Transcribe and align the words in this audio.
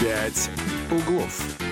«Пять 0.00 0.48
углов». 0.90 1.69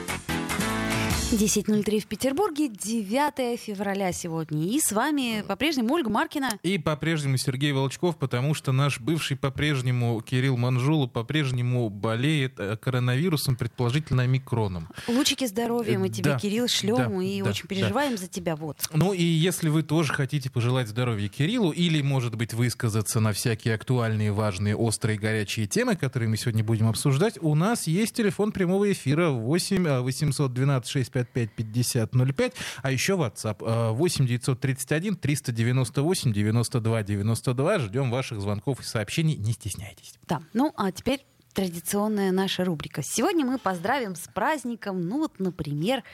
10.03 1.30 2.00
в 2.00 2.06
Петербурге, 2.06 2.68
9 2.68 3.60
февраля 3.60 4.12
сегодня. 4.12 4.64
И 4.64 4.80
с 4.80 4.92
вами 4.92 5.44
по-прежнему 5.46 5.92
Ольга 5.92 6.08
Маркина. 6.08 6.58
И 6.62 6.78
по-прежнему 6.78 7.36
Сергей 7.36 7.72
Волчков, 7.72 8.16
потому 8.16 8.54
что 8.54 8.72
наш 8.72 8.98
бывший 8.98 9.36
по-прежнему 9.36 10.22
Кирилл 10.22 10.56
Манжула 10.56 11.06
по-прежнему 11.06 11.90
болеет 11.90 12.54
э, 12.58 12.78
коронавирусом, 12.78 13.56
предположительно 13.56 14.22
омикроном. 14.22 14.88
Лучики 15.06 15.46
здоровья 15.46 15.98
мы 15.98 16.08
тебе, 16.08 16.30
Да, 16.30 16.38
Кирилл, 16.38 16.66
шлем 16.66 17.18
да, 17.18 17.22
и 17.22 17.42
да, 17.42 17.50
очень 17.50 17.64
да. 17.68 17.74
переживаем 17.74 18.16
за 18.16 18.26
тебя. 18.26 18.56
Вот. 18.56 18.78
Ну 18.94 19.12
и 19.12 19.22
если 19.22 19.68
вы 19.68 19.82
тоже 19.82 20.14
хотите 20.14 20.48
пожелать 20.50 20.88
здоровья 20.88 21.28
Кириллу 21.28 21.72
или, 21.72 22.00
может 22.00 22.36
быть, 22.36 22.54
высказаться 22.54 23.20
на 23.20 23.34
всякие 23.34 23.74
актуальные, 23.74 24.32
важные, 24.32 24.74
острые, 24.74 25.18
горячие 25.18 25.66
темы, 25.66 25.94
которые 25.94 26.30
мы 26.30 26.38
сегодня 26.38 26.64
будем 26.64 26.88
обсуждать, 26.88 27.36
у 27.42 27.54
нас 27.54 27.86
есть 27.86 28.14
телефон 28.14 28.50
прямого 28.50 28.90
эфира 28.90 29.28
8 29.28 30.00
812 30.00 31.17
655 31.24 31.50
5005, 31.56 32.52
а 32.82 32.90
еще 32.90 33.14
WhatsApp 33.14 33.64
э, 33.64 33.90
8 33.92 34.26
931 34.26 35.16
398 35.16 36.32
92 36.32 37.02
92. 37.02 37.78
Ждем 37.78 38.10
ваших 38.10 38.40
звонков 38.40 38.80
и 38.80 38.82
сообщений, 38.82 39.36
не 39.36 39.52
стесняйтесь. 39.52 40.14
Да. 40.26 40.40
Ну, 40.52 40.72
а 40.76 40.92
теперь 40.92 41.24
традиционная 41.54 42.30
наша 42.30 42.64
рубрика. 42.64 43.02
Сегодня 43.02 43.44
мы 43.44 43.58
поздравим 43.58 44.14
с 44.14 44.28
праздником, 44.28 45.08
ну 45.08 45.18
вот, 45.18 45.40
например, 45.40 46.04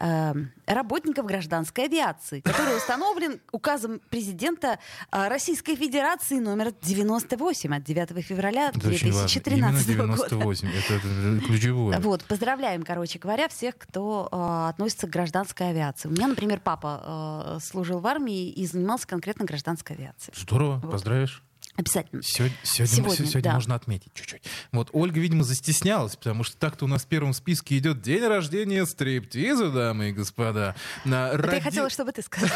э, 0.00 0.34
работников 0.66 1.26
гражданской 1.26 1.84
авиации, 1.84 2.40
который 2.40 2.76
установлен 2.76 3.40
указом 3.52 4.00
президента 4.10 4.78
э, 5.12 5.28
Российской 5.28 5.76
Федерации 5.76 6.38
номер 6.38 6.72
98 6.82 7.74
от 7.76 7.84
9 7.84 8.24
февраля 8.24 8.70
Это 8.74 8.88
очень 8.88 9.12
важно. 9.12 9.28
2013 9.28 9.88
Именно 9.88 10.16
года. 10.16 10.28
98. 10.30 10.68
Это, 10.68 10.94
это 10.94 11.46
ключевое. 11.46 11.98
Вот, 12.00 12.24
поздравляем, 12.24 12.82
короче 12.82 13.18
говоря, 13.18 13.48
всех, 13.48 13.76
кто 13.78 14.28
э, 14.30 14.68
относится 14.70 15.06
к 15.06 15.10
гражданской 15.10 15.70
авиации. 15.70 16.08
У 16.08 16.12
меня, 16.12 16.26
например, 16.28 16.60
папа 16.62 17.56
э, 17.56 17.60
служил 17.60 18.00
в 18.00 18.06
армии 18.06 18.48
и 18.50 18.66
занимался 18.66 19.06
конкретно 19.06 19.44
гражданской 19.44 19.96
авиацией. 19.96 20.34
Здорово, 20.40 20.80
Вот. 20.82 20.90
поздравишь. 20.92 21.42
Обязательно. 21.80 22.22
Сегодня, 22.22 22.56
сегодня, 22.62 22.94
Сегодня, 22.96 23.26
сегодня 23.26 23.42
да. 23.42 23.54
можно 23.54 23.74
отметить 23.74 24.12
чуть-чуть. 24.14 24.42
Вот 24.72 24.90
Ольга, 24.92 25.18
видимо, 25.18 25.44
застеснялась, 25.44 26.14
потому 26.14 26.44
что 26.44 26.58
так-то 26.58 26.84
у 26.84 26.88
нас 26.88 27.04
в 27.04 27.06
первом 27.06 27.32
списке 27.32 27.78
идет 27.78 28.02
день 28.02 28.22
рождения 28.26 28.84
стриптиза, 28.84 29.70
дамы 29.70 30.10
и 30.10 30.12
господа. 30.12 30.74
На 31.06 31.28
Это 31.28 31.46
я 31.46 31.52
роди- 31.52 31.60
хотела, 31.60 31.88
чтобы 31.88 32.12
ты 32.12 32.20
сказал. 32.22 32.50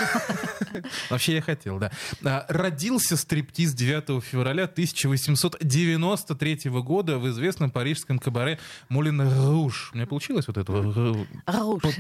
Вообще 1.11 1.37
я 1.37 1.43
хотел, 1.43 1.79
да. 1.79 1.91
А, 2.23 2.45
Родился 2.49 3.17
стриптиз 3.17 3.73
9 3.73 4.23
февраля 4.23 4.65
1893 4.65 6.71
года 6.83 7.19
в 7.19 7.27
известном 7.31 7.71
парижском 7.71 8.19
кабаре 8.19 8.59
Мулин 8.91 9.23
Руш. 9.23 9.91
У 9.93 9.97
меня 9.97 10.07
получилось 10.07 10.47
вот 10.49 10.59
это 10.59 10.71
э, 10.73 11.15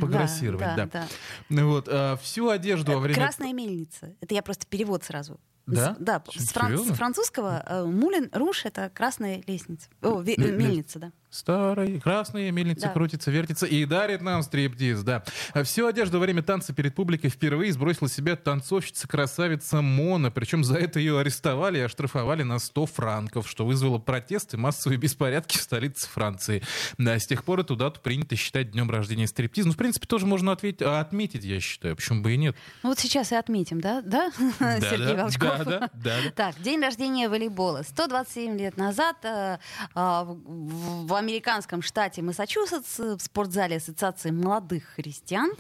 пограссировать, 0.01 0.77
да, 0.77 1.09
Вот, 1.49 1.89
а, 1.91 2.17
всю 2.19 2.51
одежду 2.51 2.93
во 2.93 2.99
время... 2.99 3.15
Красная 3.15 3.55
мельница. 3.55 4.15
Это 4.21 4.35
я 4.35 4.43
просто 4.43 4.67
перевод 4.67 5.05
сразу. 5.05 5.41
Да? 5.67 5.95
С- 5.95 5.97
Да, 5.99 6.23
с, 6.31 6.53
фран- 6.53 6.77
с 6.77 6.97
французского 6.97 7.63
э, 7.67 7.85
Мулин 7.85 8.29
Руш 8.33 8.65
это 8.67 8.91
красная 8.93 9.43
лестница. 9.47 9.89
О, 10.03 10.21
ве- 10.23 10.35
мельница, 10.59 10.99
да. 10.99 11.13
Старой, 11.35 12.01
красная 12.01 12.53
мельница 12.53 12.87
Да. 12.87 12.93
крутится, 12.93 13.31
вертится 13.33 13.67
и 13.67 13.85
дарит 13.87 14.23
нам 14.23 14.43
стриптиз, 14.45 15.03
да. 15.03 15.25
Всю 15.65 15.87
одежду 15.87 16.19
во 16.19 16.23
время 16.23 16.43
танца 16.43 16.73
перед 16.73 16.95
публикой 16.95 17.29
впервые 17.29 17.73
сбросила 17.73 18.09
себя 18.09 18.37
танцовщица-красавица 18.37 19.81
Мона, 19.83 20.31
причем 20.31 20.63
за 20.63 20.77
это 20.79 21.01
ее 21.01 21.19
арестовали 21.19 21.79
и 21.79 21.81
оштрафовали 21.83 22.45
на 22.45 22.59
100 22.61 22.87
франков, 22.87 23.49
что 23.49 23.67
вызвало 23.67 23.99
протесты, 23.99 24.57
массовые 24.57 24.97
беспорядки 24.99 25.59
в 25.59 25.63
столице 25.63 26.09
Франции. 26.09 26.63
Да, 26.99 27.19
с 27.19 27.27
тех 27.27 27.43
пор 27.45 27.61
эту 27.61 27.75
дату 27.75 28.01
принято 28.01 28.37
считать 28.37 28.71
днем 28.71 28.89
рождения 28.91 29.27
стриптиза. 29.27 29.67
Ну, 29.69 29.75
в 29.75 29.77
принципе, 29.77 30.07
тоже 30.07 30.27
можно 30.27 30.53
ответить, 30.53 30.83
а, 30.83 31.01
отметить, 31.01 31.43
я 31.45 31.59
считаю, 31.59 31.97
почему 31.97 32.23
бы 32.23 32.33
и 32.33 32.37
нет. 32.37 32.55
Ну 32.85 32.91
вот 32.91 32.99
сейчас 33.01 33.33
и 33.33 33.35
отметим, 33.35 33.81
да? 33.81 34.03
Да, 34.03 34.31
Сергей 34.61 35.17
да, 35.17 35.23
Волчков? 35.23 35.59
да, 35.65 35.65
да, 35.65 35.91
да. 35.95 36.13
Так, 36.37 36.63
день 36.63 36.81
рождения 36.81 37.29
волейбола. 37.29 37.83
127 37.83 38.57
лет 38.57 38.77
назад 38.77 39.17
э, 39.25 39.59
а, 39.95 40.25
в 40.25 41.13
американском 41.25 41.83
штате 41.83 42.23
Массачусетс 42.23 42.99
в 42.99 43.19
спортзале 43.21 43.77
Ассоциации 43.77 44.31
молодых 44.31 44.85
христиан 44.97 45.53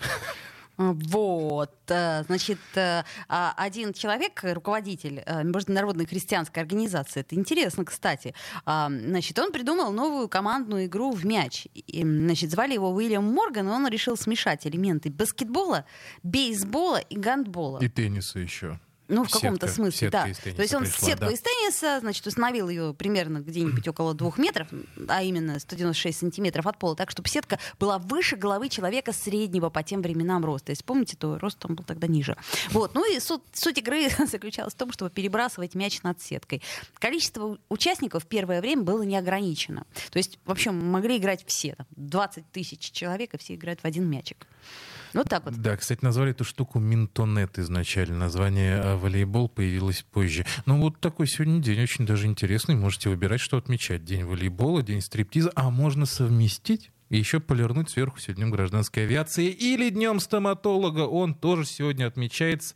вот, 0.76 1.72
э, 1.88 2.24
значит, 2.24 2.58
э, 2.74 3.04
а, 3.28 3.54
один 3.56 3.92
человек, 3.92 4.40
руководитель 4.42 5.22
э, 5.24 5.44
Международной 5.44 6.06
христианской 6.06 6.62
организации, 6.62 7.20
это 7.20 7.36
интересно, 7.36 7.84
кстати, 7.84 8.34
а, 8.64 8.88
значит, 8.88 9.38
он 9.38 9.52
придумал 9.52 9.92
новую 9.92 10.28
командную 10.28 10.86
игру 10.86 11.12
в 11.12 11.24
мяч. 11.24 11.66
И, 11.74 12.02
Значит, 12.04 12.50
звали 12.50 12.74
его 12.74 12.90
Уильям 12.90 13.24
Морган, 13.24 13.68
и 13.68 13.70
он 13.70 13.86
решил 13.88 14.16
смешать 14.16 14.66
элементы 14.66 15.10
баскетбола, 15.10 15.84
бейсбола 16.22 16.98
и 16.98 17.16
гандбола. 17.16 17.78
И 17.78 17.88
тенниса 17.88 18.40
еще. 18.40 18.80
Ну, 19.08 19.24
в 19.24 19.30
каком-то 19.30 19.68
смысле, 19.68 20.10
да. 20.10 20.24
То 20.24 20.62
есть 20.62 20.74
он 20.74 20.84
пришла, 20.84 21.08
сетку 21.08 21.26
да. 21.26 21.32
из 21.32 21.40
тенниса, 21.40 22.00
значит, 22.00 22.26
установил 22.26 22.68
ее 22.68 22.94
примерно 22.94 23.38
где-нибудь 23.38 23.86
около 23.86 24.14
двух 24.14 24.38
метров, 24.38 24.68
а 25.08 25.22
именно 25.22 25.58
196 25.58 26.18
сантиметров 26.18 26.66
от 26.66 26.78
пола, 26.78 26.96
так, 26.96 27.10
чтобы 27.10 27.28
сетка 27.28 27.58
была 27.78 27.98
выше 27.98 28.36
головы 28.36 28.68
человека 28.68 29.12
среднего 29.12 29.68
по 29.68 29.82
тем 29.82 30.00
временам 30.00 30.44
роста. 30.44 30.72
Если 30.72 30.84
помните, 30.84 31.16
то 31.18 31.38
рост 31.38 31.64
он 31.66 31.74
был 31.74 31.84
тогда 31.84 32.06
ниже. 32.06 32.36
Вот. 32.70 32.94
Ну 32.94 33.04
и 33.10 33.20
суть, 33.20 33.42
суть 33.52 33.78
игры 33.78 34.08
заключалась 34.26 34.72
в 34.72 34.76
том, 34.76 34.90
чтобы 34.92 35.10
перебрасывать 35.10 35.74
мяч 35.74 36.02
над 36.02 36.22
сеткой. 36.22 36.62
Количество 36.98 37.58
участников 37.68 38.24
в 38.24 38.26
первое 38.26 38.60
время 38.60 38.82
было 38.82 39.02
не 39.02 39.16
ограничено. 39.16 39.86
То 40.10 40.18
есть, 40.18 40.38
в 40.44 40.50
общем, 40.50 40.74
могли 40.90 41.18
играть 41.18 41.44
все. 41.46 41.74
Там, 41.74 41.86
20 41.96 42.50
тысяч 42.52 42.90
человек, 42.90 43.34
и 43.34 43.38
все 43.38 43.54
играют 43.54 43.80
в 43.80 43.84
один 43.84 44.08
мячик. 44.08 44.46
Вот 45.14 45.28
так 45.28 45.44
вот. 45.44 45.54
Да, 45.54 45.76
кстати, 45.76 46.04
назвали 46.04 46.32
эту 46.32 46.44
штуку 46.44 46.78
Минтонет 46.78 47.58
изначально. 47.58 48.16
Название 48.16 48.80
а, 48.80 48.96
волейбол 48.96 49.48
появилось 49.48 50.02
позже. 50.02 50.44
Ну, 50.66 50.80
вот 50.80 50.98
такой 51.00 51.26
сегодня 51.26 51.60
день 51.60 51.80
очень 51.82 52.04
даже 52.04 52.26
интересный. 52.26 52.74
Можете 52.74 53.08
выбирать, 53.08 53.40
что 53.40 53.56
отмечать. 53.56 54.04
День 54.04 54.24
волейбола, 54.24 54.82
день 54.82 55.00
стриптиза. 55.00 55.52
А 55.54 55.70
можно 55.70 56.06
совместить 56.06 56.90
и 57.14 57.18
еще 57.18 57.38
полирнуть 57.38 57.90
сверху 57.90 58.18
сегодня 58.18 58.42
днем 58.44 58.50
гражданской 58.50 59.04
авиации 59.04 59.46
или 59.46 59.88
днем 59.90 60.18
стоматолога. 60.18 61.00
Он 61.02 61.32
тоже 61.32 61.64
сегодня 61.64 62.06
отмечается 62.08 62.74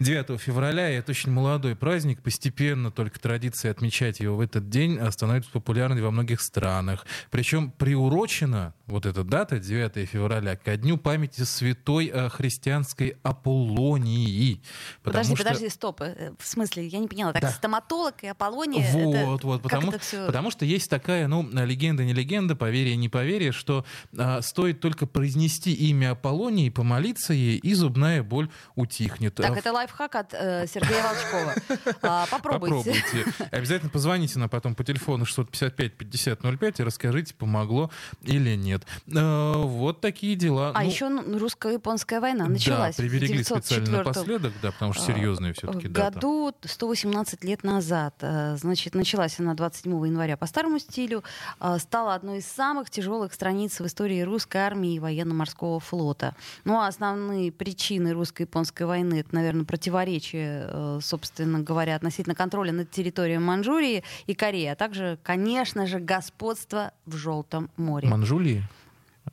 9 0.00 0.38
февраля. 0.38 0.90
И 0.90 0.96
это 0.98 1.12
очень 1.12 1.30
молодой 1.32 1.74
праздник. 1.74 2.22
Постепенно 2.22 2.90
только 2.90 3.18
традиция 3.18 3.70
отмечать 3.70 4.20
его 4.20 4.36
в 4.36 4.40
этот 4.42 4.68
день 4.68 4.98
а, 4.98 5.10
становится 5.10 5.50
популярной 5.50 6.02
во 6.02 6.10
многих 6.10 6.42
странах. 6.42 7.06
Причем 7.30 7.70
приурочена 7.70 8.74
вот 8.86 9.06
эта 9.06 9.24
дата, 9.24 9.58
9 9.58 10.06
февраля, 10.06 10.56
ко 10.56 10.76
дню 10.76 10.98
памяти 10.98 11.42
святой 11.44 12.10
э, 12.12 12.28
христианской 12.28 13.16
Аполлонии. 13.22 14.60
Подожди, 15.02 15.34
что- 15.36 15.44
подожди, 15.44 15.68
стоп. 15.70 16.02
э, 16.02 16.32
В 16.38 16.46
смысле, 16.46 16.86
я 16.86 16.98
не 16.98 17.08
поняла. 17.08 17.32
Так, 17.32 17.42
Да. 17.42 17.50
стоматолог 17.50 18.22
и 18.22 18.26
Аполлония. 18.26 18.90
Вот, 18.92 19.14
это, 19.14 19.46
вот, 19.46 19.62
потому, 19.62 19.88
это 19.88 19.98
всё- 20.00 20.26
потому 20.26 20.50
что 20.50 20.64
есть 20.66 20.90
такая, 20.90 21.28
ну, 21.28 21.48
легенда, 21.50 22.04
не 22.04 22.12
легенда, 22.12 22.56
поверие, 22.56 22.96
не 22.96 23.08
поверие, 23.08 23.52
что 23.52 23.69
а, 24.18 24.42
стоит 24.42 24.80
только 24.80 25.06
произнести 25.06 25.72
имя 25.72 26.12
Аполлонии, 26.12 26.70
помолиться 26.70 27.32
ей, 27.32 27.58
и 27.58 27.74
зубная 27.74 28.22
боль 28.22 28.48
утихнет. 28.74 29.34
Так, 29.36 29.50
А, 29.50 29.56
это 29.56 29.72
лайфхак 29.72 30.14
от 30.14 30.34
э, 30.34 30.66
Сергея 30.66 31.02
Волчкова. 31.02 31.54
А, 32.02 32.26
Попробуйте. 32.30 32.92
Попробуйте. 32.92 33.48
Обязательно 33.50 33.90
позвоните 33.90 34.38
нам 34.38 34.48
потом 34.48 34.74
по 34.74 34.84
телефону 34.84 35.24
655 35.24 35.94
50 35.96 36.40
05 36.60 36.80
и 36.80 36.82
расскажите, 36.82 37.34
помогло 37.34 37.90
или 38.22 38.54
нет. 38.56 38.82
Э, 39.14 39.52
Вот 39.56 40.00
такие 40.00 40.36
дела. 40.36 40.72
А 40.74 40.82
Ну, 40.82 40.88
еще 40.88 41.08
русско-японская 41.38 42.20
война 42.20 42.46
началась. 42.46 42.96
Да, 42.96 43.02
в 43.02 43.06
приберегли 43.06 43.42
специально 43.42 43.86
904 43.86 43.96
напоследок, 43.98 44.52
да, 44.62 44.72
потому 44.72 44.92
что 44.92 45.04
серьезные 45.04 45.52
все-таки 45.52 45.88
в 45.88 45.92
дата. 45.92 46.14
году 46.14 46.54
118 46.64 47.44
лет 47.44 47.64
назад. 47.64 48.14
Э, 48.20 48.56
Значит, 48.56 48.94
началась 48.94 49.38
она 49.40 49.54
27 49.54 50.06
января 50.06 50.36
по 50.36 50.46
старому 50.46 50.78
стилю. 50.78 51.22
э, 51.60 51.78
Стала 51.78 52.14
одной 52.14 52.38
из 52.38 52.46
самых 52.46 52.90
тяжелых 52.90 53.32
страниц 53.50 53.80
в 53.80 53.86
истории 53.86 54.20
русской 54.20 54.58
армии 54.58 54.94
и 54.94 55.00
военно-морского 55.00 55.80
флота. 55.80 56.36
Ну, 56.64 56.78
а 56.78 56.86
основные 56.86 57.50
причины 57.50 58.12
русско-японской 58.12 58.84
войны, 58.84 59.14
это, 59.20 59.34
наверное, 59.34 59.64
противоречие, 59.64 60.68
э, 60.68 60.98
собственно 61.02 61.58
говоря, 61.58 61.96
относительно 61.96 62.36
контроля 62.36 62.70
над 62.70 62.92
территорией 62.92 63.38
Манчжурии 63.38 64.04
и 64.28 64.34
Кореи, 64.34 64.66
а 64.66 64.76
также, 64.76 65.18
конечно 65.24 65.88
же, 65.88 65.98
господство 65.98 66.92
в 67.06 67.16
Желтом 67.16 67.70
море. 67.76 68.08
Манжулии? 68.08 68.62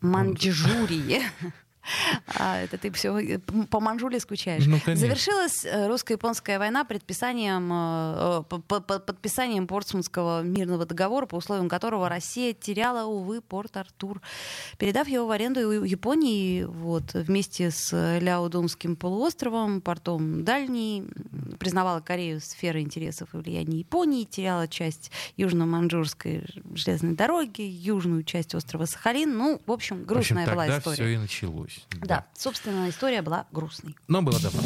Манчжурии. 0.01 1.21
А, 2.37 2.59
это 2.61 2.77
ты 2.77 2.91
все 2.91 3.39
по 3.69 3.79
Манжуле 3.79 4.19
скучаешь. 4.19 4.65
Ну, 4.65 4.79
конечно. 4.83 4.95
Завершилась 5.07 5.65
э, 5.65 5.87
русско-японская 5.87 6.59
война 6.59 6.83
предписанием, 6.85 7.69
э, 7.71 8.41
э, 8.41 8.43
по- 8.49 8.59
по- 8.81 8.99
подписанием 8.99 9.67
Портсмутского 9.67 10.41
мирного 10.41 10.85
договора, 10.85 11.25
по 11.25 11.35
условиям 11.35 11.69
которого 11.69 12.09
Россия 12.09 12.53
теряла, 12.53 13.05
увы, 13.05 13.41
порт 13.41 13.77
Артур, 13.77 14.21
передав 14.77 15.07
его 15.07 15.27
в 15.27 15.31
аренду 15.31 15.83
Японии 15.83 16.63
вот, 16.63 17.13
вместе 17.13 17.71
с 17.71 17.91
Ляодунским 18.19 18.95
полуостровом, 18.95 19.81
портом 19.81 20.43
Дальний, 20.43 21.03
признавала 21.59 21.99
Корею 22.01 22.41
сферой 22.41 22.81
интересов 22.81 23.29
и 23.33 23.37
влияния 23.37 23.79
Японии, 23.79 24.23
теряла 24.25 24.67
часть 24.67 25.11
южно-манчжурской 25.37 26.43
железной 26.75 27.13
дороги, 27.15 27.61
южную 27.61 28.23
часть 28.23 28.55
острова 28.55 28.85
Сахалин. 28.85 29.35
Ну, 29.37 29.61
в 29.65 29.71
общем, 29.71 29.97
В 29.97 30.01
общем, 30.01 30.05
грустная 30.05 30.45
была 30.45 30.63
тогда 30.65 30.77
история. 30.79 30.95
все 30.95 31.07
и 31.07 31.17
началось. 31.17 31.76
Да, 32.01 32.25
собственно, 32.35 32.89
история 32.89 33.21
была 33.21 33.45
грустной. 33.51 33.95
Но 34.07 34.21
было 34.21 34.39
давно. 34.39 34.61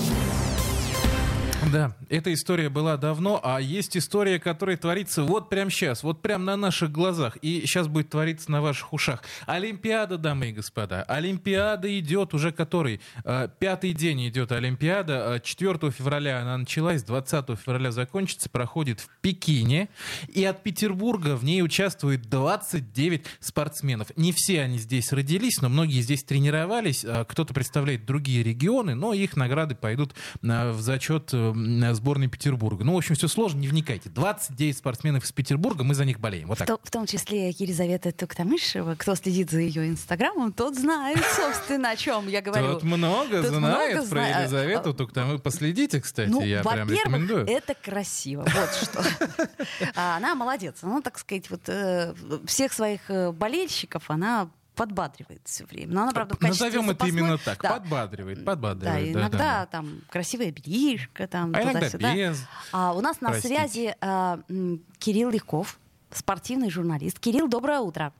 Да, 1.69 1.95
эта 2.09 2.33
история 2.33 2.69
была 2.69 2.97
давно, 2.97 3.39
а 3.43 3.61
есть 3.61 3.95
история, 3.95 4.39
которая 4.39 4.77
творится 4.77 5.23
вот 5.23 5.49
прямо 5.49 5.69
сейчас, 5.69 6.01
вот 6.03 6.21
прямо 6.21 6.43
на 6.43 6.57
наших 6.57 6.91
глазах, 6.91 7.37
и 7.41 7.61
сейчас 7.65 7.87
будет 7.87 8.09
твориться 8.09 8.51
на 8.51 8.61
ваших 8.61 8.93
ушах. 8.93 9.23
Олимпиада, 9.45 10.17
дамы 10.17 10.49
и 10.49 10.51
господа, 10.53 11.03
Олимпиада 11.03 11.97
идет 11.99 12.33
уже 12.33 12.51
который? 12.51 12.99
Э, 13.23 13.47
Пятый 13.59 13.93
день 13.93 14.27
идет 14.27 14.51
Олимпиада, 14.51 15.21
Э, 15.35 15.39
4 15.41 15.91
февраля 15.91 16.41
она 16.41 16.57
началась, 16.57 17.03
20 17.03 17.57
февраля 17.57 17.91
закончится, 17.91 18.49
проходит 18.49 18.99
в 18.99 19.09
Пекине, 19.21 19.89
и 20.27 20.43
от 20.43 20.63
Петербурга 20.63 21.35
в 21.35 21.43
ней 21.43 21.61
участвует 21.61 22.23
29 22.23 23.25
спортсменов. 23.39 24.07
Не 24.15 24.31
все 24.31 24.61
они 24.61 24.77
здесь 24.77 25.11
родились, 25.11 25.61
но 25.61 25.69
многие 25.69 26.01
здесь 26.01 26.23
тренировались, 26.23 27.03
э, 27.03 27.25
кто-то 27.27 27.53
представляет 27.53 28.05
другие 28.05 28.43
регионы, 28.43 28.95
но 28.95 29.13
их 29.13 29.35
награды 29.35 29.75
пойдут 29.75 30.13
э, 30.41 30.71
в 30.71 30.81
зачет 30.81 31.29
э, 31.33 31.50
сборной 31.93 32.27
Петербурга. 32.27 32.83
Ну, 32.83 32.93
в 32.93 32.97
общем, 32.97 33.15
все 33.15 33.27
сложно, 33.27 33.59
не 33.59 33.67
вникайте. 33.67 34.09
29 34.09 34.77
спортсменов 34.77 35.23
из 35.23 35.31
Петербурга, 35.31 35.83
мы 35.83 35.95
за 35.95 36.05
них 36.05 36.19
болеем. 36.19 36.47
Вот 36.47 36.57
В, 36.57 36.59
так. 36.59 36.67
то- 36.67 36.79
в 36.83 36.91
том 36.91 37.05
числе 37.05 37.49
Елизавета 37.49 38.11
Туктамышева. 38.11 38.95
Кто 38.95 39.15
следит 39.15 39.51
за 39.51 39.59
ее 39.59 39.87
инстаграмом, 39.87 40.51
тот 40.53 40.75
знает, 40.75 41.19
собственно, 41.35 41.91
о 41.91 41.95
чем 41.95 42.27
я 42.27 42.41
говорю. 42.41 42.73
Тут 42.73 42.83
много 42.83 43.41
Тут 43.41 43.51
знает 43.53 43.93
много 43.95 44.09
про 44.09 44.21
зна- 44.25 44.39
Елизавету, 44.41 44.93
только 44.93 45.23
вы 45.25 45.39
последите, 45.39 46.01
кстати, 46.01 46.29
Ну, 46.29 46.41
я 46.43 46.63
прям 46.63 46.89
рекомендую. 46.89 47.45
это 47.47 47.73
красиво. 47.75 48.43
Вот 48.53 48.69
что. 48.75 49.03
А 49.95 50.17
Она 50.17 50.35
молодец. 50.35 50.77
Она, 50.81 51.01
так 51.01 51.17
сказать, 51.17 51.49
вот 51.49 51.61
э, 51.67 52.13
всех 52.45 52.73
своих 52.73 53.01
э, 53.09 53.31
болельщиков 53.31 54.09
она 54.09 54.49
подбадривает 54.75 55.41
все 55.45 55.65
время. 55.65 55.93
Но 55.93 56.03
она, 56.03 56.11
правда, 56.11 56.35
в 56.35 56.39
качестве 56.39 56.65
Назовем 56.67 56.89
это 56.89 57.05
запасной- 57.05 57.09
именно 57.19 57.37
так. 57.37 57.61
Да. 57.61 57.73
Подбадривает, 57.79 58.39
Да, 58.39 58.45
подбадривает. 58.45 59.15
иногда 59.15 59.37
да. 59.37 59.65
там 59.67 60.01
красивая 60.09 60.51
бельишка, 60.51 61.27
там 61.27 61.51
А 61.53 61.61
туда-сюда. 61.61 62.15
без. 62.15 62.45
А 62.71 62.93
у 62.93 63.01
нас 63.01 63.21
на 63.21 63.29
Простите. 63.29 63.55
связи 63.55 63.95
а, 64.01 64.39
м, 64.49 64.81
Кирилл 64.97 65.29
Легков, 65.29 65.77
спортивный 66.11 66.69
журналист. 66.69 67.19
Кирилл, 67.19 67.47
доброе 67.47 67.79
утро. 67.79 68.13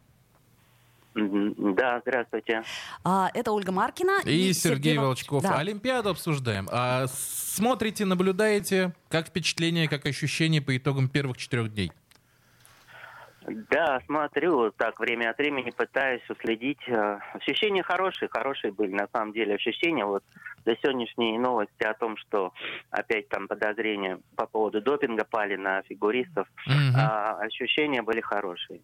Да, 1.13 1.99
здравствуйте. 2.05 2.63
А, 3.03 3.29
это 3.33 3.51
Ольга 3.51 3.73
Маркина 3.73 4.21
И 4.23 4.53
Сергей 4.53 4.97
Вол- 4.97 5.07
Волчков. 5.07 5.43
Да. 5.43 5.57
Олимпиаду 5.57 6.09
обсуждаем. 6.09 6.69
А 6.71 7.07
смотрите, 7.07 8.05
наблюдаете, 8.05 8.93
как 9.09 9.27
впечатление, 9.27 9.89
как 9.89 10.05
ощущение 10.05 10.61
по 10.61 10.75
итогам 10.77 11.09
первых 11.09 11.35
четырех 11.37 11.73
дней? 11.73 11.91
Да, 13.47 13.99
смотрю, 14.05 14.71
так 14.71 14.99
время 14.99 15.31
от 15.31 15.37
времени 15.39 15.71
пытаюсь 15.71 16.21
уследить. 16.29 16.79
Э, 16.87 17.19
Ощущения 17.33 17.81
хорошие, 17.81 18.29
хорошие 18.29 18.71
были 18.71 18.91
на 18.91 19.07
самом 19.11 19.33
деле 19.33 19.55
ощущения. 19.55 20.05
Вот 20.05 20.23
до 20.63 20.75
сегодняшней 20.77 21.37
новости 21.39 21.83
о 21.83 21.93
том, 21.95 22.17
что 22.17 22.53
опять 22.91 23.29
там 23.29 23.47
подозрения 23.47 24.19
по 24.35 24.45
поводу 24.45 24.79
допинга 24.81 25.25
пали 25.25 25.55
на 25.55 25.81
фигуристов, 25.83 26.47
Мгм. 26.67 26.93
а, 26.95 27.39
ощущения 27.41 28.03
были 28.03 28.21
хорошие. 28.21 28.81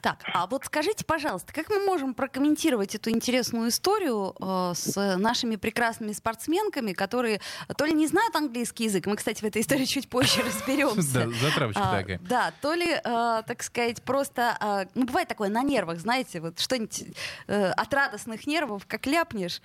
Так, 0.00 0.22
а 0.32 0.46
вот 0.46 0.64
скажите, 0.64 1.04
пожалуйста, 1.04 1.52
как 1.52 1.68
мы 1.68 1.84
можем 1.84 2.14
прокомментировать 2.14 2.94
эту 2.94 3.10
интересную 3.10 3.68
историю 3.70 4.34
э, 4.40 4.72
с 4.74 5.16
нашими 5.16 5.56
прекрасными 5.56 6.12
спортсменками, 6.12 6.92
которые 6.92 7.40
то 7.76 7.84
ли 7.84 7.92
не 7.92 8.06
знают 8.06 8.34
английский 8.36 8.84
язык, 8.84 9.06
мы, 9.06 9.16
кстати, 9.16 9.40
в 9.40 9.44
этой 9.44 9.62
истории 9.62 9.84
чуть 9.84 10.08
позже 10.08 10.42
разберемся. 10.46 11.26
Да, 11.26 11.30
затравочка 11.40 11.82
А, 11.82 12.00
такая. 12.00 12.18
да, 12.20 12.52
то 12.60 12.74
ли, 12.74 12.90
э, 12.90 13.00
так 13.02 13.62
сказать, 13.62 14.02
просто, 14.02 14.56
э, 14.60 14.86
ну, 14.94 15.06
бывает 15.06 15.28
такое 15.28 15.48
на 15.48 15.62
нервах, 15.62 15.98
знаете, 15.98 16.40
вот 16.40 16.58
что-нибудь 16.60 17.04
э, 17.46 17.70
от 17.70 17.92
радостных 17.94 18.46
нервов, 18.46 18.84
как 18.86 19.06
ляпнешь, 19.06 19.60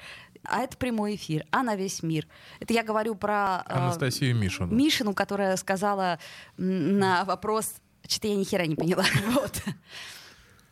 а 0.46 0.62
это 0.62 0.76
прямой 0.78 1.16
эфир, 1.16 1.46
а 1.52 1.64
на 1.64 1.76
весь 1.76 2.04
мир. 2.04 2.28
Это 2.60 2.74
я 2.74 2.84
говорю 2.84 3.16
про 3.16 3.64
э, 3.68 3.74
Анастасию 3.74 4.36
Мишину. 4.36 4.74
Мишину, 4.74 5.14
которая 5.14 5.56
сказала 5.58 6.20
на 6.58 7.24
вопрос, 7.26 7.76
что-то 8.08 8.28
я 8.28 8.36
ни 8.36 8.44
хера 8.44 8.66
не 8.66 8.76
поняла. 8.76 9.06
Вот. 9.34 9.62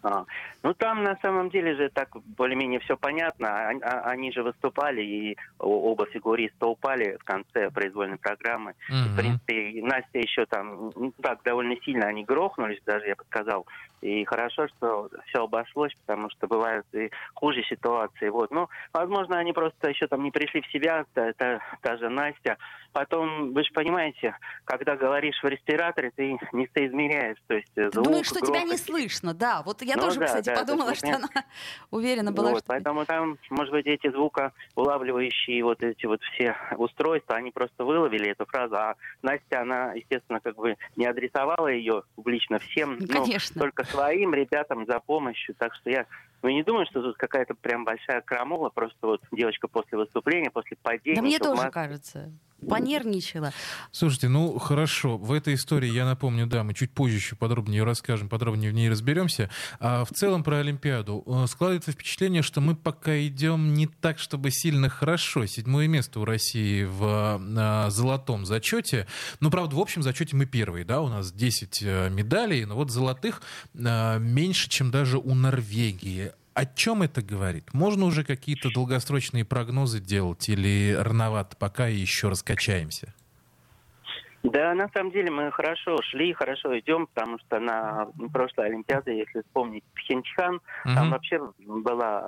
А, 0.04 0.26
ну 0.64 0.74
там 0.74 1.04
на 1.04 1.16
самом 1.22 1.50
деле 1.50 1.76
же 1.76 1.90
так 1.90 2.10
более-менее 2.38 2.80
все 2.80 2.98
понятно. 2.98 3.48
А- 3.50 3.72
а- 3.84 4.10
Они 4.12 4.32
же 4.32 4.42
выступали, 4.44 5.02
и 5.02 5.38
оба 5.60 6.06
фигуриста 6.08 6.68
упали 6.68 7.18
в 7.20 7.24
конце 7.24 7.70
произвольной 7.70 8.18
программы. 8.18 8.74
В 8.90 8.92
Мгм. 8.94 9.16
принципе, 9.16 9.82
Настя 9.84 10.20
еще 10.20 10.46
там, 10.46 10.92
ну, 10.96 11.14
так, 11.22 11.42
довольно 11.44 11.76
сильно 11.86 12.08
они 12.08 12.24
грохнулись, 12.24 12.82
даже 12.86 13.08
я 13.08 13.16
бы 13.16 13.24
сказал. 13.26 13.66
И 14.02 14.26
хорошо, 14.26 14.68
что 14.68 15.10
все 15.28 15.44
обошлось, 15.44 15.94
потому 16.08 16.32
что 16.32 16.48
бывают 16.48 16.88
и 16.94 17.12
хуже 17.36 17.62
ситуации. 17.64 18.30
Вот. 18.30 18.50
Ну, 18.50 18.68
возможно, 18.94 19.38
они 19.38 19.54
просто 19.54 19.90
еще 19.90 20.08
там 20.08 20.24
не 20.24 20.32
пришли 20.32 20.62
в 20.62 20.68
себя, 20.72 21.06
та, 21.14 21.34
та- 21.34 21.60
та 21.82 21.98
же 21.98 22.10
Настя. 22.10 22.58
Потом, 22.94 23.54
вы 23.54 23.64
же 23.64 23.72
понимаете, 23.74 24.36
когда 24.66 24.96
говоришь 24.96 25.40
в 25.44 25.48
респираторе, 25.48 26.12
ты 26.16 26.36
не 26.52 26.68
соизмеряешь. 26.74 27.38
То 27.48 27.54
есть 27.54 27.72
э, 27.78 27.92
звук, 27.92 28.04
думаешь, 28.06 28.26
что 28.26 28.42
тебя 28.42 28.64
не 28.64 28.76
слышно, 28.78 29.34
да. 29.36 29.62
Вот 29.62 29.82
я 29.84 29.91
Ну 29.96 30.02
тоже, 30.04 30.20
да, 30.20 30.26
кстати, 30.26 30.46
да, 30.48 30.56
подумала, 30.56 30.92
то 30.92 30.96
что 30.96 31.16
она 31.16 31.30
уверена 31.92 32.32
была, 32.32 32.52
Вот, 32.52 32.60
что... 32.60 32.68
поэтому 32.68 33.06
там, 33.06 33.38
может 33.50 33.72
быть, 33.72 33.86
эти 33.86 34.10
звукоулавливающие 34.10 35.64
вот 35.64 35.84
эти 35.84 36.06
вот 36.06 36.22
все 36.24 36.56
устройства, 36.78 37.36
они 37.36 37.52
просто 37.52 37.84
выловили 37.84 38.30
эту 38.30 38.46
фразу, 38.46 38.76
а 38.76 38.96
Настя, 39.22 39.62
она, 39.62 39.94
естественно, 39.94 40.40
как 40.40 40.56
бы 40.56 40.78
не 40.96 41.06
адресовала 41.06 41.68
ее 41.68 42.04
публично 42.16 42.60
всем, 42.60 42.98
Ну, 43.00 43.08
но 43.08 43.24
конечно. 43.24 43.60
только 43.60 43.84
своим 43.86 44.34
ребятам 44.34 44.86
за 44.86 45.00
помощью, 45.00 45.56
так 45.56 45.74
что 45.76 45.90
я 45.90 46.06
ну, 46.44 46.50
не 46.50 46.64
думаю, 46.64 46.86
что 46.88 47.02
тут 47.02 47.18
какая-то 47.18 47.54
прям 47.54 47.86
большая 47.86 48.22
крамола, 48.22 48.70
просто 48.70 48.98
вот 49.06 49.22
девочка 49.32 49.68
после 49.68 49.98
выступления, 49.98 50.50
после 50.50 50.76
падения... 50.82 51.18
Да 51.18 51.22
мне 51.22 51.38
тоже 51.38 51.56
маске. 51.56 51.72
кажется. 51.72 52.32
Понервничала. 52.68 53.54
Слушайте, 53.92 54.28
ну 54.28 54.58
хорошо, 54.60 55.18
в 55.18 55.32
этой 55.32 55.56
истории, 55.56 55.90
я 55.90 56.06
напомню, 56.06 56.48
да, 56.48 56.64
мы 56.64 56.74
чуть 56.74 56.92
позже 56.92 57.18
еще 57.18 57.36
подробнее 57.36 57.80
ее 57.80 57.84
расскажем, 57.84 58.30
подробнее 58.30 58.72
в 58.72 58.74
ней 58.74 58.90
разберемся. 58.90 59.50
А 59.80 60.06
в 60.06 60.10
целом 60.10 60.44
про 60.44 60.58
Олимпиаду. 60.58 61.24
Э, 61.26 61.46
Складывается 61.48 61.92
впечатление, 61.92 62.42
что 62.42 62.62
мы 62.62 62.76
пока 62.76 63.18
идем 63.20 63.74
не 63.74 63.88
так, 63.88 64.20
чтобы 64.20 64.52
сильно 64.52 64.90
хорошо. 64.90 65.46
Седьмое 65.46 65.88
место 65.88 66.20
у 66.20 66.26
России 66.26 66.84
в 66.84 67.42
э, 67.42 67.90
золотом 67.90 68.46
зачете. 68.46 69.08
Ну, 69.40 69.50
правда, 69.50 69.76
в 69.76 69.80
общем 69.80 70.04
зачете 70.04 70.36
мы 70.36 70.46
первые, 70.46 70.86
да, 70.86 71.02
у 71.02 71.08
нас 71.08 71.32
10 71.32 71.84
э, 71.84 72.10
медалей, 72.10 72.66
но 72.66 72.76
вот 72.76 72.92
золотых 72.92 73.42
э, 73.74 74.20
меньше, 74.20 74.70
чем 74.70 74.92
даже 74.92 75.18
у 75.18 75.34
Норвегии. 75.34 76.32
О 76.54 76.66
чем 76.66 77.02
это 77.02 77.22
говорит? 77.22 77.74
Можно 77.74 78.06
уже 78.06 78.24
какие-то 78.26 78.70
долгосрочные 78.74 79.46
прогнозы 79.46 80.02
делать 80.02 80.50
или 80.50 80.94
рановато, 81.00 81.56
пока 81.58 81.88
еще 81.88 82.28
раскачаемся? 82.30 83.14
Да, 84.44 84.74
на 84.74 84.90
самом 84.90 85.12
деле 85.12 85.30
мы 85.32 85.52
хорошо 85.52 85.98
шли, 86.02 86.34
хорошо 86.34 86.78
идем, 86.80 87.08
потому 87.14 87.38
что 87.40 87.60
на 87.60 88.08
прошлой 88.34 88.66
Олимпиаде, 88.66 89.20
если 89.20 89.42
вспомнить 89.44 89.84
Пхенчхан, 89.94 90.60
там 90.84 90.96
Мгм. 91.06 91.10
вообще 91.12 91.40
была 91.60 92.22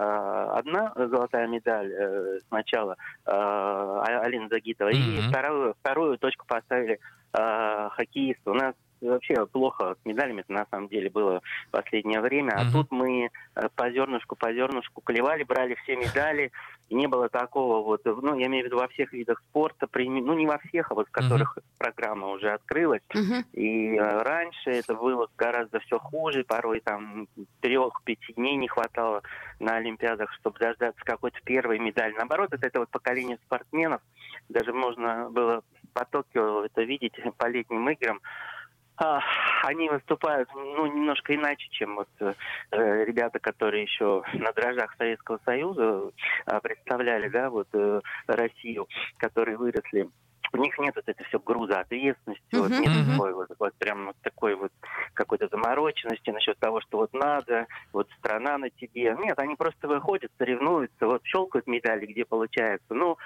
э, 0.53 0.59
одна 0.59 0.93
золотая 0.95 1.47
медаль 1.47 1.91
э, 1.91 2.39
сначала 2.47 2.95
э, 3.25 3.31
Алина 3.31 4.47
Загитова, 4.47 4.89
и 4.89 5.19
Мгм. 5.21 5.29
вторую, 5.31 5.75
вторую 5.79 6.17
точку 6.19 6.45
поставили 6.47 6.99
э, 7.35 7.89
хоккеисты. 7.93 8.47
У 8.51 8.53
нас 8.53 8.75
вообще 9.09 9.45
плохо 9.45 9.95
с 10.01 10.05
медалями 10.05 10.43
на 10.47 10.65
самом 10.71 10.87
деле 10.87 11.09
было 11.09 11.41
в 11.67 11.71
последнее 11.71 12.21
время, 12.21 12.53
а 12.55 12.63
Мгм. 12.63 12.71
тут 12.71 12.91
мы 12.91 13.29
э, 13.55 13.69
по 13.75 13.91
зернышку, 13.91 14.35
по 14.35 14.51
зернышку 14.53 15.01
клевали, 15.01 15.43
брали 15.43 15.75
все 15.83 15.95
медали, 15.95 16.51
и 16.89 16.95
не 16.95 17.07
было 17.07 17.29
такого 17.29 17.83
вот, 17.83 18.01
ну, 18.05 18.37
я 18.37 18.47
имею 18.47 18.63
в 18.63 18.67
виду 18.67 18.77
во 18.77 18.87
всех 18.87 19.13
видах 19.13 19.41
спорта, 19.49 19.87
ну, 19.93 20.33
не 20.33 20.45
во 20.45 20.57
всех, 20.59 20.91
а 20.91 20.95
вот 20.95 21.07
в 21.07 21.11
которых 21.11 21.57
программа 21.77 22.27
уже 22.27 22.51
открылась, 22.51 23.01
Мгм. 23.13 23.45
и 23.53 23.95
э, 23.95 24.21
раньше 24.21 24.71
это 24.71 24.95
было 24.95 25.27
гораздо 25.37 25.79
все 25.81 25.99
хуже, 25.99 26.43
порой 26.43 26.79
там 26.81 27.27
трех-пяти 27.61 28.33
дней 28.33 28.55
не 28.55 28.67
хватало 28.67 29.21
на 29.59 29.77
Олимпиадах, 29.77 30.31
чтобы 30.33 30.59
дождаться 30.59 31.03
какой-то 31.03 31.39
первой 31.43 31.79
медали. 31.79 32.13
Наоборот, 32.13 32.53
это, 32.53 32.67
это 32.67 32.79
вот 32.79 32.89
поколение 32.89 33.37
спортсменов, 33.45 34.01
даже 34.49 34.73
можно 34.73 35.29
было 35.29 35.63
по 35.93 36.05
Токио 36.05 36.65
это 36.65 36.81
видеть 36.83 37.13
по 37.37 37.47
летним 37.47 37.87
играм, 37.89 38.19
они 39.63 39.89
выступают 39.89 40.49
ну, 40.53 40.85
немножко 40.87 41.35
иначе, 41.35 41.67
чем 41.71 41.95
вот 41.95 42.09
э, 42.19 42.33
ребята, 43.05 43.39
которые 43.39 43.83
еще 43.83 44.23
на 44.33 44.51
дрожжах 44.51 44.93
Советского 44.97 45.39
Союза 45.45 46.11
э, 46.45 46.59
представляли, 46.61 47.29
да, 47.29 47.49
вот 47.49 47.67
э, 47.73 48.01
Россию, 48.27 48.87
которые 49.17 49.57
выросли 49.57 50.09
у 50.53 50.57
них 50.57 50.77
нет 50.77 50.95
вот 50.95 51.05
это 51.07 51.23
все 51.23 51.39
груза 51.39 51.79
ответственности, 51.79 52.55
вот 52.55 52.69
Мгм. 52.71 52.81
нет 52.81 52.93
Мгм. 52.93 53.11
такой 53.11 53.33
вот, 53.33 53.47
вот 53.57 53.73
прям 53.79 54.05
вот 54.05 54.15
такой 54.21 54.55
вот 54.55 54.71
какой-то 55.13 55.47
замороченности 55.47 56.29
насчет 56.29 56.59
того, 56.59 56.79
что 56.81 56.99
вот 56.99 57.13
надо, 57.13 57.65
вот 57.91 58.07
страна 58.19 58.57
на 58.59 58.69
тебе. 58.69 59.15
Нет, 59.19 59.37
они 59.39 59.55
просто 59.55 59.87
выходят, 59.87 60.31
соревнуются, 60.37 61.07
вот 61.07 61.21
щелкают 61.25 61.65
медали, 61.65 62.05
где 62.05 62.23
получается. 62.23 62.93
Ну, 62.93 63.17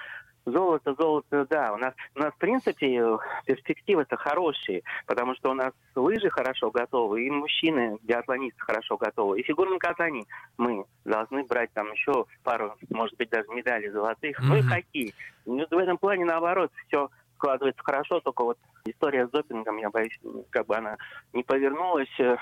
золото, 0.50 0.94
золото, 0.98 1.46
да. 1.50 1.72
У 1.72 1.76
нас, 1.76 1.94
у 2.14 2.20
нас 2.20 2.32
в 2.34 2.38
принципе, 2.38 2.96
э, 2.96 3.18
перспективы-то 3.46 4.16
хорошие, 4.16 4.82
потому 5.06 5.34
что 5.34 5.50
у 5.50 5.54
нас 5.54 5.72
лыжи 5.94 6.30
хорошо 6.30 6.70
готовы, 6.70 7.24
и 7.24 7.30
мужчины, 7.30 7.98
биатлонисты 8.02 8.60
хорошо 8.60 8.96
готовы, 8.96 9.40
и 9.40 9.42
фигурное 9.42 9.78
катание 9.78 10.24
мы 10.56 10.84
должны 11.04 11.44
брать 11.44 11.72
там 11.72 11.90
еще 11.92 12.26
пару, 12.42 12.74
может 12.90 13.16
быть, 13.16 13.30
даже 13.30 13.48
медалей 13.48 13.90
золотых. 13.90 14.40
Ну 14.42 14.56
и 14.56 14.60
Мгм. 14.60 14.68
хоккей. 14.68 15.14
Ну, 15.46 15.66
в 15.70 15.78
этом 15.78 15.98
плане, 15.98 16.24
наоборот, 16.24 16.70
все 16.86 17.08
складывается 17.36 17.82
хорошо, 17.84 18.20
только 18.20 18.44
вот 18.44 18.58
история 18.84 19.26
с 19.26 19.30
допингом, 19.30 19.78
я 19.78 19.90
боюсь, 19.90 20.18
как 20.50 20.66
бы 20.66 20.76
она 20.76 20.96
не 21.32 21.42
повернулась, 21.42 22.08
э, 22.18 22.36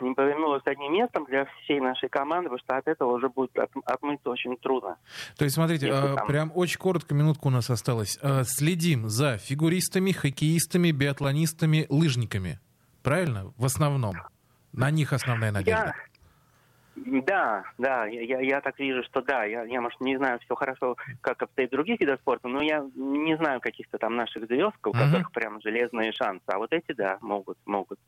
не 0.00 0.14
повернулась 0.14 0.62
одним 0.66 0.92
местом 0.92 1.24
для 1.26 1.44
всей 1.62 1.80
нашей 1.80 2.08
команды, 2.08 2.48
потому 2.50 2.58
что 2.64 2.76
от 2.76 2.88
этого 2.88 3.12
уже 3.12 3.28
будет 3.28 3.56
от- 3.58 3.70
отмыться 3.84 4.30
очень 4.30 4.56
трудно. 4.56 4.96
То 5.36 5.44
есть, 5.44 5.54
смотрите, 5.54 5.86
Если 5.86 6.12
а, 6.12 6.14
там- 6.16 6.26
прям 6.26 6.52
очень 6.54 6.78
коротко, 6.78 7.14
минутку 7.14 7.48
у 7.48 7.50
нас 7.50 7.70
осталось. 7.70 8.18
А, 8.22 8.42
Следим 8.44 9.08
за 9.08 9.38
фигуристами, 9.38 10.12
хоккеистами, 10.12 10.90
биатлонистами, 10.90 11.86
лыжниками. 11.88 12.58
Правильно? 13.02 13.52
В 13.56 13.64
основном. 13.64 14.14
На 14.72 14.90
них 14.90 15.12
основная 15.12 15.52
надежда. 15.52 15.94
Я, 16.96 17.22
да, 17.22 17.64
да, 17.78 18.06
я, 18.06 18.40
я, 18.40 18.60
так 18.60 18.78
вижу, 18.78 19.02
что 19.04 19.20
да, 19.20 19.44
я, 19.44 19.64
я, 19.64 19.80
может, 19.80 20.00
не 20.00 20.16
знаю 20.16 20.38
все 20.44 20.54
хорошо, 20.54 20.96
как 21.20 21.42
обстоит 21.42 21.68
в 21.70 21.72
других 21.72 22.00
видах 22.00 22.20
спорта, 22.20 22.48
но 22.48 22.62
я 22.62 22.84
не 22.94 23.36
знаю 23.36 23.60
каких-то 23.60 23.98
там 23.98 24.16
наших 24.16 24.46
звезд, 24.46 24.76
у 24.86 24.92
которых 24.92 25.30
прям 25.32 25.60
железные 25.60 26.12
шансы, 26.12 26.44
а 26.46 26.58
вот 26.58 26.72
эти, 26.72 26.92
да, 26.92 27.18
могут, 27.20 27.58
могут. 27.66 27.98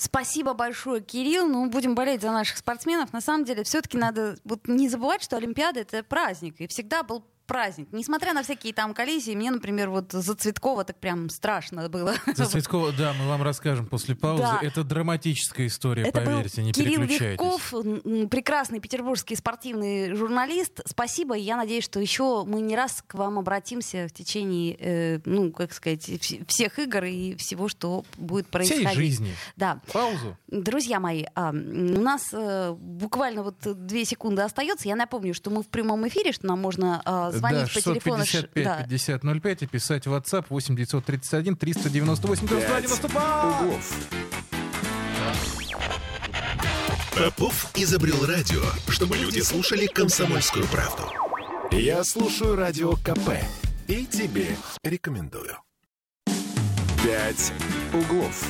Спасибо 0.00 0.54
большое, 0.54 1.02
Кирилл. 1.02 1.46
Ну, 1.46 1.68
будем 1.68 1.94
болеть 1.94 2.22
за 2.22 2.32
наших 2.32 2.56
спортсменов. 2.56 3.12
На 3.12 3.20
самом 3.20 3.44
деле, 3.44 3.64
все-таки 3.64 3.98
надо 3.98 4.38
вот 4.44 4.66
не 4.66 4.88
забывать, 4.88 5.22
что 5.22 5.36
Олимпиада 5.36 5.80
это 5.80 6.02
праздник. 6.02 6.54
И 6.58 6.66
всегда 6.68 7.02
был 7.02 7.22
праздник. 7.50 7.88
Несмотря 7.90 8.32
на 8.32 8.44
всякие 8.44 8.72
там 8.72 8.94
коллизии, 8.94 9.32
мне, 9.32 9.50
например, 9.50 9.90
вот 9.90 10.12
за 10.12 10.36
Цветкова 10.36 10.84
так 10.84 11.00
прям 11.00 11.28
страшно 11.28 11.88
было. 11.88 12.14
За 12.36 12.46
Цветкова, 12.46 12.92
да, 12.92 13.12
мы 13.12 13.26
вам 13.26 13.42
расскажем 13.42 13.86
после 13.86 14.14
паузы. 14.14 14.44
Да. 14.44 14.60
Это 14.62 14.84
драматическая 14.84 15.66
история, 15.66 16.04
Это 16.04 16.20
был 16.20 16.26
поверьте, 16.36 16.62
не 16.62 16.72
Кирилл. 16.72 17.02
Витков, 17.02 17.74
прекрасный 18.30 18.78
петербургский 18.78 19.34
спортивный 19.34 20.14
журналист. 20.14 20.80
Спасибо. 20.86 21.34
Я 21.34 21.56
надеюсь, 21.56 21.82
что 21.84 21.98
еще 21.98 22.44
мы 22.44 22.60
не 22.60 22.76
раз 22.76 23.02
к 23.04 23.14
вам 23.14 23.36
обратимся 23.40 24.06
в 24.08 24.12
течение, 24.12 24.76
э, 24.78 25.20
ну, 25.24 25.50
как 25.50 25.72
сказать, 25.72 26.08
вс- 26.08 26.46
всех 26.46 26.78
игр 26.78 27.02
и 27.02 27.34
всего, 27.34 27.66
что 27.68 28.04
будет 28.16 28.46
Всей 28.46 28.52
происходить. 28.52 28.92
жизни. 28.92 29.34
Да. 29.56 29.80
Паузу. 29.92 30.36
Друзья 30.46 31.00
мои, 31.00 31.24
а, 31.34 31.50
у 31.50 31.52
нас 32.00 32.28
э, 32.32 32.76
буквально 32.78 33.42
вот 33.42 33.56
две 33.64 34.04
секунды 34.04 34.42
остается. 34.42 34.86
Я 34.86 34.94
напомню, 34.94 35.34
что 35.34 35.50
мы 35.50 35.64
в 35.64 35.68
прямом 35.68 36.06
эфире, 36.06 36.30
что 36.30 36.46
нам 36.46 36.60
можно 36.60 37.02
а, 37.04 37.32
звонить 37.40 37.60
да, 37.60 37.66
по 37.74 37.80
телефону. 37.80 38.24
ш- 38.24 38.30
655 38.40 38.64
да. 38.64 38.82
5005 38.88 39.62
и 39.62 39.66
писать 39.66 40.06
в 40.06 40.14
WhatsApp 40.14 40.46
8 40.48 40.76
931 40.76 41.56
398 41.56 42.46
92 42.46 42.80
92. 42.80 43.60
Углов. 43.60 43.94
Попов 47.16 47.70
изобрел 47.74 48.24
радио, 48.24 48.62
чтобы 48.88 49.16
люди 49.16 49.40
слушали 49.40 49.86
комсомольскую 49.86 50.66
правду. 50.68 51.04
Я 51.72 52.02
слушаю 52.04 52.56
радио 52.56 52.92
КП 52.96 53.30
и 53.88 54.06
тебе 54.06 54.56
рекомендую. 54.84 55.56
«Пять 57.04 57.52
углов». 57.92 58.44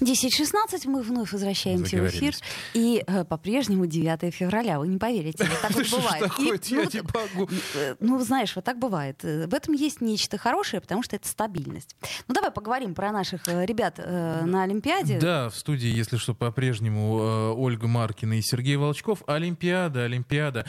10.16 0.00 0.88
мы 0.88 1.02
вновь 1.02 1.32
возвращаемся 1.32 1.96
в 1.96 2.06
эфир. 2.08 2.34
И 2.74 3.02
э, 3.06 3.24
по-прежнему 3.24 3.86
9 3.86 4.34
февраля. 4.34 4.78
Вы 4.78 4.88
не 4.88 4.98
поверите, 4.98 5.44
вот 5.44 5.60
так 5.62 5.70
вот 5.74 5.90
бывает. 5.90 6.32
И, 6.38 6.42
ну, 6.42 6.52
Я 6.78 6.84
вот, 6.84 6.94
не 6.94 7.00
могу. 7.02 7.50
э, 7.74 7.96
Ну, 8.00 8.18
знаешь, 8.22 8.54
вот 8.56 8.64
так 8.64 8.78
бывает. 8.78 9.20
Э, 9.24 9.46
В 9.46 9.54
этом 9.54 9.74
есть 9.74 10.00
нечто 10.00 10.38
хорошее, 10.38 10.80
потому 10.80 11.02
что 11.02 11.16
это 11.16 11.26
стабильность. 11.28 11.96
Ну, 12.28 12.34
давай 12.34 12.50
поговорим 12.50 12.94
про 12.94 13.12
наших 13.12 13.48
э, 13.48 13.64
ребят 13.66 13.94
э, 13.98 14.42
на 14.44 14.62
Олимпиаде. 14.64 15.18
Да, 15.18 15.48
в 15.50 15.56
студии, 15.56 15.88
если 15.88 16.16
что, 16.16 16.34
по-прежнему 16.34 17.20
э, 17.20 17.50
Ольга 17.56 17.86
Маркина 17.86 18.38
и 18.38 18.42
Сергей 18.42 18.76
Волчков. 18.76 19.22
Олимпиада, 19.26 20.04
Олимпиада. 20.04 20.66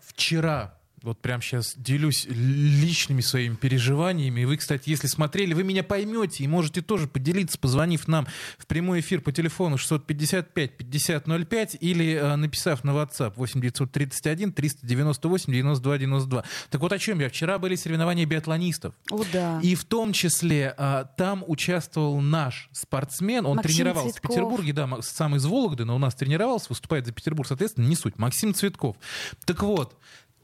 Вчера 0.00 0.74
вот 1.02 1.20
прямо 1.20 1.42
сейчас 1.42 1.74
делюсь 1.76 2.26
личными 2.28 3.20
своими 3.20 3.54
переживаниями. 3.54 4.42
И 4.42 4.44
вы, 4.44 4.56
кстати, 4.56 4.90
если 4.90 5.06
смотрели, 5.06 5.54
вы 5.54 5.64
меня 5.64 5.82
поймете 5.82 6.44
и 6.44 6.48
можете 6.48 6.82
тоже 6.82 7.06
поделиться, 7.06 7.58
позвонив 7.58 8.08
нам 8.08 8.26
в 8.58 8.66
прямой 8.66 9.00
эфир 9.00 9.20
по 9.20 9.32
телефону 9.32 9.76
655-5005 9.76 11.78
или 11.78 12.14
э, 12.14 12.36
написав 12.36 12.84
на 12.84 12.90
WhatsApp 12.90 13.34
8931 13.36 14.52
398 14.52 15.52
92 15.52 15.98
92. 15.98 16.44
Так 16.70 16.80
вот 16.80 16.92
о 16.92 16.98
чем 16.98 17.20
я? 17.20 17.28
Вчера 17.28 17.58
были 17.58 17.74
соревнования 17.74 18.26
биатлонистов. 18.26 18.94
О, 19.10 19.22
да. 19.32 19.60
И 19.62 19.74
в 19.74 19.84
том 19.84 20.12
числе 20.12 20.74
а, 20.76 21.04
там 21.04 21.44
участвовал 21.46 22.20
наш 22.20 22.68
спортсмен. 22.72 23.46
Он 23.46 23.56
Максим 23.56 23.76
тренировался 23.76 24.14
Цветков. 24.14 24.30
в 24.30 24.34
Петербурге, 24.34 24.72
да, 24.72 25.02
сам 25.02 25.36
из 25.36 25.44
Вологды, 25.44 25.84
но 25.84 25.96
у 25.96 25.98
нас 25.98 26.14
тренировался, 26.14 26.66
выступает 26.70 27.06
за 27.06 27.12
Петербург, 27.12 27.48
соответственно, 27.48 27.86
не 27.86 27.96
суть. 27.96 28.18
Максим 28.18 28.54
Цветков. 28.54 28.96
Так 29.44 29.62
вот, 29.62 29.96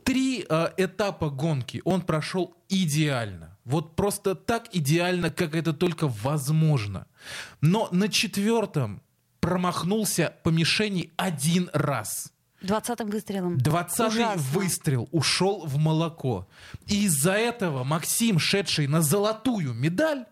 три 0.05 0.47
а, 0.49 0.73
этапа 0.77 1.31
гонки 1.31 1.81
он 1.85 2.03
прошел 2.03 2.57
идеально. 2.69 3.57
Вот 3.65 3.97
просто 3.97 4.35
так 4.35 4.69
идеально, 4.73 5.31
как 5.31 5.55
это 5.55 5.73
только 5.73 6.07
возможно. 6.07 7.07
Но 7.61 7.89
на 7.91 8.09
четвертом 8.09 9.03
промахнулся 9.41 10.35
по 10.43 10.51
мишени 10.51 11.13
один 11.17 11.71
раз. 11.73 12.33
20-м 12.63 13.11
выстрелом. 13.11 13.59
Двадцатый 13.59 14.25
выстрел 14.37 15.09
ушел 15.13 15.67
в 15.67 15.77
молоко. 15.77 16.49
И 16.87 17.05
из-за 17.05 17.33
этого 17.33 17.85
Максим, 17.85 18.39
шедший 18.39 18.87
на 18.87 19.03
золотую 19.03 19.75
медаль, 19.75 20.25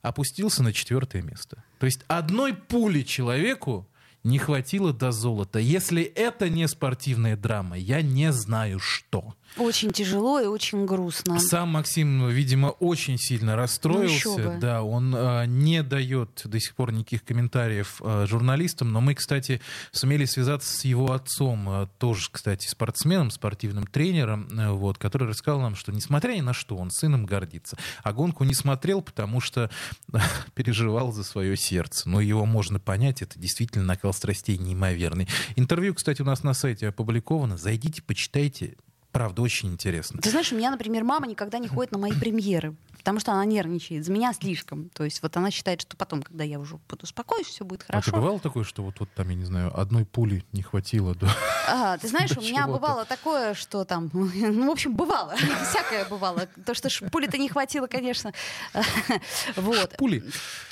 опустился 0.00 0.62
на 0.62 0.72
четвертое 0.72 1.22
место. 1.22 1.62
То 1.78 1.86
есть 1.86 2.00
одной 2.08 2.54
пули 2.54 3.02
человеку 3.02 3.88
не 4.24 4.38
хватило 4.38 4.92
до 4.92 5.12
золота. 5.12 5.58
Если 5.58 6.02
это 6.02 6.48
не 6.48 6.66
спортивная 6.66 7.36
драма, 7.36 7.76
я 7.76 8.02
не 8.02 8.32
знаю 8.32 8.80
что. 8.80 9.34
Очень 9.56 9.92
тяжело 9.92 10.40
и 10.40 10.46
очень 10.46 10.84
грустно. 10.84 11.38
Сам 11.38 11.68
Максим, 11.68 12.28
видимо, 12.28 12.68
очень 12.68 13.18
сильно 13.18 13.52
Ну, 13.52 13.56
расстроился. 13.58 14.36
бы. 14.36 14.58
да, 14.60 14.82
он 14.82 15.14
э, 15.14 15.46
не 15.46 15.84
дает 15.84 16.42
до 16.44 16.58
сих 16.58 16.74
пор 16.74 16.90
никаких 16.90 17.24
комментариев 17.24 18.00
э, 18.02 18.26
журналистам, 18.26 18.90
но 18.90 19.00
мы, 19.00 19.14
кстати, 19.14 19.60
сумели 19.92 20.24
связаться 20.24 20.76
с 20.76 20.84
его 20.84 21.12
отцом, 21.12 21.68
э, 21.68 21.86
тоже, 21.98 22.30
кстати, 22.32 22.66
спортсменом, 22.66 23.30
спортивным 23.30 23.86
тренером, 23.86 24.48
э, 24.58 24.70
вот, 24.72 24.98
который 24.98 25.28
рассказал 25.28 25.60
нам, 25.60 25.76
что 25.76 25.92
несмотря 25.92 26.32
ни 26.32 26.40
на 26.40 26.52
что, 26.52 26.76
он 26.76 26.90
сыном 26.90 27.24
гордится. 27.24 27.76
А 28.02 28.12
гонку 28.12 28.42
не 28.42 28.54
смотрел, 28.54 29.02
потому 29.02 29.40
что 29.40 29.70
переживал 30.54 31.12
за 31.12 31.22
свое 31.22 31.56
сердце. 31.56 32.08
Но 32.08 32.20
его 32.20 32.44
можно 32.44 32.80
понять, 32.80 33.22
это 33.22 33.38
действительно 33.38 33.84
накал 33.84 34.13
страстей 34.14 34.56
неимоверный. 34.56 35.28
Интервью, 35.56 35.94
кстати, 35.94 36.22
у 36.22 36.24
нас 36.24 36.42
на 36.42 36.54
сайте 36.54 36.88
опубликовано. 36.88 37.58
Зайдите, 37.58 38.02
почитайте. 38.02 38.76
Правда, 39.14 39.42
очень 39.42 39.68
интересно. 39.70 40.20
Ты 40.20 40.30
знаешь, 40.30 40.50
у 40.52 40.56
меня, 40.56 40.72
например, 40.72 41.04
мама 41.04 41.28
никогда 41.28 41.60
не 41.60 41.68
ходит 41.68 41.92
на 41.92 41.98
мои 41.98 42.10
премьеры, 42.10 42.74
потому 42.98 43.20
что 43.20 43.30
она 43.30 43.44
нервничает. 43.44 44.04
За 44.04 44.10
меня 44.10 44.32
слишком. 44.32 44.88
То 44.88 45.04
есть 45.04 45.22
вот 45.22 45.36
она 45.36 45.52
считает, 45.52 45.82
что 45.82 45.96
потом, 45.96 46.20
когда 46.20 46.42
я 46.42 46.58
уже 46.58 46.80
успокоюсь, 47.00 47.46
все 47.46 47.64
будет 47.64 47.82
А 47.82 47.92
хорошо. 47.92 48.10
ты 48.10 48.16
бывало 48.16 48.40
такое, 48.40 48.64
что 48.64 48.82
вот, 48.82 48.98
вот 48.98 49.08
там, 49.14 49.28
я 49.28 49.36
не 49.36 49.44
знаю, 49.44 49.78
одной 49.78 50.04
пули 50.04 50.44
не 50.50 50.62
хватило? 50.62 51.14
Да? 51.14 51.28
А, 51.68 51.96
ты 51.98 52.08
знаешь, 52.08 52.30
До 52.30 52.40
у 52.40 52.42
меня 52.42 52.66
бывало 52.66 53.04
такое, 53.04 53.54
что 53.54 53.84
там, 53.84 54.10
ну, 54.12 54.66
в 54.66 54.70
общем, 54.72 54.96
бывало, 54.96 55.36
всякое 55.70 56.06
бывало. 56.06 56.48
То, 56.66 56.74
что 56.74 56.90
шпули-то 56.90 57.38
не 57.38 57.48
хватило, 57.48 57.86
конечно. 57.86 58.32
Вот. 59.56 59.96
Пули. 59.96 60.24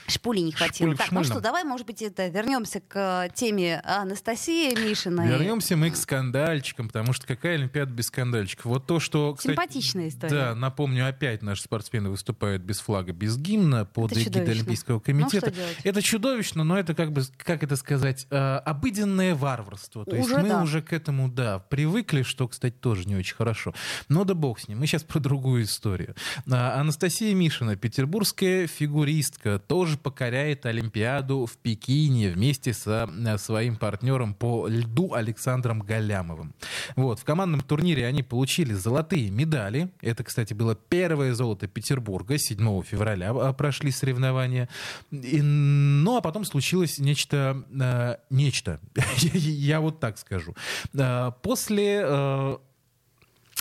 Шпули 0.08 0.40
не 0.40 0.52
хватило. 0.52 0.90
Шпули 0.94 0.96
так, 0.96 1.12
ну 1.12 1.22
что, 1.24 1.40
давай, 1.40 1.62
может 1.64 1.86
быть, 1.86 2.02
это 2.02 2.26
вернемся 2.26 2.80
к 2.80 3.28
теме 3.34 3.80
Анастасии 3.84 4.74
Мишиной. 4.74 5.28
Вернемся 5.28 5.76
мы 5.76 5.90
к 5.90 5.96
скандальчикам, 5.96 6.88
потому 6.88 7.12
что 7.12 7.26
какая 7.26 7.54
Олимпиада 7.54 7.92
без 7.92 8.10
скандальчиков? 8.32 8.64
Вот 8.66 8.86
то, 8.86 9.00
что... 9.00 9.34
кстати, 9.34 9.52
Симпатичная 9.54 10.08
история. 10.08 10.30
Да, 10.30 10.54
напомню, 10.54 11.06
опять 11.06 11.42
наши 11.42 11.62
спортсмены 11.62 12.10
выступают 12.10 12.62
без 12.62 12.80
флага, 12.80 13.12
без 13.12 13.36
гимна 13.36 13.84
под 13.84 14.12
эгидой. 14.12 14.42
Олимпийского 14.42 14.96
Ну, 14.96 15.00
комитета. 15.00 15.50
делать? 15.50 15.78
это 15.84 16.02
чудовищно, 16.02 16.64
но 16.64 16.78
это 16.78 16.94
как 16.94 17.12
бы, 17.12 17.22
как 17.38 17.62
это 17.62 17.76
сказать, 17.76 18.26
э, 18.30 18.36
обыденное 18.36 19.34
варварство. 19.34 20.04
То 20.04 20.16
есть 20.16 20.28
Уже 20.28 20.38
мы 20.38 20.48
да. 20.48 20.62
уже 20.62 20.82
к 20.82 20.92
этому, 20.92 21.28
да, 21.28 21.58
привыкли, 21.58 22.22
что, 22.22 22.48
кстати, 22.48 22.74
тоже 22.74 23.06
не 23.06 23.16
очень 23.16 23.34
хорошо. 23.34 23.74
Но 24.08 24.24
да 24.24 24.34
бог 24.34 24.58
с 24.60 24.68
ним. 24.68 24.80
Мы 24.80 24.86
сейчас 24.86 25.02
про 25.02 25.20
другую 25.20 25.64
историю. 25.64 26.14
А, 26.50 26.80
Анастасия 26.80 27.34
Мишина, 27.34 27.76
петербургская 27.76 28.66
фигуристка, 28.66 29.58
тоже 29.58 29.98
покоряет 29.98 30.66
Олимпиаду 30.66 31.46
в 31.46 31.56
Пекине 31.58 32.30
вместе 32.30 32.72
со 32.72 33.08
э, 33.08 33.38
своим 33.38 33.76
партнером 33.76 34.34
по 34.34 34.66
льду 34.68 35.14
Александром 35.14 35.80
Галямовым. 35.80 36.54
Вот, 36.96 37.20
в 37.20 37.24
командном 37.24 37.60
турнире 37.60 38.06
они 38.06 38.21
получили 38.22 38.72
золотые 38.74 39.30
медали. 39.30 39.90
Это, 40.00 40.24
кстати, 40.24 40.54
было 40.54 40.74
первое 40.74 41.34
золото 41.34 41.66
Петербурга. 41.66 42.38
7 42.38 42.82
февраля 42.82 43.30
а, 43.30 43.52
прошли 43.52 43.90
соревнования. 43.90 44.68
И, 45.10 45.40
ну, 45.42 46.16
а 46.16 46.20
потом 46.20 46.44
случилось 46.44 46.98
нечто... 46.98 47.64
э, 47.78 48.16
нечто. 48.30 48.80
Я 49.32 49.80
вот 49.80 50.00
так 50.00 50.18
скажу. 50.18 50.54
Э, 50.94 51.30
После 51.42 52.02
э, 52.04 52.56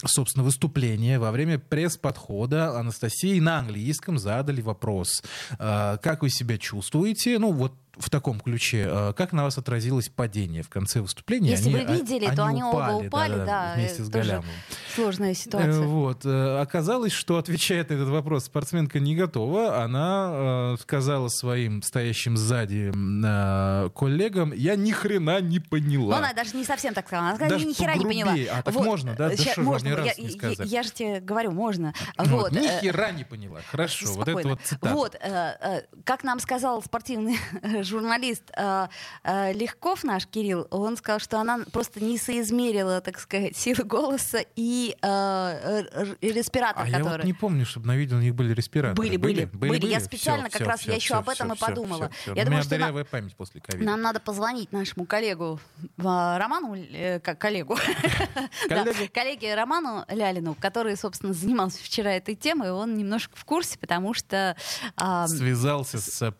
собственно, 0.06 0.44
выступления 0.44 1.20
во 1.20 1.32
время 1.32 1.60
пресс-подхода 1.60 2.78
Анастасии 2.78 3.40
на 3.40 3.60
английском 3.60 4.18
задали 4.18 4.62
вопрос. 4.62 5.24
э, 5.60 5.98
Как 6.02 6.22
вы 6.22 6.30
себя 6.30 6.58
чувствуете? 6.58 7.40
Ну, 7.40 7.52
вот 7.52 7.74
в 7.98 8.10
таком 8.10 8.40
ключе. 8.40 8.86
э, 8.90 9.14
Как 9.14 9.34
на 9.34 9.44
вас 9.44 9.58
отразилось 9.58 10.10
падение 10.10 10.64
в 10.64 10.70
конце 10.70 11.02
выступления? 11.02 11.52
Если 11.52 11.74
Они- 11.76 11.86
вы 11.86 11.94
видели, 11.96 12.26
а- 12.26 12.36
то 12.36 12.46
они 12.46 12.64
оба 12.64 12.92
упали, 12.94 13.32
да-да-да, 13.34 13.46
да, 13.46 13.74
вместе 13.76 14.02
э, 14.02 14.06
с 14.06 14.10
тоже 14.10 14.30
Галямовым. 14.30 14.50
Сложная 14.96 15.32
Э, 15.32 15.36
ситуация. 15.36 15.82
Вот. 15.82 16.26
э, 16.26 16.60
Оказалось, 16.62 17.12
что 17.12 17.38
отвечает 17.38 17.90
на 17.90 17.96
этот 17.96 18.10
вопрос 18.10 18.46
спортсменка 18.46 19.00
не 19.00 19.16
готова. 19.16 19.84
Она 19.84 20.74
э, 20.74 20.78
сказала 20.82 21.28
своим 21.28 21.82
стоящим 21.82 22.38
сзади 22.38 22.92
э, 22.96 23.90
коллегам, 23.96 24.54
я 24.54 24.76
ни 24.76 24.92
хрена 24.92 25.42
не 25.42 25.60
Но 25.60 25.64
поняла. 25.70 26.18
она 26.18 26.34
даже 26.34 26.56
не 26.56 26.64
совсем 26.64 26.94
так 26.94 27.08
сказала. 27.08 27.28
Она 27.30 27.36
сказала, 27.36 27.56
Даже 27.58 27.68
ни 27.70 27.74
хера 27.74 27.96
не 27.96 28.06
поняла. 28.06 28.36
А, 28.52 28.62
так 28.64 28.74
можно, 28.76 29.16
да? 29.16 29.30
Да 29.30 29.36
ща- 29.36 29.54
вам 29.58 29.66
можно, 29.66 29.88
я, 29.90 30.14
не 30.18 30.26
я- 30.26 30.32
сказать? 30.32 30.60
я 30.72 30.84
же 30.84 30.92
тебе 30.92 31.20
говорю, 31.20 31.52
можно. 31.52 31.94
Вот, 32.18 32.30
Вот. 32.30 32.52
ни 32.54 32.68
э, 32.68 32.80
хера 32.82 33.12
не 33.12 33.24
поняла. 33.24 33.60
Хорошо, 33.70 34.06
вот 34.14 34.22
это 34.28 34.32
Спокойно. 34.32 34.50
вот 34.52 34.62
цитата. 34.62 34.94
Вот, 34.96 35.16
э, 35.16 35.58
э, 35.62 35.82
как 36.06 36.24
нам 36.24 36.40
сказал 36.40 36.82
спортивный 36.84 37.38
журналист 37.84 38.44
э, 38.56 38.88
э, 39.24 39.54
Легков, 39.54 40.04
наш 40.04 40.28
Кирилл, 40.28 40.68
он 40.72 40.98
сказал, 40.98 41.20
что 41.20 41.40
она 41.40 41.60
просто 41.72 42.04
не 42.04 42.18
соизмерила, 42.18 43.02
так 43.02 43.20
сказать, 43.20 43.56
силы 43.58 43.84
голоса 43.84 44.40
и 44.56 44.96
э, 45.02 45.08
р- 45.08 46.18
респиратор, 46.22 46.84
А 46.84 46.88
я 46.88 46.98
который... 47.00 47.18
вот 47.18 47.26
не 47.26 47.34
помню, 47.34 47.66
чтобы 47.66 47.88
на 47.88 47.96
видео 47.96 48.18
у 48.18 48.22
них 48.22 48.36
были 48.36 48.54
респираторы. 48.54 48.96
Были, 48.96 49.18
были, 49.18 49.46
были. 49.46 49.86
Я 49.88 50.00
специально 50.00 50.50
Всё, 50.50 50.60
как 50.60 50.68
раз, 50.68 50.80
всё, 50.82 50.92
я 50.92 50.96
еще 50.98 51.16
об 51.16 51.30
этом 51.30 51.54
и 51.54 51.58
подумала. 51.58 52.10
Я 52.34 52.46
думаю, 52.46 52.64
что 52.64 52.78
на- 52.78 53.04
память 53.06 53.36
после 53.36 53.62
ковида. 53.62 53.86
Нам 53.86 54.02
надо 54.02 54.20
позвонить 54.20 54.72
нашему 54.72 55.06
коллегу 55.06 55.60
э, 55.98 56.02
Роману, 56.04 56.76
э, 56.76 57.20
коллегу, 57.20 57.78
коллеге 59.14 59.56
Роману 59.56 60.06
Лялину, 60.10 60.56
который, 60.56 60.96
собственно, 60.98 61.34
занимался 61.34 61.84
вчера 61.84 62.12
этой 62.12 62.36
темой, 62.36 62.72
он 62.72 62.96
немножко 62.96 63.36
в 63.36 63.46
курсе, 63.46 63.78
потому 63.80 64.14
что 64.14 64.56
а, 64.96 65.28
Связался 65.28 66.00
с 66.00 66.22
э, 66.22 66.32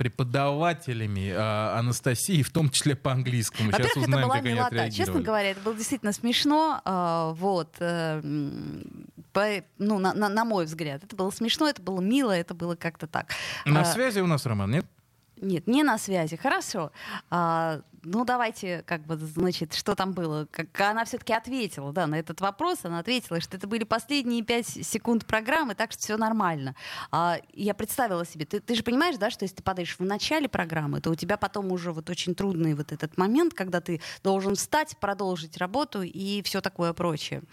а, 1.36 1.78
Анастасии, 1.80 2.44
в 2.44 2.52
том 2.52 2.70
числе 2.70 2.96
по 2.96 3.12
английскому. 3.12 3.72
Сейчас 3.72 3.80
Во-первых, 3.96 4.10
это 4.10 4.18
была 4.26 4.36
как 4.36 4.46
они 4.46 4.54
милота. 4.56 4.92
Честно 4.92 5.22
говоря, 5.22 5.52
это 5.52 5.62
было 5.62 5.76
действительно 5.76 6.12
смешно. 6.14 6.82
а, 6.86 7.34
Вот. 7.34 7.76
э, 7.80 8.22
по- 9.34 9.64
Ну, 9.78 10.00
на, 10.00 10.14
на- 10.14 10.30
на 10.30 10.46
мой 10.46 10.66
взгляд. 10.66 11.04
Это 11.04 11.16
было 11.16 11.32
смешно, 11.32 11.68
это 11.68 11.82
было 11.82 12.02
мило, 12.02 12.32
это 12.32 12.54
было 12.54 12.76
как-то 12.76 13.08
так. 13.08 13.28
На 13.66 13.82
А, 13.82 13.86
связи 13.86 14.20
у 14.20 14.28
нас 14.28 14.46
Роман, 14.46 14.72
нет? 14.72 14.86
Нет, 15.38 15.66
не 15.68 15.84
на 15.84 15.98
связи. 15.98 16.36
Хорошо. 16.38 16.92
А, 17.30 17.82
ну, 18.04 18.26
давайте, 18.26 18.84
как 18.86 19.06
бы, 19.06 19.16
значит, 19.16 19.74
что 19.74 19.96
там 19.96 20.14
было. 20.14 20.48
Как 20.52 20.80
она 20.82 21.06
все-таки 21.06 21.34
ответила, 21.34 21.94
да, 21.94 22.08
на 22.08 22.20
этот 22.20 22.42
вопрос. 22.42 22.80
Она 22.84 23.00
ответила, 23.00 23.40
что 23.42 23.58
это 23.58 23.68
были 23.68 23.84
последние 23.84 24.44
пять 24.44 24.68
секунд 24.68 25.26
программы, 25.26 25.76
так 25.76 25.92
что 25.92 26.02
все 26.02 26.18
нормально. 26.18 26.76
А, 27.12 27.38
я 27.54 27.74
представила 27.74 28.26
себе, 28.26 28.46
ты, 28.46 28.60
ты 28.60 28.76
же 28.76 28.84
понимаешь, 28.84 29.18
да, 29.18 29.30
что 29.30 29.46
если 29.46 29.58
ты 29.58 29.64
падаешь 29.64 29.98
в 29.98 30.04
начале 30.04 30.50
программы, 30.50 31.02
то 31.02 31.12
у 31.12 31.16
тебя 31.16 31.38
потом 31.38 31.72
уже 31.72 31.92
вот 31.92 32.10
очень 32.10 32.36
трудный 32.36 32.74
вот 32.74 32.92
этот 32.92 33.18
момент, 33.18 33.54
когда 33.54 33.82
ты 33.82 34.02
должен 34.24 34.56
встать, 34.56 34.98
продолжить 35.00 35.58
работу 35.58 36.02
и 36.02 36.42
все 36.44 36.62
такое 36.62 36.94
прочее. 36.94 37.44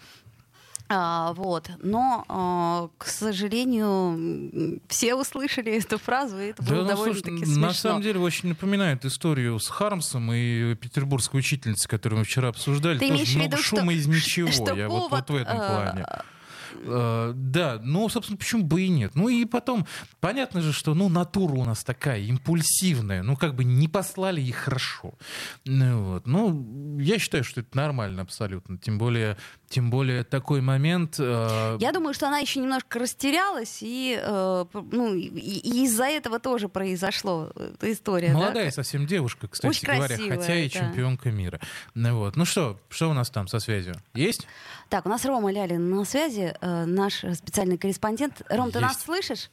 А, 0.91 1.33
вот. 1.33 1.69
Но, 1.83 2.25
а, 2.27 2.89
к 2.97 3.05
сожалению, 3.07 4.79
все 4.87 5.13
услышали 5.15 5.71
эту 5.77 5.99
фразу, 5.99 6.39
и 6.39 6.47
это 6.47 6.63
было 6.63 6.77
Да, 6.77 6.81
ну, 6.81 6.87
довольно-таки 6.89 7.29
слушай, 7.29 7.45
смешно. 7.45 7.67
на 7.67 7.73
самом 7.73 8.01
деле 8.01 8.19
очень 8.19 8.49
напоминает 8.49 9.05
историю 9.05 9.59
с 9.59 9.67
Хармсом 9.67 10.31
и 10.33 10.73
петербургской 10.75 11.39
учительницей, 11.41 11.87
которую 11.87 12.19
мы 12.19 12.25
вчера 12.25 12.49
обсуждали. 12.49 12.97
Ты 12.97 13.01
Тоже 13.07 13.13
имеешь 13.13 13.29
в 13.29 13.35
много 13.35 13.51
виду, 13.55 13.63
шума 13.63 13.81
что- 13.83 13.91
из 13.91 14.07
ничего. 14.07 14.51
что 14.51 14.73
Я 14.75 14.89
вот, 14.89 15.11
вот 15.11 15.29
в 15.29 15.35
этом 15.35 15.57
повод, 15.57 15.67
плане. 15.93 16.05
Э, 16.81 17.33
Да, 17.35 17.79
ну, 17.83 18.09
собственно, 18.09 18.37
почему 18.37 18.63
бы 18.63 18.81
и 18.81 18.89
нет? 18.89 19.11
Ну 19.15 19.29
и 19.29 19.45
потом, 19.45 19.85
понятно 20.19 20.61
же, 20.61 20.73
что, 20.73 20.93
ну, 20.93 21.09
натура 21.09 21.53
у 21.53 21.65
нас 21.65 21.83
такая, 21.83 22.19
импульсивная, 22.21 23.23
ну, 23.23 23.35
как 23.35 23.55
бы 23.55 23.63
не 23.63 23.87
послали 23.87 24.41
и 24.41 24.51
хорошо. 24.51 25.13
Ну, 25.65 26.03
вот. 26.03 26.27
ну 26.27 26.99
я 26.99 27.19
считаю, 27.19 27.43
что 27.43 27.61
это 27.61 27.75
нормально 27.75 28.21
абсолютно, 28.21 28.77
тем 28.77 28.97
более, 28.97 29.37
тем 29.69 29.89
более 29.89 30.23
такой 30.23 30.61
момент... 30.61 31.15
э, 31.19 31.77
Я 31.79 31.91
думаю, 31.91 32.13
что 32.13 32.27
она 32.27 32.39
еще 32.39 32.59
немножко 32.59 32.99
растерялась, 32.99 33.79
и, 33.81 34.19
э, 34.21 34.65
ну, 34.73 35.13
и, 35.13 35.27
и 35.27 35.85
из-за 35.85 36.05
этого 36.05 36.39
тоже 36.39 36.69
произошло 36.69 37.51
эта 37.55 37.91
история. 37.91 38.29
да? 38.29 38.33
Молодая 38.33 38.71
совсем 38.71 39.05
девушка, 39.05 39.47
кстати 39.47 39.69
Очень 39.69 39.87
говоря, 39.87 40.07
красивая, 40.15 40.37
хотя 40.37 40.55
и 40.55 40.69
да. 40.69 40.79
чемпионка 40.79 41.31
мира. 41.31 41.59
Ну, 41.93 42.17
вот. 42.17 42.35
ну 42.35 42.45
что, 42.45 42.79
что 42.89 43.09
у 43.09 43.13
нас 43.13 43.29
там 43.29 43.47
со 43.47 43.59
связью? 43.59 43.95
Есть? 44.13 44.47
Так, 44.89 45.05
у 45.05 45.09
нас 45.09 45.23
Рома 45.25 45.51
Лялин 45.51 45.89
на 45.89 46.03
связи, 46.03 46.55
э, 46.59 46.85
наш 46.85 47.19
специальный 47.35 47.77
корреспондент. 47.77 48.41
Ром, 48.49 48.71
ты 48.71 48.79
нас 48.79 48.93
Есть. 48.93 49.05
слышишь? 49.05 49.51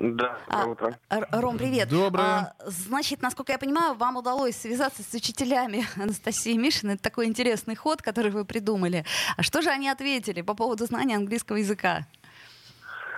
Да, 0.00 0.36
А, 0.48 0.64
доброе 0.64 0.72
утро. 0.72 0.98
Р- 1.08 1.28
Ром, 1.30 1.56
привет. 1.56 1.88
Доброе. 1.88 2.24
А, 2.24 2.54
значит, 2.66 3.22
насколько 3.22 3.52
я 3.52 3.58
понимаю, 3.58 3.94
вам 3.94 4.16
удалось 4.16 4.56
связаться 4.56 5.04
с 5.04 5.14
учителями 5.14 5.84
Анастасии 6.02 6.56
Мишиной. 6.56 6.94
Это 6.94 7.04
такой 7.04 7.26
интересный 7.26 7.76
ход, 7.76 8.02
который 8.02 8.32
вы 8.32 8.44
придумали. 8.44 9.04
А 9.36 9.42
что 9.44 9.62
же 9.62 9.70
они 9.70 9.88
ответили 9.88 10.42
по 10.42 10.54
поводу 10.54 10.84
знания 10.86 11.14
английского 11.14 11.56
языка? 11.58 12.04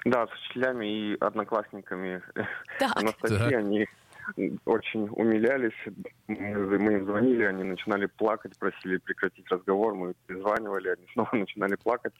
Да, 0.04 0.26
с 0.26 0.30
учителями 0.32 1.12
и 1.14 1.16
одноклассниками 1.18 2.22
Так. 2.78 2.94
Анастасии 2.94 3.38
Так. 3.38 3.52
они 3.54 3.86
очень 4.64 5.08
умилялись. 5.10 5.72
Мы 6.26 6.78
мы 6.78 6.92
им 6.94 7.04
звонили, 7.06 7.42
они 7.44 7.64
начинали 7.64 8.06
плакать, 8.06 8.58
просили 8.58 8.98
прекратить 8.98 9.48
разговор. 9.50 9.94
Мы 9.94 10.14
перезванивали, 10.26 10.88
они 10.90 11.06
снова 11.12 11.30
начинали 11.32 11.76
плакать 11.76 12.12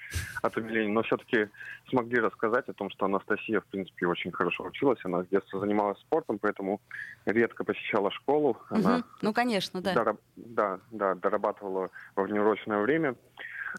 от 0.43 0.57
умиления. 0.57 0.93
Но 0.93 1.03
все-таки 1.03 1.49
смогли 1.89 2.21
рассказать 2.21 2.69
о 2.69 2.73
том, 2.73 2.91
что 2.91 3.07
Анастасия, 3.07 3.61
в 3.61 3.67
принципе, 3.67 4.07
очень 4.07 4.33
хорошо 4.33 4.65
училась. 4.65 4.99
Она 5.05 5.25
с 5.25 5.29
детства 5.29 5.61
занималась 5.61 5.99
спортом, 6.01 6.39
поэтому 6.39 6.81
редко 7.27 7.65
посещала 7.65 8.11
школу. 8.11 8.57
Она 8.71 8.99
Мгм. 8.99 9.05
Ну, 9.23 9.33
конечно, 9.33 9.81
да. 9.81 9.95
Дораб- 9.95 10.21
Да, 10.37 10.81
да, 10.91 11.15
дорабатывала 11.15 11.91
во 12.17 12.23
внеурочное 12.25 12.81
время. 12.81 13.15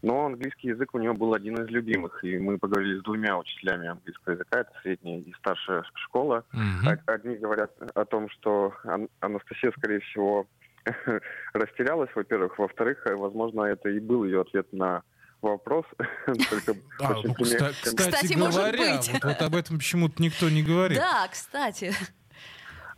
Но 0.01 0.25
английский 0.27 0.69
язык 0.69 0.93
у 0.93 0.99
нее 0.99 1.13
был 1.13 1.33
один 1.33 1.55
из 1.61 1.67
любимых. 1.69 2.23
И 2.23 2.37
мы 2.37 2.57
поговорили 2.57 2.99
с 2.99 3.03
двумя 3.03 3.37
учителями 3.37 3.87
английского 3.87 4.33
языка. 4.33 4.59
Это 4.61 4.71
средняя 4.81 5.19
и 5.19 5.33
старшая 5.33 5.83
школа. 5.95 6.43
Од- 6.85 7.07
Одни 7.09 7.35
говорят 7.37 7.71
о 7.95 8.05
том, 8.05 8.29
что 8.29 8.73
Ан- 8.83 9.09
Анастасия, 9.19 9.71
скорее 9.77 9.99
всего, 10.01 10.47
растерялась, 11.53 12.09
во-первых. 12.15 12.57
Во-вторых, 12.59 13.05
э, 13.05 13.15
возможно, 13.15 13.63
это 13.63 13.89
и 13.89 13.99
был 13.99 14.23
ее 14.25 14.41
ответ 14.41 14.71
на 14.73 15.03
вопрос. 15.41 15.85
Только 16.49 16.75
А, 17.01 17.13
очень 17.17 17.29
ну, 17.29 17.33
кстати, 17.43 17.95
Кстати, 17.95 18.33
может 18.37 18.55
говоря, 18.55 18.95
быть. 18.97 19.11
вот, 19.13 19.23
вот 19.23 19.41
об 19.41 19.55
этом 19.55 19.77
почему-то 19.77 20.21
никто 20.21 20.49
не 20.49 20.63
говорит. 20.63 20.97
Да, 20.97 21.27
кстати. 21.31 21.93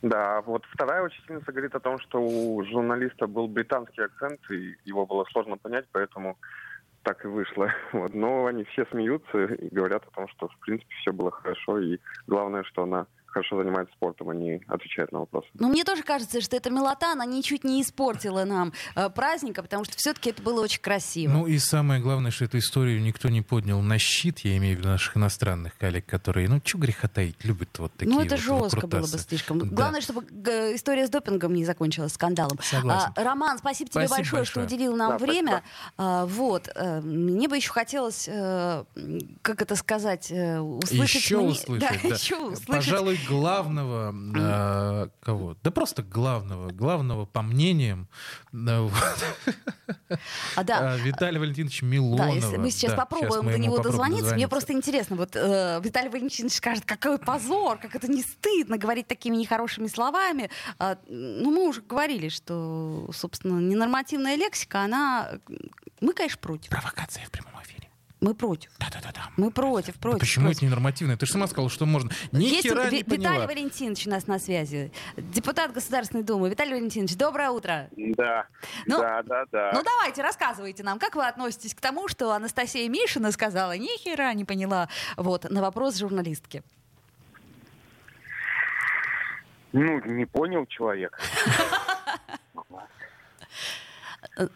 Да, 0.02 0.42
вот 0.42 0.64
вторая 0.74 1.04
учительница 1.04 1.52
говорит 1.52 1.76
о 1.76 1.80
том, 1.80 2.00
что 2.00 2.20
у 2.20 2.64
журналиста 2.66 3.28
был 3.28 3.48
британский 3.48 4.02
акцент, 4.02 4.40
и 4.50 4.76
его 4.84 5.06
было 5.06 5.26
сложно 5.32 5.58
понять, 5.58 5.86
поэтому 5.92 6.38
так 7.04 7.26
и 7.26 7.28
вышло. 7.28 7.72
Вот. 7.94 8.14
Но 8.14 8.46
они 8.46 8.64
все 8.66 8.86
смеются 8.86 9.46
и 9.46 9.74
говорят 9.74 10.04
о 10.08 10.12
том, 10.12 10.28
что 10.30 10.48
в 10.48 10.58
принципе 10.60 10.94
все 11.02 11.12
было 11.12 11.32
хорошо, 11.32 11.80
и 11.80 12.00
главное, 12.28 12.64
что 12.64 12.84
она 12.84 13.08
хорошо 13.32 13.58
занимаются 13.62 13.94
спортом, 13.96 14.30
они 14.30 14.62
отвечают 14.68 15.12
на 15.12 15.20
вопросы. 15.20 15.48
Ну, 15.56 15.70
мне 15.70 15.84
тоже 15.84 16.04
кажется, 16.04 16.42
что 16.42 16.56
эта 16.58 16.70
милота, 16.70 17.14
она 17.14 17.26
ничуть 17.26 17.64
не 17.64 17.82
испортила 17.82 18.44
нам 18.44 18.74
э, 18.96 19.10
праздника, 19.10 19.62
потому 19.64 19.84
что 19.86 19.94
все-таки 19.98 20.30
это 20.32 20.42
было 20.42 20.62
очень 20.64 20.82
красиво. 20.82 21.32
Ну 21.32 21.48
и 21.48 21.58
самое 21.58 22.02
главное, 22.02 22.32
что 22.32 22.46
эту 22.46 22.58
историю 22.58 23.02
никто 23.02 23.30
не 23.30 23.42
поднял 23.42 23.82
на 23.82 23.98
щит, 23.98 24.40
я 24.40 24.58
имею 24.58 24.76
в 24.76 24.80
виду 24.80 24.90
наших 24.90 25.18
иностранных 25.18 25.78
коллег, 25.78 26.06
которые, 26.06 26.48
ну, 26.50 26.62
что 26.64 26.78
греха 26.78 27.08
таить, 27.08 27.44
любят 27.44 27.70
вот 27.80 27.92
такие 27.94 28.14
ну, 28.14 28.22
это 28.22 28.36
вот 28.36 28.70
жестко 28.72 28.88
было 28.88 29.02
бы 29.02 29.08
слишком. 29.08 29.60
Да. 29.60 29.66
Главное, 29.66 30.02
чтобы 30.02 30.22
г- 30.30 30.76
история 30.76 31.08
с 31.08 31.10
допингом 31.10 31.54
не 31.54 31.66
закончилась 31.66 32.14
скандалом. 32.14 32.58
Согласен. 32.62 33.12
А, 33.16 33.24
Роман, 33.24 33.58
спасибо 33.58 33.90
тебе 33.90 34.02
Спасибо 34.08 34.18
большое, 34.18 34.40
большое. 34.42 34.68
что 34.68 34.76
уделил 34.76 34.96
нам 34.96 35.12
Да, 35.12 35.18
время. 35.18 35.64
А, 35.98 36.26
вот. 36.26 36.70
э, 36.76 37.00
мне 37.02 37.48
бы 37.48 37.56
еще 37.58 37.72
хотелось, 37.72 38.28
э, 38.28 38.84
как 39.42 39.62
это 39.62 39.76
сказать, 39.76 40.32
э, 40.32 40.60
услышать... 40.60 41.22
Еще 41.22 41.38
мне- 41.38 41.48
услышать, 41.52 41.80
Да, 41.82 41.92
да. 42.04 42.16
еще 42.16 42.36
услышать. 42.38 42.68
Пожалуй, 42.68 43.20
главного 43.28 44.14
э, 44.36 45.10
кого? 45.22 45.56
Да 45.64 45.72
просто 45.72 46.04
главного, 46.04 46.72
главного 46.72 47.26
по 47.26 47.42
мнениям 47.42 48.08
да, 48.52 48.82
вот, 48.82 48.94
А, 50.56 50.64
да. 50.64 50.96
э, 50.96 51.00
Виталия 51.00 51.40
Валентиновича 51.40 51.86
Милонова. 51.86 52.28
Да, 52.30 52.34
если 52.34 52.58
мы 52.58 52.72
сейчас 52.72 52.92
Да, 52.92 52.98
попробуем 52.98 53.46
мы 53.46 53.52
до 53.52 53.58
него 53.58 53.78
попробуем 53.78 53.92
дозвониться, 53.92 54.36
мне 54.36 54.46
дозвониться. 54.46 54.50
просто 54.50 54.74
интересно, 54.74 55.16
вот 55.16 55.36
э, 55.36 55.82
Виталий 55.84 56.10
Валентинович 56.10 56.56
скажет, 56.56 56.86
какой 56.86 57.18
позор, 57.18 57.78
как 57.78 57.96
это 57.96 58.08
не 58.10 58.22
стыдно 58.22 58.78
говорить 58.78 59.08
такими 59.08 59.36
нехорошими 59.36 59.88
словами. 59.88 60.50
А, 60.80 60.98
ну, 61.08 61.52
мы 61.52 61.68
уже 61.68 61.82
говорили, 61.82 62.30
что, 62.30 63.10
собственно, 63.14 63.60
ненормативная 63.60 64.36
лексика, 64.36 64.82
она... 64.82 65.30
Мы, 66.00 66.14
конечно, 66.14 66.40
против. 66.40 66.70
Провокация 66.70 67.26
в 67.26 67.32
прямом. 67.32 67.51
Мы 68.22 68.36
против. 68.36 68.70
Да-да-да. 68.78 69.32
Мы 69.36 69.50
против, 69.50 69.96
Да 69.96 70.00
против. 70.00 70.20
почему 70.20 70.46
против. 70.46 70.58
это 70.60 70.66
ненормативно? 70.68 71.18
Ты 71.18 71.26
же 71.26 71.32
сама 71.32 71.48
сказала, 71.48 71.72
что 71.72 71.88
можно. 71.88 72.12
Ни 72.32 72.44
Есть 72.44 72.62
хера 72.68 72.88
не 72.92 73.04
поняла. 73.04 73.34
Виталий 73.34 73.48
Валентинович 73.48 74.06
у 74.06 74.10
нас 74.12 74.28
на 74.28 74.38
связи, 74.38 74.92
депутат 75.18 75.74
Государственной 75.74 76.24
Думы. 76.24 76.52
Виталий 76.52 76.74
Валентинович, 76.76 77.16
доброе 77.18 77.50
утро. 77.50 77.90
Да, 77.98 78.46
Ну, 78.86 79.00
да, 79.00 79.24
да, 79.24 79.44
да. 79.52 79.72
Ну 79.74 79.82
давайте, 79.84 80.22
рассказывайте 80.22 80.84
нам, 80.84 81.00
как 81.00 81.16
вы 81.16 81.28
относитесь 81.28 81.74
к 81.74 81.82
тому, 81.82 82.08
что 82.08 82.32
Анастасия 82.32 82.88
Мишина 82.88 83.32
сказала, 83.32 83.76
ни 83.76 83.98
хера 83.98 84.32
не 84.36 84.46
поняла, 84.46 84.88
вот, 85.18 85.50
на 85.50 85.60
вопрос 85.62 85.98
журналистки. 85.98 86.62
Ну, 89.74 90.00
не 90.06 90.26
понял 90.26 90.66
человек. 90.68 91.18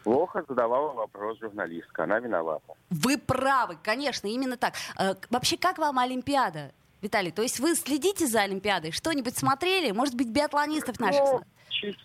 Плохо 0.03 0.43
задавала 0.47 0.93
вопрос 0.93 1.37
журналистка, 1.39 2.03
она 2.05 2.19
виновата. 2.19 2.73
Вы 2.89 3.17
правы, 3.17 3.77
конечно, 3.83 4.27
именно 4.27 4.57
так. 4.57 4.73
Э, 4.99 5.15
Вообще, 5.29 5.57
как 5.57 5.77
вам 5.77 5.99
Олимпиада? 5.99 6.71
Виталий, 7.01 7.31
то 7.31 7.41
есть 7.41 7.59
вы 7.59 7.75
следите 7.75 8.25
за 8.25 8.41
Олимпиадой? 8.41 8.91
Что-нибудь 8.91 9.37
смотрели? 9.37 9.91
Может 9.91 10.15
быть, 10.15 10.29
биатлонистов 10.29 10.99
наших? 10.99 11.19
Ну, 11.23 11.41
чис- 11.69 11.97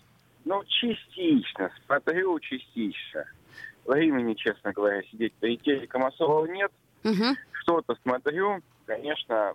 ну, 0.45 0.63
частично, 0.65 1.71
смотрю 1.85 2.39
частично. 2.39 3.25
Времени, 3.85 4.33
честно 4.35 4.73
говоря, 4.73 5.01
сидеть 5.03 5.33
перед 5.35 5.61
телеком 5.63 6.05
особого 6.05 6.45
нет. 6.45 6.71
Мгм. 7.03 7.35
Что-то 7.63 7.95
смотрю, 8.03 8.61
конечно, 8.85 9.53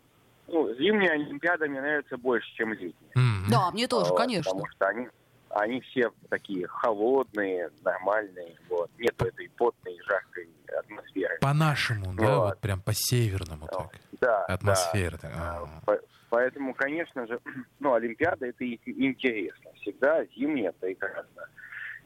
ну, 0.49 0.75
зимняя 0.75 1.13
Олимпиада 1.13 1.67
мне 1.69 1.81
нравится 1.81 2.17
больше, 2.17 2.49
чем 2.57 2.73
летняя. 2.73 3.13
Мгм. 3.15 3.51
Да, 3.51 3.71
мне 3.71 3.87
тоже, 3.87 4.11
Вот, 4.11 4.19
конечно. 4.19 4.51
Потому 4.51 4.67
что 4.73 4.87
они, 4.89 5.09
они 5.59 5.81
все 5.81 6.11
такие 6.29 6.67
холодные, 6.67 7.71
нормальные. 7.85 8.57
Вот. 8.69 8.91
Нет 8.99 9.15
этой 9.23 9.49
потной, 9.51 9.99
жаркой 10.07 10.49
атмосферы. 10.79 11.39
По-нашему, 11.41 12.15
да, 12.15 12.39
Вот. 12.39 12.61
прям 12.61 12.81
по-северному 12.81 13.67
так. 13.69 13.91
Да, 14.21 14.45
Атмосфера. 14.47 15.19
да. 15.23 15.31
А. 15.35 15.67
По- 15.85 16.01
Поэтому, 16.31 16.75
конечно 16.75 17.27
же, 17.27 17.39
ну, 17.81 17.95
Олимпиада 17.95 18.47
это 18.47 18.65
интересно. 18.67 19.71
Всегда 19.81 20.25
зимняя 20.37 20.73
прекрасно. 20.73 21.49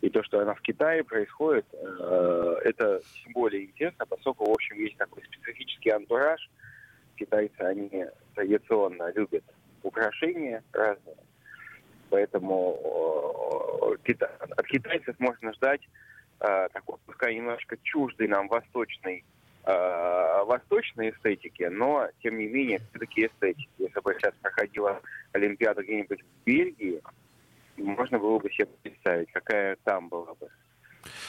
И 0.03 0.09
то, 0.09 0.23
что 0.23 0.41
она 0.41 0.55
в 0.55 0.61
Китае 0.63 1.05
происходит, 1.05 1.67
э, 1.73 2.57
это 2.65 3.01
тем 3.23 3.33
более 3.35 3.65
интересно, 3.67 4.07
поскольку, 4.07 4.47
в 4.47 4.53
общем, 4.55 4.77
есть 4.79 4.97
такой 4.97 5.23
специфический 5.25 5.91
антураж. 5.91 6.51
Китайцы, 7.17 7.61
они 7.61 8.07
традиционно 8.35 9.13
любят 9.13 9.45
украшения 9.83 10.63
разные. 10.73 11.17
Поэтому 12.11 12.79
э, 12.83 13.97
кита- 14.05 14.37
от 14.57 14.67
китайцев 14.67 15.19
можно 15.19 15.53
ждать 15.55 15.81
э, 16.41 16.69
такой, 16.73 16.97
пускай 17.07 17.35
немножко 17.35 17.77
чуждой 17.83 18.29
нам 18.29 18.49
восточной 18.49 19.25
э, 19.65 20.45
восточной 20.45 21.11
эстетики, 21.11 21.63
но 21.63 22.09
тем 22.23 22.39
не 22.39 22.47
менее 22.47 22.81
все-таки 22.91 23.27
эстетики. 23.27 23.69
Если 23.79 24.01
бы 24.01 24.15
сейчас 24.15 24.35
проходила 24.43 25.01
Олимпиада 25.33 25.83
где-нибудь 25.83 26.23
в 26.23 26.45
Бельгии, 26.45 27.01
можно 27.77 28.19
было 28.19 28.39
бы 28.39 28.51
себе 28.51 28.67
представить, 28.83 29.31
какая 29.33 29.77
там 29.85 30.09
была 30.09 30.35
бы. 30.35 30.49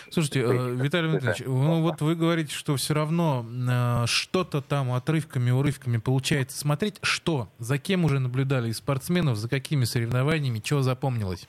Слушайте, 0.10 0.42
э. 0.42 0.76
Виталий 0.76 1.08
Валентинович, 1.08 1.44
ну 1.46 1.82
вот 1.82 2.02
вы 2.02 2.16
говорите, 2.16 2.54
что 2.54 2.76
все 2.76 2.94
равно 2.94 3.46
э, 3.46 4.06
что-то 4.08 4.62
там 4.62 4.92
отрывками, 4.94 5.52
урывками 5.52 5.98
получается 5.98 6.58
смотреть. 6.58 7.00
Что? 7.02 7.50
За 7.60 7.78
кем 7.78 8.06
уже 8.06 8.20
наблюдали 8.20 8.70
из 8.70 8.78
спортсменов, 8.78 9.38
за 9.38 9.50
какими 9.50 9.86
соревнованиями, 9.86 10.60
чего 10.60 10.82
запомнилось? 10.82 11.48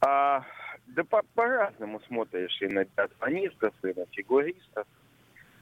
А, 0.00 0.44
да 0.86 1.04
по- 1.04 1.24
по-разному 1.34 2.00
смотришь 2.06 2.56
и 2.60 2.66
на 2.66 2.84
биатлонистов, 2.84 3.74
и 3.82 3.98
на 3.98 4.06
фигуристов, 4.12 4.86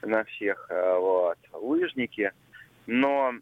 на 0.01 0.23
всех, 0.25 0.67
а, 0.69 0.99
вот, 0.99 1.37
лыжники, 1.53 2.31
но 2.85 3.33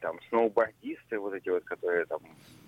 там 0.00 0.18
сноубордисты, 0.28 1.18
вот 1.18 1.34
эти 1.34 1.48
вот, 1.48 1.64
которые 1.64 2.04
там, 2.06 2.20
э, 2.22 2.59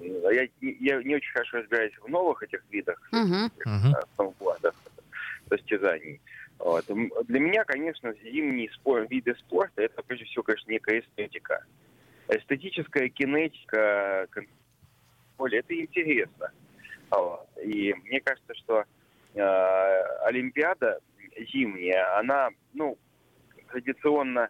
я, 0.00 0.48
я 0.60 1.02
не 1.02 1.16
очень 1.16 1.32
хорошо 1.32 1.58
разбираюсь 1.58 1.94
в 2.00 2.08
новых 2.08 2.42
этих 2.42 2.62
видах 2.70 2.98
э, 3.12 3.48
сноубордов, 4.14 4.74
состязаний. 5.48 6.20
Вот. 6.58 6.84
Для 6.86 7.40
меня, 7.40 7.64
конечно, 7.64 8.14
зимние 8.22 8.70
спор- 8.70 9.06
виды 9.08 9.34
спорта 9.36 9.82
это 9.82 10.02
прежде 10.02 10.26
всего, 10.26 10.42
конечно, 10.42 10.70
некая 10.70 11.00
эстетика. 11.00 11.64
Эстетическая 12.28 13.08
кинетика, 13.08 14.28
более 15.36 15.60
это 15.60 15.78
интересно. 15.78 16.50
Вот. 17.10 17.48
И 17.62 17.92
мне 18.04 18.20
кажется, 18.20 18.54
что 18.54 18.84
э, 19.34 19.40
Олимпиада 20.24 21.00
зимняя, 21.52 22.18
она, 22.18 22.50
ну, 22.74 22.96
традиционно 23.70 24.48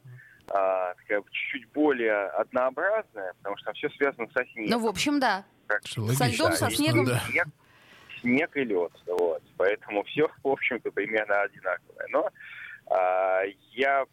а, 0.48 0.94
такая 0.94 1.22
чуть-чуть 1.30 1.68
более 1.72 2.26
однообразная, 2.28 3.34
потому 3.38 3.56
что 3.58 3.72
все 3.72 3.88
связано 3.90 4.28
со 4.34 4.44
снегом. 4.46 4.70
Ну, 4.70 4.78
в 4.80 4.86
общем, 4.88 5.20
да. 5.20 5.44
Как- 5.66 5.82
Со 5.86 6.00
льдом, 6.26 6.52
со 6.52 6.70
снегом. 6.70 7.04
да. 7.06 7.20
снег, 7.30 7.46
снег 8.20 8.56
и 8.56 8.64
лед. 8.64 8.92
Вот. 9.06 9.42
Поэтому 9.56 10.02
все, 10.04 10.28
в 10.42 10.48
общем-то, 10.48 10.90
примерно 10.90 11.40
одинаковое. 11.42 12.06
Но 12.10 12.28
а, 12.90 13.42
я 13.72 14.04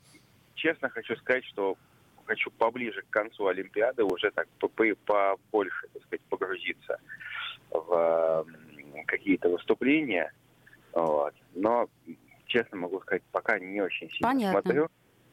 честно 0.56 0.90
хочу 0.90 1.16
сказать, 1.18 1.46
что 1.46 1.78
хочу 2.26 2.52
поближе 2.52 3.02
к 3.02 3.10
концу 3.10 3.48
Олимпиады 3.48 4.04
уже 4.04 4.30
так 4.32 4.48
по- 4.60 4.68
по- 4.68 4.96
побольше, 5.06 5.88
так 5.94 6.04
сказать, 6.04 6.22
погрузиться 6.30 7.00
в 7.72 8.46
какие-то 9.08 9.50
выступления. 9.50 10.32
Вот. 10.94 11.34
Но, 11.56 11.90
честно 12.46 12.78
могу 12.78 13.00
сказать, 13.02 13.24
пока 13.32 13.58
не 13.60 13.82
очень 13.82 14.10
сильно 14.12 14.28
Понятно. 14.30 14.62
смотрю. 14.62 14.90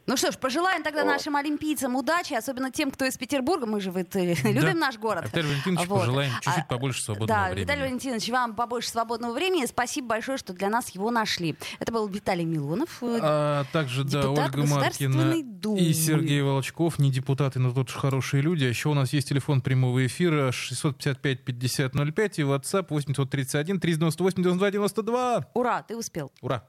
Ну 0.09 0.17
что 0.17 0.31
ж, 0.31 0.37
пожелаем 0.39 0.85
тогда 0.85 1.03
Вот. 1.03 1.11
нашим 1.11 1.35
олимпийцам 1.35 1.97
удачи, 1.97 2.33
особенно 2.35 2.71
тем, 2.71 2.93
кто 2.93 3.05
из 3.07 3.19
Петербурга. 3.19 3.67
Мы 3.67 3.81
же 3.81 3.91
вот, 3.91 4.15
любим 4.15 4.79
наш 4.79 4.99
город. 4.99 5.25
А 5.25 5.27
Виталий 5.27 5.49
Валентинович, 5.49 5.89
Вот. 5.89 5.99
пожелаем 6.01 6.33
чуть-чуть 6.35 6.65
А, 6.65 6.67
побольше 6.69 7.03
свободного 7.03 7.41
Да, 7.41 7.45
времени. 7.49 7.65
Виталий 7.65 7.83
Валентинович, 7.83 8.29
вам 8.29 8.55
побольше 8.55 8.89
свободного 8.91 9.33
времени. 9.35 9.67
Спасибо 9.67 10.07
большое, 10.09 10.39
что 10.39 10.53
для 10.53 10.69
нас 10.69 10.91
его 10.91 11.11
нашли. 11.11 11.57
Это 11.81 11.91
был 11.93 12.07
Виталий 12.07 12.45
Милонов. 12.45 13.03
э, 13.03 13.19
А 13.21 13.65
также, 13.73 14.05
да, 14.05 14.23
депутат 14.23 14.47
Ольга 14.55 14.61
Государственной 14.63 15.25
Маркина 15.25 15.43
Думы. 15.61 15.79
и 15.81 15.93
Сергей 15.93 16.43
Волчков, 16.43 17.01
не 17.01 17.11
депутаты, 17.11 17.59
но 17.59 17.73
тоже 17.73 17.99
хорошие 17.99 18.43
люди. 18.43 18.65
А 18.65 18.69
еще 18.69 18.89
у 18.91 18.95
нас 18.95 19.13
есть 19.13 19.29
телефон 19.29 19.61
прямого 19.61 20.07
эфира 20.07 20.51
655-5005 20.53 22.33
и 22.37 22.43
WhatsApp 22.43 22.87
831 22.91 23.81
398 23.81 24.43
92 24.43 24.71
92. 24.71 25.47
Ура, 25.55 25.83
ты 25.83 25.97
успел. 25.97 26.31
Ура! 26.41 26.63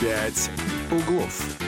«Пять 0.00 0.50
углов». 0.92 1.67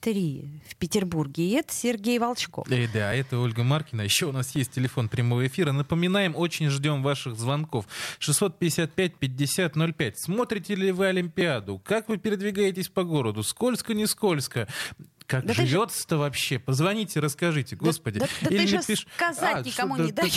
три 0.00 0.60
в 0.68 0.76
Петербурге. 0.76 1.48
И 1.48 1.52
это 1.52 1.72
Сергей 1.72 2.18
Волчков. 2.18 2.70
Э, 2.70 2.88
да, 2.92 3.14
это 3.14 3.38
Ольга 3.38 3.62
Маркина. 3.62 4.02
Еще 4.02 4.26
у 4.26 4.32
нас 4.32 4.54
есть 4.54 4.72
телефон 4.72 5.08
прямого 5.08 5.46
эфира. 5.46 5.72
Напоминаем, 5.72 6.34
очень 6.36 6.68
ждем 6.70 7.02
ваших 7.02 7.36
звонков. 7.36 7.86
655-5005. 8.20 10.12
Смотрите 10.16 10.74
ли 10.74 10.92
вы 10.92 11.06
Олимпиаду? 11.06 11.80
Как 11.84 12.08
вы 12.08 12.18
передвигаетесь 12.18 12.88
по 12.88 13.04
городу? 13.04 13.42
Скользко, 13.42 13.94
не 13.94 14.06
скользко? 14.06 14.68
Как 15.28 15.44
Да 15.44 15.52
ты 15.52 15.60
же- 15.60 15.68
живется-то 15.68 16.16
вообще? 16.16 16.58
Позвоните, 16.58 17.20
расскажите, 17.20 17.76
господи. 17.76 18.18
Да, 18.18 18.26
да 18.40 18.48
Или 18.48 18.62
ты 18.62 18.66
же 18.66 18.76
напиш- 18.78 19.06
сказать 19.14 19.56
А, 19.56 19.60
никому 19.62 19.94
что- 19.96 20.04
не 20.04 20.12
да- 20.12 20.22
даешь. 20.22 20.32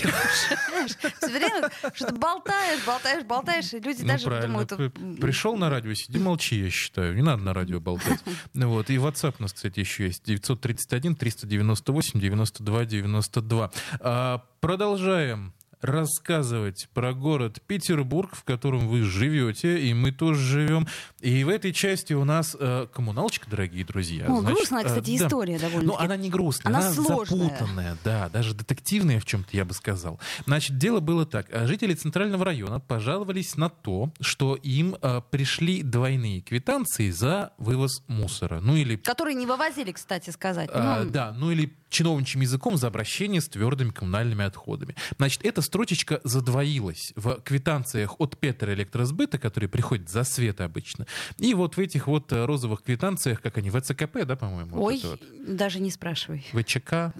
Все 1.17 1.27
время 1.29 1.69
что-то 1.93 2.13
болтаешь, 2.15 2.83
болтаешь, 2.85 3.23
болтаешь, 3.25 3.73
и 3.73 3.79
люди 3.79 4.01
Ну, 4.01 4.07
даже 4.09 4.25
правильно. 4.25 4.65
думают... 4.65 5.19
Пришел 5.21 5.55
на 5.55 5.69
радио, 5.69 5.93
сиди, 5.93 6.19
молчи, 6.19 6.57
я 6.59 6.69
считаю. 6.69 7.15
Не 7.15 7.21
надо 7.21 7.41
на 7.41 7.53
радио 7.53 7.79
болтать. 7.79 8.19
Вот. 8.53 8.89
И 8.89 8.97
WhatsApp 8.97 9.35
у 9.39 9.43
нас, 9.43 9.53
кстати, 9.53 9.79
еще 9.79 10.07
есть. 10.07 10.23
931 10.25 11.15
398 11.15 12.19
92 12.19 12.85
92. 12.85 13.71
А, 14.01 14.43
Продолжаем 14.59 15.53
рассказывать 15.81 16.87
про 16.93 17.13
город 17.13 17.61
Петербург, 17.67 18.35
в 18.35 18.43
котором 18.43 18.87
вы 18.87 19.03
живете, 19.03 19.79
и 19.79 19.93
мы 19.93 20.11
тоже 20.11 20.41
живем. 20.41 20.87
И 21.19 21.43
в 21.43 21.49
этой 21.49 21.73
части 21.73 22.13
у 22.13 22.23
нас 22.25 22.55
э, 22.59 22.87
коммуналочка, 22.93 23.49
дорогие 23.49 23.85
друзья. 23.85 24.25
О, 24.27 24.39
Значит, 24.41 24.57
грустная, 24.57 24.83
э, 24.83 24.87
кстати, 24.87 25.17
да. 25.17 25.25
история 25.25 25.59
довольно 25.59 25.87
Ну, 25.87 25.97
она 25.97 26.17
не 26.17 26.29
грустная, 26.29 26.71
Она 26.75 26.79
она, 26.87 26.91
сложная. 26.93 27.49
запутанная, 27.49 27.97
да, 28.03 28.29
даже 28.29 28.53
детективная 28.53 29.19
в 29.19 29.25
чем-то, 29.25 29.49
я 29.55 29.65
бы 29.65 29.73
сказал. 29.73 30.19
Значит, 30.45 30.77
дело 30.77 30.99
было 30.99 31.25
так. 31.25 31.47
А 31.53 31.65
Жители 31.67 31.93
Центрального 31.93 32.43
района 32.45 32.79
пожаловались 32.79 33.55
на 33.55 33.69
то, 33.69 34.11
что 34.19 34.55
им 34.55 34.95
э, 35.01 35.21
пришли 35.29 35.83
двойные 35.83 36.41
квитанции 36.41 37.09
за 37.11 37.53
вывоз 37.57 38.03
мусора. 38.07 38.59
Ну 38.61 38.75
или 38.75 38.95
Которые 38.97 39.35
не 39.35 39.45
вывозили, 39.45 39.91
кстати 39.91 40.29
сказать. 40.31 40.69
а, 40.73 41.03
Ну, 41.03 41.09
да, 41.11 41.33
ну 41.37 41.51
или 41.51 41.73
чиновничьим 41.89 42.41
языком 42.41 42.77
за 42.77 42.87
обращение 42.87 43.41
с 43.41 43.49
твердыми 43.49 43.89
коммунальными 43.91 44.45
отходами. 44.45 44.95
Значит, 45.17 45.43
эта 45.43 45.61
строчечка 45.71 46.19
задвоилась 46.25 47.13
в 47.15 47.39
квитанциях 47.45 48.19
от 48.19 48.37
Петра 48.37 48.73
Электросбыта, 48.73 49.37
которые 49.37 49.69
приходят 49.69 50.09
за 50.09 50.25
свет 50.25 50.59
обычно, 50.59 51.07
и 51.37 51.53
вот 51.53 51.77
в 51.77 51.79
этих 51.79 52.07
вот 52.07 52.33
э, 52.33 52.43
розовых 52.43 52.83
квитанциях, 52.83 53.41
как 53.41 53.57
они, 53.57 53.69
ВЦКП, 53.69 54.25
да, 54.25 54.35
по-моему? 54.35 54.75
вот 54.75 54.87
Ой, 54.87 54.97
это 54.97 55.07
вот. 55.11 55.21
даже 55.55 55.79
не 55.79 55.89
спрашивай. 55.89 56.45
ВЧК, 56.51 57.13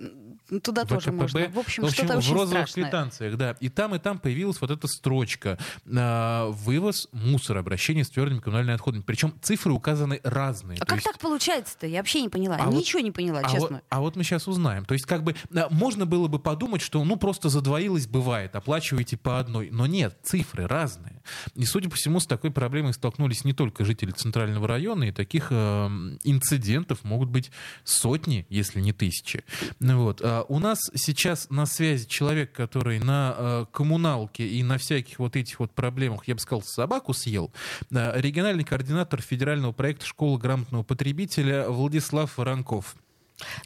Туда 0.59 0.85
тоже 0.85 1.11
ВКПБ. 1.11 1.21
можно. 1.21 1.49
В 1.49 1.59
общем, 1.59 1.89
что-то 1.89 2.13
в 2.15 2.17
очень 2.17 2.33
розовых 2.33 2.67
страшное. 2.67 2.83
квитанциях, 2.83 3.37
да. 3.37 3.51
И 3.59 3.69
там, 3.69 3.95
и 3.95 3.99
там 3.99 4.19
появилась 4.19 4.59
вот 4.59 4.71
эта 4.71 4.87
строчка. 4.87 5.57
а, 5.95 6.49
вывоз 6.49 7.07
мусора, 7.11 7.59
обращение 7.59 8.03
с 8.03 8.09
твердыми 8.09 8.39
коммунальными 8.39 8.75
отходами. 8.75 9.01
Причем 9.01 9.33
цифры 9.41 9.71
указаны 9.73 10.19
разные. 10.23 10.77
А 10.77 10.79
То 10.81 10.85
как 10.85 10.95
есть- 10.97 11.05
так 11.05 11.19
получается-то? 11.19 11.87
Я 11.87 11.99
вообще 11.99 12.21
не 12.21 12.29
поняла. 12.29 12.57
А 12.59 12.65
вот- 12.65 12.75
Ничего 12.75 13.01
не 13.01 13.11
поняла, 13.11 13.39
а 13.39 13.49
честно. 13.49 13.77
Вот, 13.77 13.83
а 13.89 13.99
вот 14.01 14.15
мы 14.15 14.23
сейчас 14.23 14.47
узнаем. 14.47 14.85
То 14.85 14.93
есть, 14.93 15.05
как 15.05 15.23
бы, 15.23 15.35
а, 15.55 15.67
можно 15.71 16.05
было 16.05 16.27
бы 16.27 16.39
подумать, 16.39 16.81
что, 16.81 17.03
ну, 17.03 17.15
просто 17.17 17.49
задвоилось, 17.49 18.07
бывает, 18.07 18.55
оплачиваете 18.55 19.17
по 19.17 19.39
одной. 19.39 19.69
Но 19.71 19.85
нет, 19.85 20.17
цифры 20.23 20.67
разные. 20.67 21.21
И, 21.55 21.65
судя 21.65 21.89
по 21.89 21.95
всему, 21.95 22.19
с 22.19 22.25
такой 22.25 22.51
проблемой 22.51 22.93
столкнулись 22.93 23.43
не 23.45 23.53
только 23.53 23.85
жители 23.85 24.11
Центрального 24.11 24.67
района, 24.67 25.05
и 25.05 25.11
таких 25.11 25.47
э, 25.51 25.85
инцидентов 26.23 27.03
могут 27.03 27.29
быть 27.29 27.51
сотни, 27.83 28.45
если 28.49 28.81
не 28.81 28.93
тысячи. 28.93 29.43
Ну 29.79 30.01
Вот. 30.03 30.21
А 30.41 30.45
у 30.47 30.58
нас 30.58 30.89
сейчас 30.95 31.51
на 31.51 31.67
связи 31.67 32.08
человек, 32.08 32.51
который 32.51 32.97
на 32.97 33.36
э, 33.38 33.65
коммуналке 33.71 34.47
и 34.47 34.63
на 34.63 34.80
всяких 34.80 35.19
вот 35.19 35.36
этих 35.36 35.60
вот 35.60 35.71
проблемах, 35.71 36.27
я 36.27 36.34
бы 36.34 36.39
сказал, 36.39 36.63
собаку 36.63 37.13
съел. 37.13 37.51
Э, 37.91 38.19
региональный 38.19 38.63
координатор 38.63 39.21
федерального 39.21 39.71
проекта 39.71 40.08
«Школа 40.08 40.39
грамотного 40.39 40.82
потребителя» 40.82 41.69
Владислав 41.69 42.39
Воронков. 42.39 42.95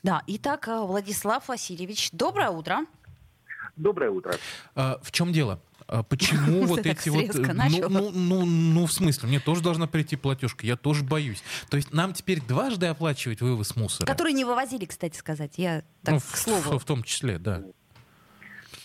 Да, 0.03 0.21
итак, 0.27 0.67
э, 0.67 0.77
Владислав 0.81 1.47
Васильевич, 1.47 2.09
доброе 2.11 2.49
утро. 2.49 2.79
Доброе 3.77 4.11
утро. 4.11 4.35
А, 4.75 4.99
в 5.01 5.13
чем 5.13 5.31
дело? 5.31 5.61
А 5.87 6.01
почему 6.03 6.65
вот 6.65 6.79
эти 6.85 7.09
вот... 7.09 7.23
э. 7.35 7.53
Ну, 7.69 7.89
ну, 7.89 8.11
ну, 8.11 8.45
ну, 8.45 8.85
в 8.87 8.91
смысле, 8.91 9.27
мне 9.29 9.39
тоже 9.39 9.61
должна 9.61 9.85
прийти 9.87 10.15
платежка, 10.15 10.65
я 10.65 10.75
тоже 10.75 11.03
боюсь. 11.03 11.43
То 11.69 11.77
есть 11.77 11.93
нам 11.93 12.13
теперь 12.13 12.41
дважды 12.41 12.87
оплачивать 12.87 13.41
вывоз 13.41 13.75
мусора? 13.75 14.07
Которые 14.07 14.33
не 14.33 14.45
вывозили, 14.45 14.85
кстати 14.85 15.15
сказать. 15.17 15.53
Я 15.57 15.83
так, 16.03 16.15
Ну, 16.15 16.19
к 16.19 16.37
слову. 16.37 16.77
в- 16.77 16.81
в 16.81 16.85
том 16.85 17.03
числе, 17.03 17.37
да. 17.37 17.63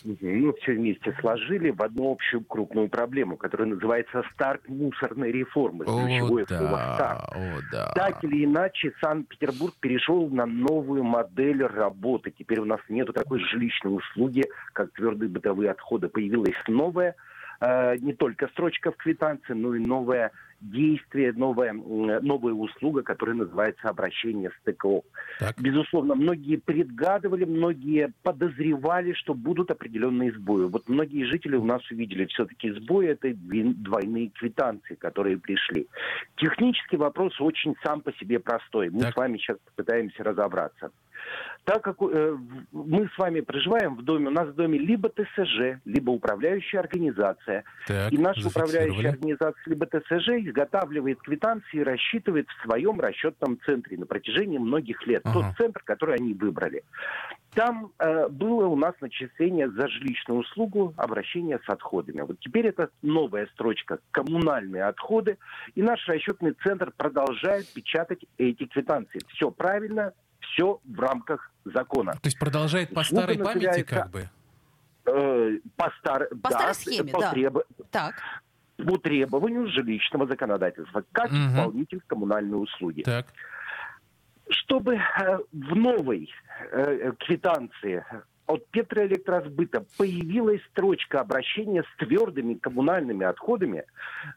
Ну, 0.04 0.54
все 0.60 0.72
вместе 0.72 1.14
сложили 1.20 1.70
в 1.70 1.82
одну 1.82 2.12
общую 2.12 2.42
крупную 2.44 2.88
проблему, 2.88 3.36
которая 3.36 3.68
называется 3.68 4.22
старт 4.32 4.68
мусорной 4.68 5.32
реформы. 5.32 5.84
О, 5.86 6.04
Ключевое 6.04 6.46
слово 6.46 6.70
да, 6.70 6.94
«старт». 6.94 7.20
о, 7.34 7.60
да. 7.72 7.92
Так 7.94 8.24
или 8.24 8.44
иначе, 8.44 8.92
Санкт-Петербург 9.00 9.74
перешел 9.80 10.28
на 10.30 10.46
новую 10.46 11.04
модель 11.04 11.64
работы. 11.64 12.30
Теперь 12.30 12.60
у 12.60 12.64
нас 12.64 12.80
нету 12.88 13.12
такой 13.12 13.40
жилищной 13.40 13.96
услуги, 13.96 14.44
как 14.72 14.92
твердые 14.92 15.28
бытовые 15.28 15.70
отходы. 15.70 16.08
Появилась 16.08 16.56
новая, 16.66 17.14
э, 17.60 17.96
не 17.98 18.12
только 18.14 18.48
строчка 18.48 18.92
в 18.92 18.96
квитанции, 18.96 19.52
но 19.52 19.74
и 19.74 19.78
новое 19.80 20.32
действие, 20.60 21.32
новая, 21.32 21.72
новая 21.72 22.52
услуга, 22.52 23.02
которая 23.02 23.36
называется 23.36 23.88
обращение 23.88 24.50
с 24.50 24.72
ТКО. 24.72 25.02
Так. 25.38 25.60
Безусловно, 25.60 26.14
многие 26.14 26.56
предгадывали, 26.56 27.44
многие 27.44 28.12
подозревали, 28.22 29.12
что 29.14 29.34
будут 29.34 29.70
определенные 29.70 30.32
сбои. 30.32 30.66
Вот 30.66 30.88
многие 30.88 31.24
жители 31.24 31.56
у 31.56 31.64
нас 31.64 31.82
увидели 31.90 32.26
все-таки 32.26 32.70
сбои, 32.72 33.08
это 33.08 33.32
двойные 33.34 34.28
квитанции, 34.30 34.94
которые 34.94 35.38
пришли. 35.38 35.86
Технический 36.36 36.96
вопрос 36.96 37.40
очень 37.40 37.74
сам 37.82 38.00
по 38.00 38.12
себе 38.14 38.38
простой. 38.38 38.90
Мы 38.90 39.00
Так. 39.00 39.14
с 39.14 39.16
вами 39.16 39.38
сейчас 39.38 39.58
попытаемся 39.64 40.22
разобраться. 40.22 40.90
Так 41.64 41.82
как 41.82 41.96
э, 42.00 42.36
мы 42.72 43.08
с 43.14 43.18
вами 43.18 43.40
проживаем 43.40 43.94
в 43.94 44.02
доме, 44.02 44.28
у 44.28 44.30
нас 44.30 44.48
в 44.48 44.54
доме 44.54 44.78
либо 44.78 45.08
ТСЖ, 45.08 45.80
либо 45.84 46.10
управляющая 46.10 46.80
организация. 46.80 47.64
Так, 47.86 48.12
И 48.12 48.18
наша 48.18 48.48
управляющая 48.48 49.10
организация 49.10 49.62
либо 49.66 49.86
ТСЖ 49.86 50.28
изготавливает 50.48 51.20
квитанции 51.20 51.78
и 51.78 51.82
рассчитывает 51.82 52.48
в 52.48 52.62
своем 52.62 52.98
расчетном 52.98 53.58
центре 53.64 53.98
на 53.98 54.06
протяжении 54.06 54.58
многих 54.58 55.06
лет. 55.06 55.22
Ага. 55.24 55.34
Тот 55.34 55.56
центр, 55.58 55.82
который 55.84 56.16
они 56.16 56.34
выбрали. 56.34 56.82
Там 57.54 57.92
э, 57.98 58.28
было 58.28 58.66
у 58.66 58.76
нас 58.76 58.94
начисление 59.00 59.70
за 59.70 59.88
жилищную 59.88 60.40
услугу 60.40 60.94
обращение 60.96 61.58
с 61.64 61.68
отходами. 61.68 62.22
Вот 62.22 62.38
теперь 62.40 62.68
это 62.68 62.90
новая 63.02 63.46
строчка 63.54 63.98
«Коммунальные 64.12 64.84
отходы». 64.84 65.36
И 65.74 65.82
наш 65.82 66.06
расчетный 66.08 66.52
центр 66.64 66.92
продолжает 66.96 67.66
печатать 67.72 68.24
эти 68.38 68.66
квитанции. 68.66 69.20
Все 69.28 69.50
правильно, 69.50 70.14
все 70.52 70.80
в 70.84 71.00
рамках 71.00 71.50
закона. 71.64 72.12
То 72.12 72.20
есть 72.24 72.38
продолжает 72.38 72.92
по 72.94 73.02
старой 73.04 73.38
памяти 73.38 73.66
населяется- 73.66 73.84
как 73.84 74.10
бы? 74.10 74.28
Э, 75.06 75.58
по, 75.76 75.90
стар- 75.98 76.28
По 76.42 76.50
да, 76.50 76.58
старой 76.58 76.74
схеме, 76.74 77.12
по 77.12 77.20
да. 77.20 77.30
треб- 77.32 77.64
Так, 77.90 78.14
по 78.76 78.96
требованию 78.98 79.66
жилищного 79.68 80.26
законодательства, 80.26 81.04
как 81.12 81.30
Мгм. 81.30 81.48
исполнитель 81.48 82.00
коммунальной 82.06 82.62
услуги. 82.62 83.02
Так. 83.02 83.26
Чтобы 84.48 84.96
э, 84.96 85.38
в 85.52 85.76
новой 85.76 86.28
э, 86.72 87.12
квитанции 87.20 88.04
от 88.46 88.66
Петроэлектросбыта 88.70 89.84
появилась 89.96 90.60
строчка 90.72 91.20
обращения 91.20 91.84
с 91.84 91.96
твердыми 92.04 92.54
коммунальными 92.54 93.24
отходами, 93.24 93.84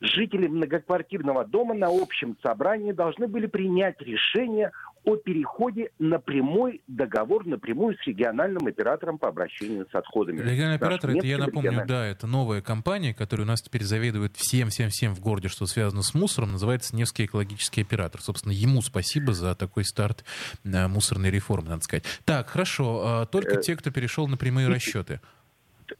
жители 0.01 0.47
многоквартирного 0.47 1.45
дома 1.45 1.73
на 1.73 1.87
общем 1.87 2.37
собрании 2.43 2.91
должны 2.91 3.27
были 3.27 3.47
принять 3.47 3.99
решение 4.01 4.71
о 5.05 5.15
переходе 5.17 5.91
на 5.99 6.19
прямой 6.19 6.81
договор 6.87 7.45
напрямую 7.45 7.97
с 7.97 8.07
региональным 8.07 8.67
оператором 8.67 9.17
по 9.17 9.27
обращению 9.27 9.87
с 9.91 9.95
отходами. 9.95 10.39
Региональный 10.39 10.79
Наш 10.79 10.81
оператор, 10.81 11.09
это 11.11 11.27
я 11.27 11.37
напомню, 11.37 11.71
региональный. 11.71 11.87
да, 11.87 12.05
это 12.05 12.27
новая 12.27 12.61
компания, 12.61 13.13
которая 13.13 13.45
у 13.45 13.47
нас 13.47 13.61
теперь 13.61 13.83
заведует 13.83 14.35
всем-всем-всем 14.35 15.13
в 15.15 15.19
городе, 15.19 15.47
что 15.47 15.65
связано 15.65 16.01
с 16.01 16.13
мусором, 16.13 16.53
называется 16.53 16.95
Невский 16.95 17.25
экологический 17.25 17.81
оператор. 17.81 18.21
Собственно, 18.21 18.53
ему 18.53 18.81
спасибо 18.81 19.33
за 19.33 19.55
такой 19.55 19.83
старт 19.83 20.23
э, 20.63 20.87
мусорной 20.87 21.31
реформы, 21.31 21.69
надо 21.69 21.83
сказать. 21.83 22.05
Так, 22.25 22.49
хорошо, 22.49 23.01
а, 23.03 23.25
только 23.25 23.53
Э, 23.53 23.61
те, 23.61 23.75
кто 23.75 23.91
перешел 23.91 24.27
на 24.27 24.37
прямые 24.37 24.67
расчеты. 24.67 25.19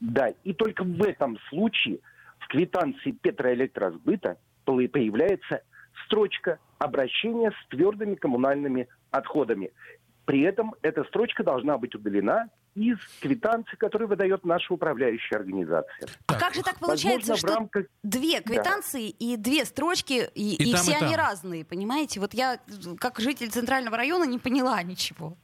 Да, 0.00 0.28
и 0.44 0.52
только 0.52 0.84
в 0.84 1.02
этом 1.02 1.38
случае 1.48 1.98
в 2.38 2.48
квитанции 2.48 3.12
Петроэлектросбыта 3.12 4.38
появляется 4.64 5.62
строчка 6.06 6.58
обращения 6.78 7.50
с 7.50 7.68
твердыми 7.68 8.14
коммунальными 8.14 8.88
отходами. 9.10 9.70
При 10.24 10.40
этом 10.42 10.74
эта 10.82 11.04
строчка 11.04 11.44
должна 11.44 11.76
быть 11.78 11.94
удалена 11.94 12.48
из 12.74 12.98
квитанции, 13.20 13.76
которую 13.76 14.08
выдает 14.08 14.44
наша 14.44 14.72
управляющая 14.74 15.38
организация. 15.38 16.08
а 16.26 16.32
Так, 16.32 16.40
как 16.40 16.54
же 16.54 16.62
так 16.62 16.78
получается, 16.78 17.32
Возможно, 17.32 17.48
что 17.48 17.58
рамках... 17.58 17.86
две 18.02 18.40
квитанции 18.40 19.10
и 19.10 19.36
две 19.36 19.64
строчки, 19.64 20.28
и, 20.34 20.54
И 20.56 20.70
и 20.70 20.72
там, 20.72 20.80
все 20.80 20.92
и 20.92 20.94
они 20.96 21.14
там. 21.14 21.26
разные, 21.26 21.64
понимаете? 21.64 22.20
Вот 22.20 22.34
я, 22.34 22.58
как 22.98 23.20
житель 23.20 23.50
Центрального 23.50 23.96
района, 23.96 24.24
не 24.24 24.38
поняла 24.38 24.82
ничего. 24.82 25.36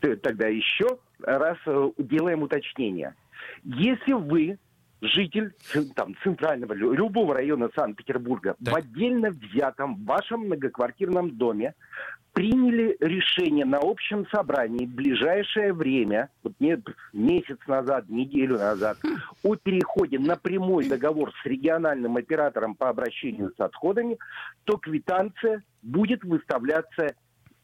Тогда 0.00 0.46
еще 0.46 0.98
раз 1.20 1.58
э, 1.66 1.90
делаем 1.98 2.42
уточнение. 2.42 3.14
Если 3.64 4.12
вы 4.12 4.58
житель 5.02 5.52
там, 5.94 6.14
центрального, 6.22 6.72
лю- 6.74 6.92
любого 6.92 7.34
района 7.34 7.70
Санкт-Петербурга 7.74 8.54
Так. 8.64 8.74
в 8.74 8.76
отдельно 8.76 9.30
взятом 9.30 9.96
вашем 10.04 10.40
многоквартирном 10.46 11.30
доме 11.36 11.74
приняли 12.32 12.96
решение 13.00 13.64
на 13.64 13.78
общем 13.78 14.24
собрании 14.28 14.86
в 14.86 14.94
ближайшее 14.94 15.72
время, 15.72 16.28
вот 16.44 16.52
не- 16.60 16.80
месяц 17.12 17.58
назад, 17.66 18.08
неделю 18.08 18.56
назад, 18.58 18.98
о 19.42 19.56
переходе 19.56 20.18
на 20.18 20.36
прямой 20.36 20.88
договор 20.88 21.32
с 21.42 21.46
региональным 21.46 22.16
оператором 22.16 22.74
по 22.76 22.88
обращению 22.88 23.52
с 23.56 23.60
отходами, 23.60 24.16
то 24.64 24.76
квитанция 24.76 25.62
будет 25.82 26.22
выставляться 26.22 27.14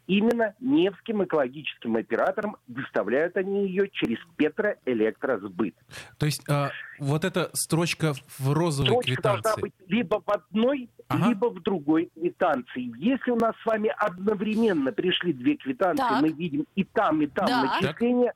именно 0.06 0.54
Невским 0.60 1.24
экологическим 1.24 1.96
оператором. 1.96 2.56
Выставляют 2.68 3.36
они 3.36 3.66
ее 3.66 3.88
через 3.90 4.18
Петроэлектросбыт. 4.36 5.74
То 6.18 6.26
есть 6.26 6.48
а, 6.48 6.70
вот 6.98 7.24
эта 7.24 7.50
строчка 7.54 8.12
в 8.38 8.52
розовой 8.52 8.88
Строчка 9.02 9.22
должна 9.22 9.40
квитанции. 9.42 9.60
быть 9.62 9.74
либо 9.88 10.22
в 10.24 10.30
одной, 10.30 10.88
Ага. 11.08 11.28
либо 11.28 11.46
в 11.50 11.62
другой 11.62 12.10
квитанции. 12.14 12.92
Если 12.98 13.30
у 13.30 13.36
нас 13.36 13.54
с 13.62 13.66
вами 13.66 13.92
одновременно 13.96 14.92
пришли 14.92 15.32
две 15.32 15.56
квитанции, 15.56 16.02
Так. 16.08 16.20
мы 16.22 16.28
видим 16.30 16.66
и 16.74 16.84
там, 16.84 17.22
и 17.22 17.26
там 17.26 17.46
Да. 17.46 17.62
начисление, 17.80 18.32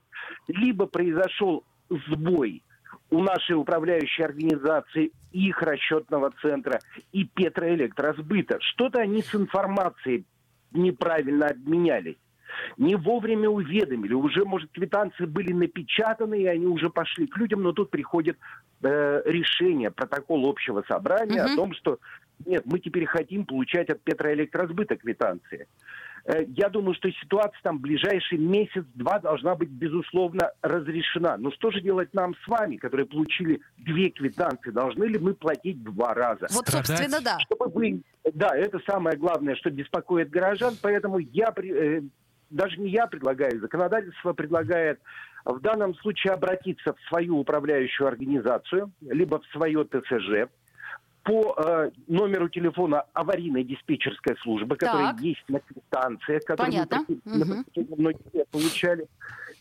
либо 0.48 0.87
произошел 0.87 1.64
сбой 1.88 2.62
у 3.11 3.22
нашей 3.22 3.56
управляющей 3.56 4.24
организации, 4.24 5.11
их 5.33 5.61
расчетного 5.62 6.33
центра 6.42 6.80
и 7.12 7.24
Петроэлектросбыта. 7.24 8.59
Что-то 8.61 9.00
они 9.00 9.22
с 9.22 9.35
информацией 9.35 10.24
неправильно 10.72 11.46
обменялись. 11.46 12.16
Не 12.76 12.96
вовремя 12.96 13.48
уведомили. 13.48 14.12
Уже, 14.12 14.44
может, 14.44 14.72
квитанции 14.72 15.24
были 15.24 15.52
напечатаны, 15.52 16.42
и 16.42 16.46
они 16.46 16.66
уже 16.66 16.90
пошли 16.90 17.26
к 17.26 17.37
людям, 17.37 17.62
но 17.62 17.72
тут 17.72 17.90
приходит 17.90 18.38
э, 18.83 19.22
решение, 19.24 19.90
протокол 19.90 20.48
общего 20.48 20.83
собрания 20.88 21.44
Мгм. 21.44 21.52
о 21.52 21.56
том, 21.56 21.74
что 21.74 21.98
нет, 22.46 22.62
мы 22.66 22.80
теперь 22.80 23.06
хотим 23.06 23.44
получать 23.44 23.90
от 23.90 24.02
Петроэлектросбыта 24.02 24.96
квитанции. 24.96 25.68
Э, 26.33 26.45
Я 26.57 26.69
думаю, 26.69 26.95
что 26.95 27.11
ситуация 27.11 27.59
там 27.62 27.79
в 27.79 27.81
ближайший 27.81 28.38
месяц-два 28.38 29.19
должна 29.19 29.55
быть, 29.55 29.69
безусловно, 29.71 30.51
разрешена. 30.62 31.37
Но 31.38 31.51
что 31.51 31.71
же 31.71 31.81
делать 31.81 32.12
нам 32.14 32.35
с 32.45 32.49
вами, 32.49 32.77
которые 32.77 33.07
получили 33.07 33.61
две 33.79 34.11
квитанции? 34.11 34.71
Должны 34.71 35.05
ли 35.05 35.19
мы 35.19 35.35
платить 35.35 35.83
два 35.83 36.14
раза? 36.14 36.47
Вот, 36.51 36.69
Страдать. 36.69 36.87
собственно, 36.87 37.21
да. 37.23 37.38
чтобы 37.40 37.66
вы... 37.73 38.03
Да, 38.35 38.57
это 38.57 38.79
самое 38.88 39.16
главное, 39.16 39.57
что 39.57 39.71
беспокоит 39.71 40.31
горожан, 40.31 40.75
поэтому 40.81 41.19
я, 41.19 41.51
при- 41.51 41.99
э, 41.99 42.03
даже 42.51 42.77
не 42.79 42.90
я 42.90 43.07
предлагаю, 43.07 43.59
законодательство 43.61 44.33
предлагает 44.33 45.01
в 45.45 45.59
данном 45.61 45.95
случае 45.97 46.35
обратиться 46.35 46.93
в 46.93 47.01
свою 47.09 47.38
управляющую 47.38 48.07
организацию, 48.07 48.93
либо 49.01 49.40
в 49.40 49.47
свое 49.47 49.85
ТСЖ, 49.85 50.51
по 51.22 51.54
э, 51.56 51.90
номеру 52.06 52.48
телефона 52.48 53.04
аварийной 53.12 53.64
диспетчерской 53.64 54.37
службы, 54.42 54.76
которая 54.76 55.12
Так. 55.12 55.20
есть 55.20 55.44
на 55.48 55.61
квитанциях, 55.61 56.44
которые 56.44 56.72
Понятно. 56.87 57.04
мы 57.09 57.37
на 57.37 57.44
Мгм. 57.44 57.64
протяжении 57.64 58.00
многих 58.00 58.20
лет 58.35 58.48
получали, 58.48 59.06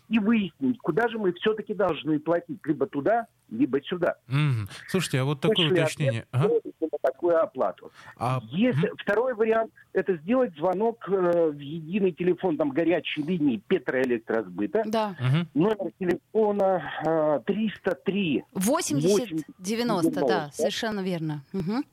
и 0.10 0.20
выяснить, 0.20 0.78
куда 0.80 1.08
же 1.08 1.18
мы 1.20 1.34
все-таки 1.34 1.74
должны 1.74 2.20
платить, 2.20 2.60
либо 2.66 2.88
туда, 2.88 3.28
либо 3.50 3.82
сюда. 3.84 4.16
Мгм. 4.28 4.68
Слушайте, 4.88 5.20
а 5.22 5.24
вот 5.26 5.40
такое 5.40 5.56
Точный 5.70 5.82
уточнение. 5.84 6.26
ответ 6.32 6.64
Ага. 6.82 6.90
такую 7.02 7.42
оплату. 7.42 7.92
А, 8.18 8.42
Если, 8.52 8.92
Второй 8.98 9.34
вариант– 9.36 9.72
это 9.94 10.16
сделать 10.18 10.54
звонок 10.56 11.08
э, 11.08 11.50
в 11.52 11.60
единый 11.60 12.12
телефон 12.12 12.58
там, 12.58 12.72
горячей 12.72 13.22
линии 13.24 13.62
Петроэлектросбыта. 13.68 14.84
Да. 14.86 15.16
мгм. 15.20 15.48
Номер 15.54 15.92
телефона 16.00 16.84
э, 17.06 17.40
303 17.46 18.44
80-90, 18.56 19.44
да, 19.60 19.60
90. 19.60 20.50
совершенно 20.54 21.00
верно. 21.02 21.44
Мгм. 21.54 21.84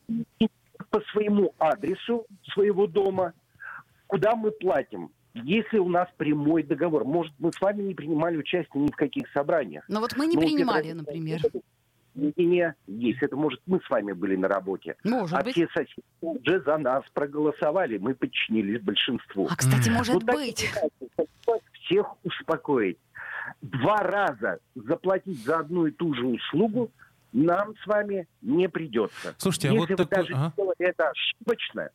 по 0.90 1.00
своему 1.12 1.52
адресу 1.59 2.24
своего 2.55 2.87
дома, 2.87 3.33
куда 4.07 4.35
мы 4.37 4.50
платим. 4.52 5.11
Если 5.44 5.79
у 5.79 5.88
нас 5.88 6.09
прямой 6.16 6.62
договор, 6.62 7.05
может, 7.05 7.33
мы 7.38 7.53
с 7.53 7.61
вами 7.61 7.83
не 7.83 7.94
принимали 7.94 8.37
участие 8.38 8.83
ни 8.83 8.90
в 8.90 8.96
каких 8.96 9.29
собраниях. 9.33 9.85
Но 9.88 10.01
вот 10.01 10.16
мы 10.16 10.27
не 10.27 10.37
Ну, 10.37 10.40
принимали, 10.42 10.90
Петро- 10.90 10.94
например. 10.94 11.40
Не, 12.14 12.75
есть. 12.87 13.22
Это 13.22 13.37
может, 13.37 13.61
мы 13.66 13.79
с 13.81 13.90
вами 13.90 14.12
были 14.12 14.37
на 14.37 14.49
работе. 14.49 14.96
Может 15.05 15.38
а 15.38 15.42
быть. 15.44 15.53
все 15.53 15.68
соседи 15.68 16.03
уже 16.22 16.61
за 16.62 16.79
нас 16.79 17.05
проголосовали. 17.12 17.99
Мы 17.99 18.14
подчинились 18.14 18.81
большинству. 18.81 19.46
А, 19.51 19.57
кстати, 19.57 19.90
может 19.90 20.14
Вот 20.14 20.25
так 20.25 20.35
быть. 20.37 20.64
хотелось 21.16 21.62
всех 21.83 22.07
успокоить. 22.25 22.96
Два 23.61 23.99
раза 23.99 24.59
заплатить 24.75 25.44
за 25.44 25.59
одну 25.59 25.87
и 25.87 25.90
ту 25.90 26.14
же 26.14 26.25
услугу 26.27 26.90
нам 27.35 27.75
с 27.77 27.87
вами 27.87 28.27
не 28.40 28.68
придется. 28.70 29.35
Слушайте, 29.37 29.68
а 29.68 29.72
Если 29.72 29.81
вот 29.81 29.90
вы 29.90 29.96
такой- 29.96 30.16
даже 30.22 30.33
ага. 30.35 30.53
сделали 30.55 30.75
это 30.79 31.11
ошибочно, 31.11 31.90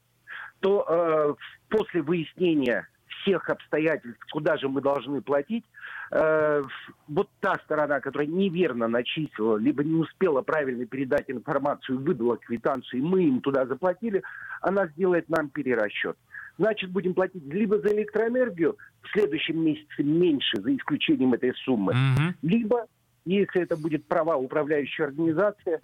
то 0.60 0.86
э, 0.88 1.34
после 1.70 2.04
выяснения 2.04 2.88
всех 3.22 3.50
обстоятельств, 3.50 4.20
куда 4.32 4.58
же 4.58 4.68
мы 4.70 4.82
должны 4.82 5.22
платить, 5.22 5.66
э, 6.12 6.64
вот 7.08 7.30
та 7.40 7.56
сторона, 7.64 8.00
которая 8.00 8.28
неверно 8.28 8.88
начислила, 8.88 9.58
либо 9.58 9.84
не 9.84 9.96
успела 9.96 10.42
правильно 10.42 10.86
передать 10.86 11.30
информацию, 11.30 12.00
выдала 12.00 12.38
квитанцию, 12.38 13.00
и 13.00 13.04
мы 13.04 13.24
им 13.24 13.42
туда 13.42 13.66
заплатили, 13.66 14.24
она 14.62 14.88
сделает 14.88 15.30
нам 15.30 15.50
перерасчет. 15.50 16.18
Значит, 16.58 16.92
будем 16.92 17.14
платить 17.14 17.44
либо 17.46 17.80
за 17.80 17.88
электроэнергию 17.94 18.78
в 19.02 19.12
следующем 19.12 19.64
месяце 19.64 20.04
меньше, 20.04 20.62
за 20.62 20.76
исключением 20.76 21.34
этой 21.34 21.54
суммы, 21.56 21.94
Мгм. 21.94 22.36
либо, 22.42 22.88
если 23.26 23.62
это 23.62 23.78
будет 23.78 24.06
права 24.06 24.36
управляющей 24.36 25.04
организации, 25.06 25.80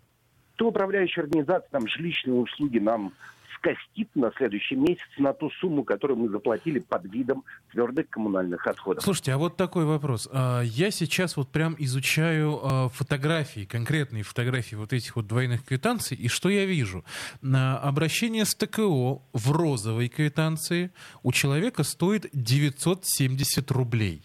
то 0.56 0.68
управляющая 0.68 1.24
организация 1.24 1.70
там 1.72 1.88
жилищные 1.88 2.36
услуги 2.36 2.80
нам 2.80 3.14
скостит 3.68 4.10
на 4.16 4.32
следующий 4.38 4.76
месяц 4.76 5.08
на 5.18 5.34
ту 5.34 5.50
сумму, 5.50 5.84
которую 5.84 6.18
мы 6.18 6.30
заплатили 6.30 6.80
под 6.80 7.06
видом 7.06 7.44
твердых 7.72 8.10
коммунальных 8.10 8.66
отходов. 8.68 9.04
Слушайте, 9.04 9.34
а 9.34 9.38
вот 9.38 9.58
такой 9.58 9.86
вопрос. 9.86 10.30
А, 10.32 10.62
Я 10.62 10.92
сейчас 10.92 11.38
вот 11.38 11.50
прям 11.50 11.76
изучаю 11.80 12.60
а, 12.62 12.90
фотографии, 12.90 13.66
конкретные 13.66 14.24
фотографии 14.24 14.76
вот 14.76 14.94
этих 14.94 15.16
вот 15.16 15.28
двойных 15.28 15.66
квитанций, 15.66 16.18
и 16.18 16.28
что 16.28 16.50
я 16.50 16.66
вижу? 16.66 17.04
Обращение 17.42 18.46
с 18.46 18.56
ТКО 18.56 19.22
в 19.34 19.52
розовой 19.52 20.08
квитанции 20.10 20.92
у 21.24 21.32
человека 21.32 21.84
стоит 21.84 22.28
970 22.34 23.72
рублей. 23.72 24.22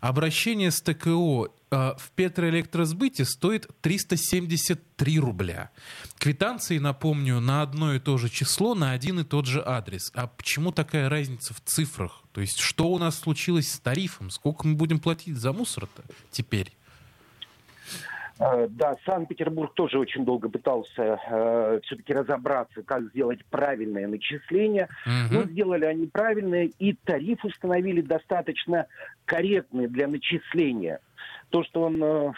Обращение 0.00 0.70
с 0.70 0.80
ТКО 0.80 1.48
в 1.98 2.10
Петроэлектросбыте 2.12 3.24
стоит 3.24 3.68
373 3.80 5.18
рубля. 5.18 5.70
Квитанции, 6.18 6.78
напомню, 6.78 7.40
на 7.40 7.62
одно 7.62 7.94
и 7.94 7.98
то 7.98 8.16
же 8.18 8.28
число, 8.28 8.74
на 8.74 8.92
один 8.92 9.20
и 9.20 9.24
тот 9.24 9.46
же 9.46 9.62
адрес. 9.64 10.10
А 10.14 10.26
почему 10.26 10.72
такая 10.72 11.08
разница 11.08 11.54
в 11.54 11.60
цифрах? 11.60 12.22
То 12.32 12.40
есть 12.40 12.58
что 12.60 12.88
у 12.88 12.98
нас 12.98 13.18
случилось 13.18 13.70
с 13.72 13.78
тарифом? 13.78 14.30
Сколько 14.30 14.66
мы 14.66 14.74
будем 14.74 15.00
платить 15.00 15.36
за 15.36 15.52
мусор-то 15.52 16.02
теперь? 16.30 16.72
Э, 18.38 18.66
Да, 18.68 18.96
Санкт-Петербург 19.06 19.74
тоже 19.74 19.98
очень 19.98 20.24
долго 20.24 20.48
пытался 20.48 21.18
все-таки 21.84 22.12
разобраться, 22.12 22.82
как 22.82 23.04
сделать 23.10 23.44
правильное 23.46 24.08
начисление. 24.08 24.88
Мгм. 25.06 25.28
Но 25.30 25.42
сделали 25.44 25.84
они 25.84 26.06
правильное, 26.06 26.70
и 26.78 26.94
тариф 27.04 27.44
установили 27.44 28.00
достаточно 28.00 28.86
корректный 29.24 29.86
для 29.86 30.08
начисления. 30.08 31.00
То, 31.54 31.62
что 31.62 31.82
он, 31.82 32.02
э, 32.02 32.32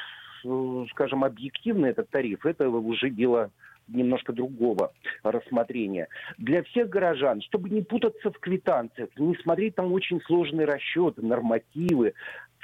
э, 0.45 0.85
скажем, 0.91 1.25
объективный, 1.25 1.89
этот 1.89 2.11
тариф, 2.11 2.45
это 2.45 2.69
уже 2.69 3.09
дело 3.09 3.51
немножко 3.89 4.35
другого 4.35 4.93
рассмотрения. 5.23 6.09
Для 6.37 6.63
всех 6.65 6.91
горожан, 6.91 7.41
чтобы 7.41 7.71
не 7.71 7.81
путаться 7.81 8.31
в 8.31 8.39
квитанциях, 8.39 9.09
не 9.17 9.35
смотреть 9.37 9.77
там 9.77 9.91
очень 9.95 10.21
сложные 10.21 10.67
расчеты, 10.67 11.25
нормативы, 11.25 12.13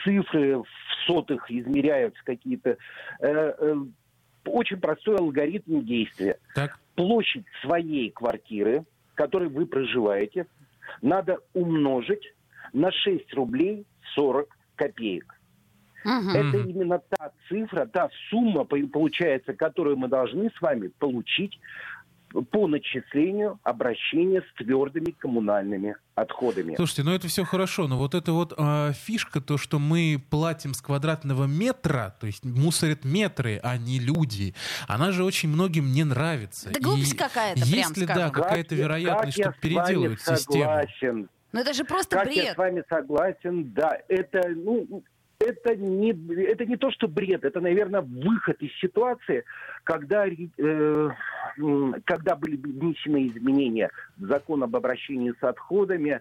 цифры 0.05 0.59
в 0.59 0.67
сотых 1.07 1.51
измеряются 1.51 2.23
какие-то. 2.23 2.77
Э, 3.21 3.55
э, 3.59 3.77
Очень 4.45 4.77
простой 4.77 5.17
алгоритм 5.17 5.81
действия 5.81 6.37
Так, 6.55 6.79
площадь 6.97 7.47
своей 7.63 8.11
квартиры, 8.11 8.85
в 9.13 9.15
которой 9.15 9.49
вы 9.49 9.65
проживаете, 9.65 10.47
надо 11.01 11.39
умножить 11.55 12.35
на 12.75 12.93
6 12.93 13.33
рублей 13.33 13.87
40 14.15 14.55
копеек. 14.77 15.39
Мгм. 16.05 16.31
Это 16.31 16.59
именно 16.59 16.99
та 16.99 17.31
цифра, 17.49 17.87
та 17.87 18.09
сумма, 18.31 18.65
по- 18.65 18.77
получается, 18.93 19.53
которую 19.55 19.97
мы 19.97 20.09
должны 20.09 20.51
с 20.57 20.61
вами 20.61 20.89
получить 20.99 21.59
по 22.51 22.67
начислению 22.67 23.59
обращения 23.63 24.41
с 24.41 24.55
твердыми 24.57 25.11
коммунальными 25.11 25.97
отходами. 26.15 26.75
слушайте, 26.77 27.03
ну 27.03 27.13
это 27.15 27.29
все 27.29 27.45
хорошо, 27.45 27.89
но 27.89 27.99
вот 27.99 28.15
эта 28.15 28.33
вот 28.33 28.55
а, 28.57 28.93
фишка, 28.93 29.43
то, 29.43 29.59
что 29.59 29.79
мы 29.79 30.19
платим 30.31 30.73
с 30.73 30.81
квадратного 30.81 31.45
метра, 31.45 32.17
то 32.21 32.27
есть 32.27 32.43
мусорят 32.43 33.05
метры, 33.05 33.61
а 33.63 33.77
не 33.77 33.99
люди, 33.99 34.55
она 34.89 35.13
же 35.13 35.25
очень 35.25 35.51
многим 35.51 35.93
не 35.93 36.05
нравится. 36.05 36.71
Да 36.73 36.79
И 36.79 36.83
глупость 36.83 37.17
какая-то, 37.19 37.61
прям 37.61 37.69
Есть 37.69 37.97
ли, 37.99 38.07
да, 38.07 38.31
какая-то 38.31 38.75
я- 38.77 38.81
вероятность, 38.83 39.37
как 39.37 39.47
я 39.47 39.53
что 39.53 39.61
переделают 39.61 40.21
систему? 40.23 40.65
согласен. 40.65 41.29
Ну 41.53 41.61
это 41.61 41.75
же 41.75 41.85
просто 41.85 42.17
Как 42.17 42.29
я 42.33 42.43
бред. 42.45 42.55
с 42.55 42.57
вами 42.57 42.83
согласен, 42.89 43.73
да, 43.75 43.99
это, 44.09 44.41
ну, 44.57 45.03
это 45.43 45.77
не, 45.77 46.11
это 46.45 46.65
не 46.65 46.77
то, 46.77 46.91
что 46.91 47.09
бред, 47.09 47.45
это, 47.45 47.61
наверное, 47.61 48.01
выход 48.01 48.61
из 48.61 48.73
ситуации, 48.79 49.45
когда, 49.85 50.27
э, 50.27 51.11
когда 52.05 52.37
были 52.37 52.57
внесены 52.57 53.27
изменения 53.29 53.91
в 54.17 54.27
закон 54.27 54.63
об 54.63 54.77
обращении 54.77 55.33
с 55.39 55.43
отходами, 55.43 56.21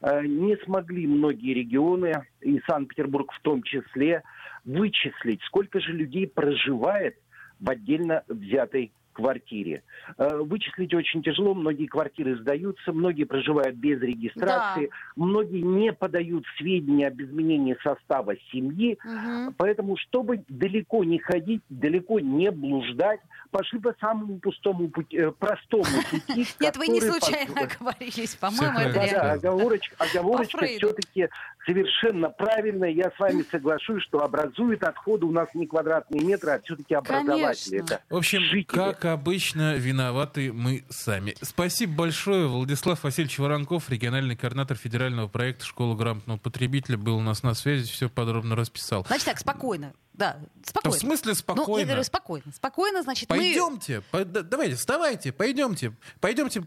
э, 0.00 0.26
не 0.26 0.56
смогли 0.64 1.06
многие 1.06 1.54
регионы, 1.54 2.24
и 2.40 2.60
Санкт-Петербург 2.66 3.32
в 3.32 3.40
том 3.42 3.62
числе, 3.62 4.22
вычислить, 4.64 5.42
сколько 5.42 5.80
же 5.80 5.92
людей 5.92 6.26
проживает 6.26 7.16
в 7.60 7.68
отдельно 7.68 8.22
взятой 8.28 8.92
квартире. 9.12 9.82
Э, 10.18 10.38
вычислить 10.38 10.94
очень 10.94 11.22
тяжело, 11.22 11.54
многие 11.54 11.86
квартиры 11.86 12.36
сдаются, 12.36 12.92
многие 12.92 13.24
проживают 13.24 13.76
без 13.76 14.00
регистрации, 14.00 14.86
да. 14.86 14.96
многие 15.16 15.60
не 15.62 15.92
подают 15.92 16.44
сведения 16.56 17.08
об 17.08 17.20
изменении 17.20 17.76
состава 17.82 18.34
семьи. 18.50 18.98
Угу. 19.04 19.54
Поэтому, 19.58 19.96
чтобы 19.96 20.44
далеко 20.48 21.04
не 21.04 21.18
ходить, 21.18 21.62
далеко 21.68 22.20
не 22.20 22.50
блуждать, 22.50 23.20
пошли 23.52 23.78
по 23.78 23.94
самому 24.00 24.38
пустому 24.38 24.88
пути, 24.88 25.16
э, 25.18 25.30
простому 25.30 25.84
пути. 26.10 26.46
Нет, 26.58 26.76
вы 26.76 26.88
не 26.88 27.00
случайно 27.00 27.62
оговорились, 27.62 28.34
по-моему, 28.34 28.78
это 28.80 29.10
Да, 29.12 29.32
оговорочка, 29.32 29.94
оговорочка 29.98 30.66
все-таки 30.66 31.28
совершенно 31.64 32.30
правильная. 32.30 32.90
Я 32.90 33.10
с 33.10 33.18
вами 33.18 33.44
соглашусь, 33.50 34.02
что 34.04 34.24
образует 34.24 34.82
отходы 34.82 35.26
у 35.26 35.30
нас 35.30 35.48
не 35.54 35.66
квадратные 35.66 36.24
метры, 36.24 36.52
а 36.52 36.60
все-таки 36.60 36.94
образователи. 36.94 37.84
В 38.08 38.16
общем, 38.16 38.42
как 38.66 39.04
обычно, 39.04 39.74
виноваты 39.76 40.52
мы 40.52 40.84
сами. 40.88 41.34
Спасибо 41.42 41.94
большое. 41.94 42.48
Владислав 42.48 43.04
Васильевич 43.04 43.38
Воронков, 43.38 43.90
региональный 43.90 44.34
координатор 44.34 44.76
федерального 44.76 45.28
проекта 45.28 45.66
«Школа 45.66 45.94
грамотного 45.94 46.38
потребителя», 46.38 46.96
был 46.96 47.16
у 47.16 47.20
нас 47.20 47.42
на 47.42 47.54
связи, 47.54 47.90
все 47.90 48.08
подробно 48.08 48.56
расписал. 48.56 49.04
Значит 49.06 49.26
так, 49.26 49.38
спокойно. 49.38 49.92
Да, 50.14 50.38
спокойно. 50.64 50.96
в 50.96 51.00
смысле 51.00 51.34
спокойно? 51.34 51.68
Ну, 51.68 51.78
я 51.78 51.84
говорю, 51.86 52.04
спокойно. 52.04 52.52
Спокойно, 52.54 53.02
значит, 53.02 53.28
Пойдемте, 53.28 54.02
мы... 54.12 54.24
по, 54.24 54.42
давайте, 54.42 54.76
вставайте, 54.76 55.32
пойдемте, 55.32 55.94
пойдемте 56.20 56.64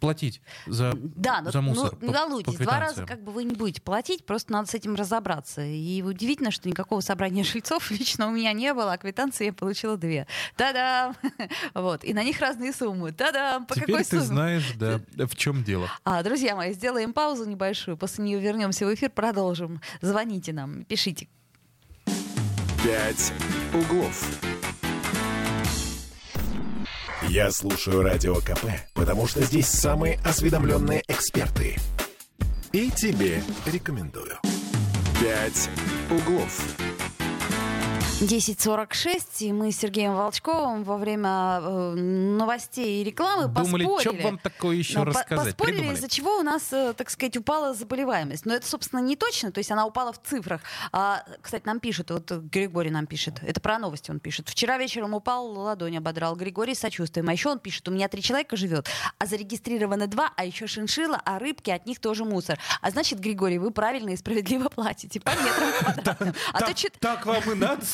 платить 0.00 0.40
за, 0.66 0.92
да, 0.94 1.42
за 1.44 1.60
ну, 1.60 1.70
мусор. 1.70 1.98
Ну, 2.00 2.12
по, 2.42 2.52
по 2.52 2.58
два 2.58 2.80
раза 2.80 3.04
как 3.06 3.22
бы 3.22 3.32
вы 3.32 3.44
не 3.44 3.54
будете 3.54 3.80
платить, 3.80 4.24
просто 4.26 4.52
надо 4.52 4.68
с 4.68 4.74
этим 4.74 4.94
разобраться. 4.94 5.64
И 5.64 6.02
удивительно, 6.02 6.50
что 6.50 6.68
никакого 6.68 7.00
собрания 7.00 7.44
жильцов 7.52 7.90
лично 7.90 8.28
у 8.28 8.30
меня 8.30 8.52
не 8.52 8.72
было, 8.74 8.92
а 8.92 8.98
квитанции 8.98 9.46
я 9.46 9.52
получила 9.52 9.96
две. 9.96 10.26
Та-дам! 10.56 11.16
Вот. 11.74 12.04
И 12.04 12.14
на 12.14 12.22
них 12.22 12.40
разные 12.40 12.72
суммы. 12.72 13.12
Та-дам! 13.12 13.66
По 13.66 13.74
Теперь 13.74 13.86
какой 13.86 14.04
ты 14.04 14.10
сумме? 14.10 14.24
знаешь, 14.24 14.72
да, 14.76 15.00
в 15.26 15.34
чем 15.36 15.62
дело. 15.62 15.88
А, 16.04 16.22
друзья 16.22 16.56
мои, 16.56 16.72
сделаем 16.72 17.12
паузу 17.12 17.44
небольшую, 17.44 17.96
после 17.96 18.24
нее 18.24 18.40
вернемся 18.40 18.86
в 18.86 18.94
эфир, 18.94 19.10
продолжим. 19.10 19.80
Звоните 20.00 20.52
нам, 20.52 20.84
пишите. 20.84 21.28
«Пять 22.86 23.32
углов». 23.74 24.24
Я 27.22 27.50
слушаю 27.50 28.04
Радио 28.04 28.36
КП, 28.36 28.66
потому 28.94 29.26
что 29.26 29.42
здесь 29.42 29.66
самые 29.66 30.20
осведомленные 30.24 31.02
эксперты. 31.08 31.78
И 32.70 32.92
тебе 32.92 33.42
рекомендую. 33.66 34.38
«Пять 35.20 35.68
углов». 36.10 36.85
10.46, 38.20 39.40
и 39.40 39.52
мы 39.52 39.70
с 39.70 39.76
Сергеем 39.76 40.14
Волчковым 40.14 40.84
во 40.84 40.96
время 40.96 41.60
э, 41.60 41.94
новостей 41.96 43.02
и 43.02 43.04
рекламы 43.04 43.46
Думали, 43.46 43.84
поспорили. 43.84 44.00
что 44.00 44.26
вам 44.26 44.38
такое 44.38 44.76
еще 44.76 44.94
да, 44.94 45.04
рассказать? 45.04 45.54
Поспорили, 45.54 45.92
из-за 45.92 46.08
чего 46.08 46.38
у 46.38 46.42
нас, 46.42 46.72
э, 46.72 46.94
так 46.96 47.10
сказать, 47.10 47.36
упала 47.36 47.74
заболеваемость. 47.74 48.46
Но 48.46 48.54
это, 48.54 48.66
собственно, 48.66 49.00
не 49.00 49.16
точно, 49.16 49.52
то 49.52 49.58
есть 49.58 49.70
она 49.70 49.84
упала 49.84 50.14
в 50.14 50.22
цифрах. 50.22 50.62
А, 50.92 51.24
кстати, 51.42 51.66
нам 51.66 51.78
пишет, 51.78 52.10
вот 52.10 52.30
Григорий 52.30 52.88
нам 52.88 53.06
пишет, 53.06 53.34
это 53.42 53.60
про 53.60 53.78
новости 53.78 54.10
он 54.10 54.18
пишет. 54.18 54.48
Вчера 54.48 54.78
вечером 54.78 55.12
упал, 55.12 55.48
ладонь 55.50 55.98
ободрал. 55.98 56.36
Григорий 56.36 56.74
с 56.74 56.78
сочувствием. 56.78 57.28
А 57.28 57.32
еще 57.34 57.50
он 57.50 57.58
пишет, 57.58 57.86
у 57.86 57.90
меня 57.90 58.08
три 58.08 58.22
человека 58.22 58.56
живет, 58.56 58.88
а 59.18 59.26
зарегистрировано 59.26 60.06
два, 60.06 60.32
а 60.36 60.46
еще 60.46 60.66
шиншила, 60.66 61.20
а 61.26 61.38
рыбки, 61.38 61.68
от 61.68 61.84
них 61.84 62.00
тоже 62.00 62.24
мусор. 62.24 62.58
А 62.80 62.90
значит, 62.90 63.20
Григорий, 63.20 63.58
вы 63.58 63.72
правильно 63.72 64.08
и 64.08 64.16
справедливо 64.16 64.70
платите 64.70 65.20
по 65.20 65.32
метрам 65.32 66.34
А 66.54 66.60
Так 66.98 67.26
вам 67.26 67.52
и 67.52 67.54
надо, 67.54 67.84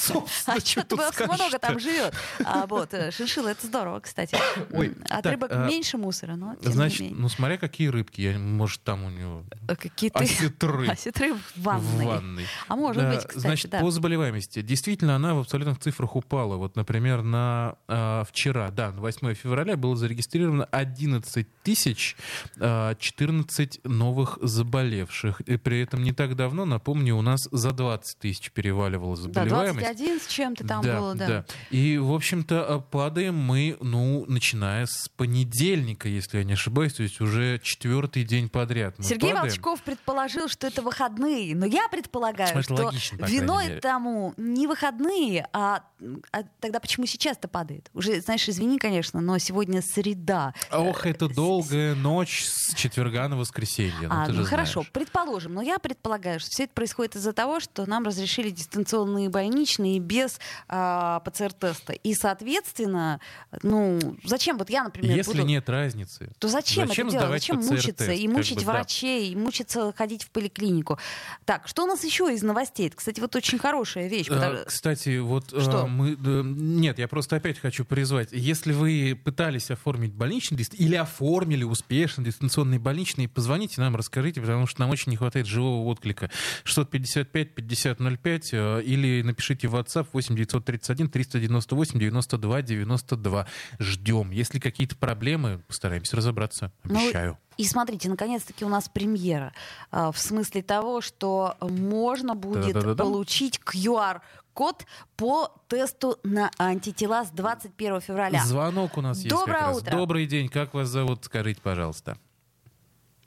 а 0.47 0.61
что-то 0.61 0.97
вас 0.97 1.19
много 1.21 1.59
там 1.59 1.79
живет. 1.79 2.15
А 2.45 2.67
вот, 2.67 2.95
э, 2.95 3.11
шиншилла, 3.11 3.49
это 3.49 3.67
здорово, 3.67 4.01
кстати. 4.01 4.37
Ой, 4.73 4.95
От 5.09 5.27
рыбок 5.27 5.51
а, 5.53 5.67
меньше 5.67 5.99
мусора, 5.99 6.37
но 6.37 6.57
Значит, 6.61 7.13
ну 7.13 7.29
смотря 7.29 7.59
какие 7.59 7.89
рыбки. 7.89 8.21
Я, 8.21 8.39
может, 8.39 8.83
там 8.83 9.05
у 9.05 9.11
него 9.11 9.45
э, 9.69 9.77
Какие-то... 9.77 10.21
осетры. 10.21 10.89
Осетры 10.93 11.35
в 11.35 11.63
ванной. 11.63 12.05
В 12.05 12.09
ванной. 12.09 12.47
А 12.69 12.77
может 12.77 13.05
быть, 13.09 13.21
кстати, 13.27 13.39
Значит, 13.39 13.71
по 13.71 13.91
заболеваемости. 13.91 14.63
Действительно, 14.63 15.17
она 15.17 15.35
в 15.35 15.41
абсолютных 15.41 15.79
цифрах 15.79 16.17
упала. 16.17 16.57
Вот, 16.57 16.77
например, 16.77 17.23
на 17.23 17.77
э, 17.89 18.25
вчера, 18.29 18.71
да, 18.71 18.93
на 18.93 19.01
8 19.01 19.35
февраля 19.35 19.77
было 19.77 19.97
зарегистрировано 19.97 20.65
11 20.65 21.47
тысяч 21.63 22.17
14 22.57 23.81
новых 23.85 24.39
заболевших. 24.41 25.41
И 25.43 25.57
при 25.57 25.83
этом 25.83 26.03
не 26.03 26.13
так 26.13 26.37
давно, 26.37 26.65
напомню, 26.65 27.17
у 27.17 27.23
нас 27.23 27.49
за 27.51 27.73
20 27.73 28.19
тысяч 28.19 28.51
переваливала 28.51 29.17
заболеваемость. 29.17 29.81
Да, 29.81 29.95
21 29.95 30.02
с 30.09 30.27
чем-то 30.27 30.67
там 30.67 30.83
да, 30.83 30.99
было, 30.99 31.15
да. 31.15 31.27
да. 31.27 31.45
И, 31.71 31.99
в 31.99 32.13
общем-то, 32.13 32.67
э, 32.69 32.91
падаем 32.91 33.37
мы, 33.37 33.77
ну, 33.81 34.25
начиная 34.27 34.87
с 34.87 35.09
понедельника, 35.17 36.09
если 36.09 36.39
я 36.39 36.45
не 36.45 36.55
ошибаюсь, 36.55 36.95
то 36.95 37.03
есть 37.03 37.21
уже 37.21 37.61
четвертый 37.63 38.25
день 38.25 38.49
подряд. 38.49 38.95
Мы 38.99 39.05
Сергей 39.05 39.31
падаем. 39.31 39.49
Волчков 39.49 39.83
предположил, 39.83 40.49
что 40.49 40.67
это 40.67 40.83
выходные, 40.83 41.55
но 41.55 41.67
я 41.67 41.89
предполагаю, 41.89 42.51
это 42.51 42.63
что 42.63 42.75
логично, 42.75 43.25
виной 43.27 43.81
тому 43.81 44.35
не 44.37 44.67
выходные, 44.67 45.47
а, 45.53 45.85
а 46.33 46.43
тогда 46.61 46.81
почему 46.81 47.07
сейчас-то 47.07 47.49
падает? 47.49 47.91
Уже, 47.95 48.21
знаешь, 48.21 48.49
извини, 48.49 48.79
конечно, 48.79 49.21
но 49.21 49.39
сегодня 49.39 49.83
среда. 49.83 50.55
Ох, 50.71 51.07
это 51.07 51.29
долгая 51.29 51.95
ночь 51.95 52.45
с 52.45 52.75
четверга 52.75 53.29
на 53.29 53.37
воскресенье. 53.37 53.93
Ну, 54.03 54.09
а, 54.11 54.29
ну 54.29 54.45
хорошо, 54.45 54.81
знаешь. 54.81 54.91
предположим, 54.93 55.55
но 55.55 55.63
я 55.63 55.79
предполагаю, 55.79 56.41
что 56.41 56.51
все 56.51 56.65
это 56.65 56.73
происходит 56.75 57.17
из-за 57.17 57.33
того, 57.33 57.61
что 57.61 57.89
нам 57.89 58.05
разрешили 58.05 58.51
дистанционные 58.51 59.29
больничные 59.29 59.92
без 59.99 60.39
а, 60.69 61.21
ПЦР-теста. 61.21 61.93
И, 61.93 62.15
соответственно, 62.15 63.21
ну, 63.63 63.99
зачем 64.25 64.59
вот 64.59 64.71
я, 64.71 64.85
например, 64.85 65.17
Если 65.17 65.33
буду... 65.33 65.47
нет 65.47 65.69
разницы. 65.69 66.33
То 66.39 66.49
зачем, 66.49 66.89
зачем 66.89 67.09
это 67.09 67.19
делать? 67.19 67.33
Зачем 67.33 67.57
мучиться? 67.61 68.13
И 68.13 68.29
мучить 68.29 68.65
бы, 68.65 68.73
врачей, 68.73 69.29
да. 69.29 69.33
и 69.33 69.37
мучиться 69.37 69.93
ходить 69.97 70.25
в 70.25 70.31
поликлинику. 70.31 70.99
Так, 71.45 71.69
что 71.69 71.85
у 71.85 71.87
нас 71.87 72.05
еще 72.05 72.33
из 72.33 72.43
новостей? 72.43 72.89
Это, 72.89 72.97
кстати, 72.97 73.21
вот 73.21 73.35
очень 73.37 73.59
хорошая 73.59 74.09
вещь. 74.09 74.29
А, 74.29 74.35
потому... 74.35 74.59
Кстати, 74.67 75.19
вот 75.19 75.49
что? 75.49 75.85
А, 75.85 75.87
мы... 75.87 76.17
Нет, 76.17 76.99
я 76.99 77.09
просто 77.09 77.37
опять 77.37 77.59
хочу 77.59 77.85
призвать. 77.85 78.29
Если 78.33 78.73
вы 78.73 79.21
пытались 79.23 79.71
оформить 79.71 80.13
больничный 80.13 80.59
лист 80.59 80.75
или 80.75 80.97
оформили 80.97 81.65
успешно 81.65 82.25
дистанционный 82.25 82.79
больничный, 82.79 83.29
позвоните 83.29 83.81
нам, 83.81 83.97
расскажите, 83.97 84.41
потому 84.41 84.67
что 84.67 84.81
нам 84.81 84.91
очень 84.91 85.11
не 85.11 85.17
хватает 85.17 85.47
живого 85.47 85.85
отклика. 85.89 86.31
655 86.65 87.55
5005 87.55 88.49
э, 88.53 88.83
или 88.83 89.23
напишите 89.23 89.69
в 89.69 89.77
WhatsApp 89.83 90.07
8 90.13 90.35
931 90.37 91.09
398 91.11 91.99
92 91.99 92.63
92. 92.63 93.47
Ждем. 93.79 94.31
Если 94.31 94.59
какие-то 94.59 94.97
проблемы, 94.97 95.59
постараемся 95.67 96.17
разобраться. 96.17 96.73
Ну, 96.85 96.99
Обещаю. 97.01 97.39
И 97.57 97.65
смотрите, 97.65 98.09
наконец-таки 98.09 98.65
у 98.65 98.69
нас 98.69 98.89
премьера. 98.89 99.53
А, 99.91 100.11
в 100.13 100.19
смысле 100.19 100.63
того, 100.63 101.01
что 101.01 101.57
можно 101.61 102.35
будет 102.35 102.75
Да-да-да-да. 102.75 103.05
получить 103.05 103.61
QR-код 103.61 104.87
по 105.17 105.55
тесту 105.69 106.19
на 106.23 106.51
антитела 106.59 107.25
с 107.25 107.31
21 107.31 108.01
февраля. 108.01 108.43
Звонок 108.45 108.97
у 108.97 109.03
нас 109.03 109.23
Доброе 109.23 109.57
есть 109.59 109.67
как 109.69 109.77
утро. 109.77 109.91
раз. 109.91 109.99
Добрый 110.01 110.27
день. 110.27 110.49
Как 110.49 110.73
вас 110.75 110.89
зовут? 110.89 111.25
Скажите, 111.25 111.61
пожалуйста. 111.61 112.17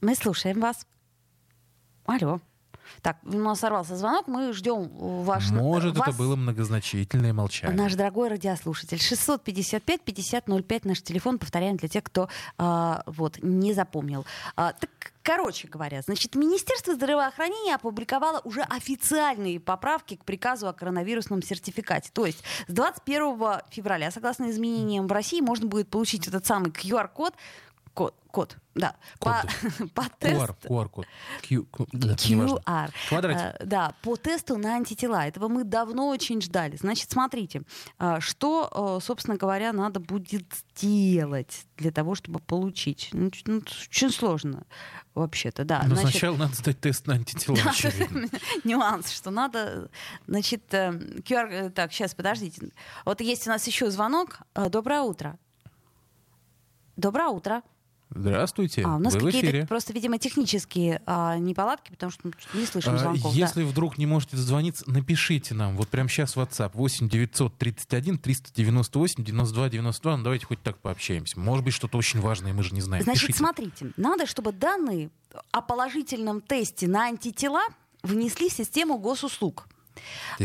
Мы 0.02 0.16
слушаем 0.16 0.60
вас. 0.60 0.88
Алло. 2.06 2.40
Так, 3.02 3.18
у 3.24 3.38
нас 3.38 3.60
сорвался 3.60 3.96
звонок, 3.96 4.28
мы 4.28 4.54
ждем 4.54 4.90
ваш... 5.24 5.50
Может, 5.52 5.98
вас... 5.98 6.10
это 6.10 6.18
было 6.18 6.36
многозначительное 6.36 7.34
молчание. 7.34 7.76
Наш 7.78 7.94
дорогой 7.96 8.30
радиослушатель. 8.30 8.98
655-5005, 8.98 10.82
наш 10.84 11.02
телефон, 11.02 11.40
повторяем 11.40 11.78
для 11.78 11.90
тех, 11.90 12.04
кто 12.04 12.30
а, 12.58 13.04
вот, 13.06 13.40
не 13.42 13.74
запомнил. 13.74 14.26
А, 14.56 14.74
так, 14.74 14.90
короче 15.22 15.68
говоря, 15.68 16.02
значит, 16.02 16.36
Министерство 16.36 16.94
здравоохранения 16.94 17.76
опубликовало 17.76 18.42
уже 18.44 18.62
официальные 18.62 19.60
поправки 19.60 20.16
к 20.16 20.24
приказу 20.24 20.68
о 20.68 20.74
коронавирусном 20.74 21.42
сертификате. 21.42 22.10
То 22.14 22.26
есть 22.26 22.44
с 22.68 22.74
21 22.74 23.62
февраля, 23.72 24.12
согласно 24.12 24.50
изменениям 24.52 25.08
в 25.08 25.12
России, 25.12 25.42
можно 25.42 25.68
будет 25.68 25.90
получить 25.90 26.28
этот 26.28 26.46
самый 26.46 26.70
QR-код 26.72 27.34
код, 27.96 28.14
код, 28.30 28.58
да. 28.76 28.96
Код. 29.20 29.34
По, 29.80 29.88
по 30.04 30.10
тесту... 30.20 30.38
QR, 30.44 30.56
QR-код. 30.68 31.06
Q, 31.42 31.64
Q- 31.64 31.88
да, 31.94 32.16
неважно. 32.28 32.58
QR. 32.58 32.92
Квадратик. 33.10 33.42
Э, 33.42 33.66
Да, 33.66 33.94
по 34.04 34.18
тесту 34.18 34.58
на 34.58 34.76
антитела. 34.76 35.26
Этого 35.26 35.48
мы 35.48 35.64
давно 35.64 36.10
очень 36.10 36.42
ждали. 36.42 36.76
Значит, 36.76 37.10
смотрите, 37.10 37.62
а, 37.98 38.20
что, 38.20 38.98
э, 39.00 39.04
собственно 39.04 39.38
говоря, 39.38 39.72
надо 39.72 40.02
будет 40.02 40.46
сделать 40.76 41.66
для 41.78 41.92
того, 41.92 42.16
чтобы 42.16 42.40
получить. 42.40 43.10
Ну, 43.14 43.32
ну, 43.46 43.58
очень 43.90 44.12
сложно 44.12 44.64
вообще-то, 45.14 45.64
да. 45.64 45.84
Но 45.88 45.96
Значит, 45.96 46.12
сначала 46.12 46.36
надо 46.36 46.56
сдать 46.56 46.80
тест 46.82 47.08
на 47.08 47.14
антитела, 47.14 47.58
да, 47.64 47.70
очевидно. 47.70 48.28
нюанс, 48.66 49.10
что 49.12 49.32
надо, 49.32 49.90
значит, 50.28 50.74
э, 50.74 50.90
QR, 50.90 51.48
э, 51.50 51.70
так, 51.70 51.94
сейчас, 51.94 52.14
подождите. 52.14 52.70
Вот 53.06 53.22
есть 53.22 53.48
у 53.48 53.50
нас 53.50 53.66
еще 53.66 53.90
звонок. 53.90 54.40
Э, 54.54 54.70
Доброе 54.70 55.02
утро. 55.02 55.40
Доброе 56.98 57.28
утро. 57.30 57.62
Здравствуйте, 58.16 58.84
А, 58.84 58.96
у 58.96 59.00
нас 59.00 59.14
какие-то 59.14 59.68
просто, 59.68 59.92
видимо, 59.92 60.18
технические 60.18 61.02
а, 61.06 61.38
неполадки, 61.38 61.92
потому 61.92 62.12
что 62.14 62.32
не 62.54 62.66
слышим 62.66 62.96
А, 62.96 62.98
звонков. 62.98 63.34
да. 63.34 63.38
Если 63.38 63.64
вдруг 63.64 63.98
не 63.98 64.06
можете 64.06 64.38
дозвониться, 64.38 64.90
напишите 64.90 65.54
нам. 65.54 65.76
Вот 65.76 65.90
прямо 65.90 66.08
сейчас 66.08 66.38
в 66.38 66.40
WhatsApp 66.40 66.72
8 66.74 67.10
931 67.10 68.18
398 68.18 69.24
92 69.24 69.70
92. 69.70 70.18
Ну, 70.18 70.24
давайте 70.24 70.46
хоть 70.46 70.62
так 70.64 70.78
пообщаемся. 70.78 71.38
Может 71.40 71.66
быть, 71.66 71.74
что-то 71.74 71.98
очень 71.98 72.22
важное, 72.22 72.54
мы 72.54 72.64
же 72.64 72.74
не 72.74 72.80
знаем. 72.82 73.04
Значит, 73.04 73.22
Пишите. 73.24 73.40
смотрите, 73.40 73.92
надо, 73.98 74.26
чтобы 74.26 74.54
данные 74.54 75.10
о 75.52 75.62
положительном 75.62 76.40
тесте 76.40 76.88
на 76.88 77.08
антитела 77.08 77.64
внесли 78.02 78.50
в 78.50 78.54
систему 78.54 78.98
госуслуг. 78.98 79.68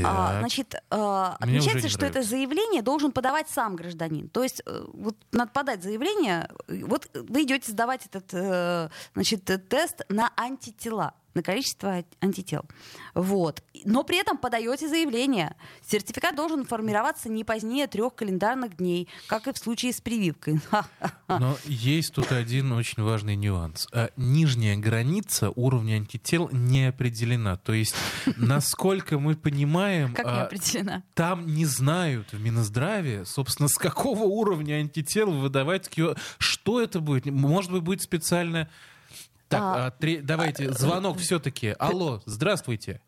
А, 0.04 0.38
значит, 0.40 0.74
а, 0.90 1.36
отмечается, 1.40 1.88
что 1.88 2.06
это 2.06 2.14
нравится. 2.14 2.30
заявление 2.30 2.82
должен 2.82 3.12
подавать 3.12 3.48
сам 3.48 3.76
гражданин. 3.76 4.28
То 4.28 4.42
есть 4.42 4.62
э, 4.64 4.84
вот 4.92 5.16
надо 5.32 5.50
подать 5.50 5.82
заявление, 5.82 6.48
вот 6.68 7.08
вы 7.14 7.42
идете 7.42 7.72
сдавать 7.72 8.06
этот 8.06 8.26
э, 8.32 8.88
значит, 9.14 9.44
тест 9.68 10.02
на 10.08 10.32
антитела 10.36 11.14
на 11.34 11.42
количество 11.42 11.90
ан- 11.90 12.04
антител. 12.20 12.62
Вот. 13.14 13.62
Но 13.84 14.04
при 14.04 14.18
этом 14.18 14.36
подаете 14.38 14.88
заявление. 14.88 15.54
Сертификат 15.86 16.34
должен 16.36 16.64
формироваться 16.64 17.28
не 17.28 17.44
позднее 17.44 17.86
трех 17.86 18.14
календарных 18.14 18.76
дней, 18.76 19.08
как 19.26 19.46
и 19.48 19.52
в 19.52 19.58
случае 19.58 19.92
с 19.92 20.00
прививкой. 20.00 20.60
Но 21.28 21.56
есть 21.64 22.14
тут 22.14 22.32
один 22.32 22.72
очень 22.72 23.02
важный 23.02 23.36
нюанс. 23.36 23.88
А, 23.92 24.10
Нижняя 24.16 24.76
граница 24.76 25.50
уровня 25.50 25.94
антител 25.96 26.48
не 26.52 26.88
определена. 26.88 27.56
То 27.56 27.72
есть, 27.72 27.94
насколько 28.36 29.18
мы 29.18 29.36
понимаем, 29.36 30.14
Как 30.14 30.26
не 30.26 30.32
а, 30.32 30.42
определено? 30.44 31.02
там 31.14 31.46
не 31.46 31.64
знают 31.64 32.32
в 32.32 32.40
Минздраве, 32.40 33.24
собственно, 33.24 33.68
с 33.68 33.74
какого 33.78 34.24
уровня 34.24 34.74
антител 34.74 35.30
выдавать. 35.30 35.90
Что 36.38 36.80
это 36.80 37.00
будет? 37.00 37.26
Может 37.26 37.72
быть, 37.72 37.82
будет 37.82 38.02
специально... 38.02 38.68
Так, 39.50 39.60
А, 39.62 39.86
а, 39.86 39.90
тре- 39.90 40.22
давайте, 40.22 40.72
звонок 40.72 41.18
все-таки. 41.18 41.74
Алло, 41.78 42.22
здравствуйте. 42.24 43.00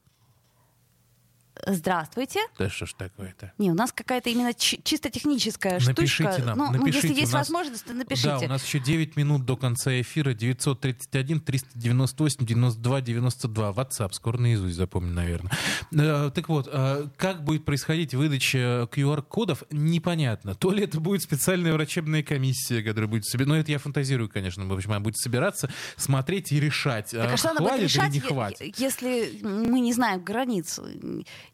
Здравствуйте. 1.66 2.40
Да 2.59 2.68
что 2.70 2.86
ж 2.86 2.94
такое-то? 2.94 3.53
Не, 3.59 3.70
у 3.70 3.74
нас 3.74 3.92
какая-то 3.92 4.30
именно 4.30 4.55
чи- 4.55 4.80
чисто 4.82 5.11
техническая 5.11 5.78
Напишите 5.80 6.32
штучка. 6.32 6.42
нам, 6.44 6.59
ну, 6.59 6.66
ну, 6.72 6.78
напишите, 6.78 7.09
если 7.09 7.20
есть 7.20 7.32
нас- 7.32 7.40
возможность, 7.48 7.84
то 7.84 7.92
напишите. 7.92 8.28
Да, 8.28 8.38
у 8.38 8.48
нас 8.48 8.64
еще 8.64 8.78
9 8.78 9.16
минут 9.16 9.44
до 9.44 9.57
конца 9.57 10.00
эфира. 10.00 10.32
931 10.32 11.40
398 11.40 12.46
92 12.46 13.00
92. 13.03 13.70
WhatsApp, 13.72 14.12
скоро 14.12 14.38
наизусть 14.38 14.76
запомню, 14.76 15.12
наверное. 15.12 15.53
Э, 15.92 16.30
Так 16.34 16.48
вот, 16.48 16.68
э, 16.72 17.09
как 17.18 17.44
будет 17.44 17.64
происходить 17.64 18.14
выдача 18.14 18.88
QR-кодов, 18.90 19.62
непонятно. 19.70 20.55
То 20.55 20.70
ли 20.72 20.84
это 20.84 21.00
будет 21.00 21.22
специальная 21.22 21.74
врачебная 21.74 22.22
комиссия, 22.22 22.82
которая 22.82 23.09
будет 23.09 23.26
себе... 23.26 23.44
Ну, 23.44 23.55
это 23.55 23.70
я 23.70 23.78
фантазирую, 23.78 24.28
конечно. 24.30 24.64
В 24.66 24.72
общем, 24.72 24.90
она 24.92 25.00
будет 25.00 25.18
собираться, 25.18 25.70
смотреть 25.96 26.50
и 26.53 26.59
решать, 26.61 27.11
Так 27.11 27.30
э, 27.30 27.34
а 27.34 27.36
что 27.36 27.50
она 27.50 27.61
будет 27.61 27.68
хватит 27.70 27.84
решать, 27.84 28.09
или 28.09 28.14
не 28.14 28.20
хватит. 28.20 28.78
если 28.78 29.38
мы 29.42 29.80
не 29.80 29.92
знаем 29.92 30.22
границ 30.24 30.80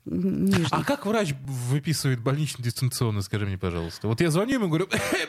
нижних? 0.05 0.69
А 0.71 0.83
как 0.85 1.07
врач 1.07 1.35
выписывает 1.45 2.21
больничный 2.21 2.65
дистанционно, 2.65 3.23
скажи 3.23 3.47
мне, 3.47 3.59
пожалуйста? 3.59 4.09
Вот 4.09 4.21
я 4.21 4.31
звоню 4.31 4.55
ему 4.55 4.65
и 4.67 4.69
говорю, 4.69 4.89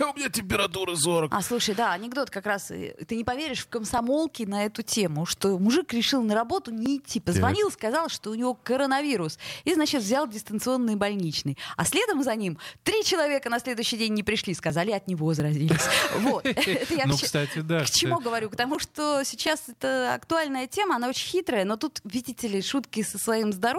у 0.00 0.16
меня 0.18 0.28
температура 0.28 0.94
40. 0.94 1.32
А 1.34 1.42
слушай, 1.42 1.74
да, 1.74 1.92
анекдот 1.92 2.30
как 2.30 2.46
раз. 2.46 2.70
э, 2.70 2.94
Ты 3.06 3.16
не 3.16 3.24
поверишь 3.24 3.60
в 3.60 3.68
комсомолке 3.68 4.46
на 4.46 4.64
эту 4.66 4.82
тему, 4.82 5.26
что 5.26 5.58
мужик 5.58 5.92
решил 5.92 6.22
на 6.22 6.34
работу 6.34 6.70
не 6.70 6.98
идти. 6.98 7.20
Позвонил, 7.20 7.70
сказал, 7.70 8.08
что 8.08 8.30
у 8.30 8.34
него 8.34 8.54
коронавирус. 8.54 9.38
И, 9.64 9.74
значит, 9.74 10.02
взял 10.02 10.26
дистанционный 10.28 10.96
больничный. 10.96 11.58
А 11.76 11.84
следом 11.84 12.22
за 12.22 12.34
ним 12.34 12.58
три 12.84 13.04
человека 13.04 13.50
на 13.50 13.58
следующий 13.58 13.96
день 13.96 14.12
не 14.14 14.22
пришли, 14.22 14.54
сказали, 14.54 14.90
от 14.92 15.06
него 15.08 15.32
заразились. 15.34 15.76
Вот. 16.20 16.46
Это 16.46 16.94
я 16.94 17.06
Ну, 17.06 17.16
кстати, 17.16 17.60
да. 17.60 17.80
К 17.84 17.90
чему 17.90 18.20
говорю? 18.20 18.48
Потому 18.50 18.78
что 18.78 19.22
сейчас 19.24 19.64
это 19.68 20.14
актуальная 20.14 20.66
тема, 20.66 20.96
она 20.96 21.08
очень 21.08 21.28
хитрая, 21.28 21.64
но 21.64 21.76
тут, 21.76 22.00
видите 22.04 22.48
ли, 22.48 22.62
шутки 22.62 23.02
со 23.02 23.18
своим 23.18 23.52
здоровьем 23.52 23.75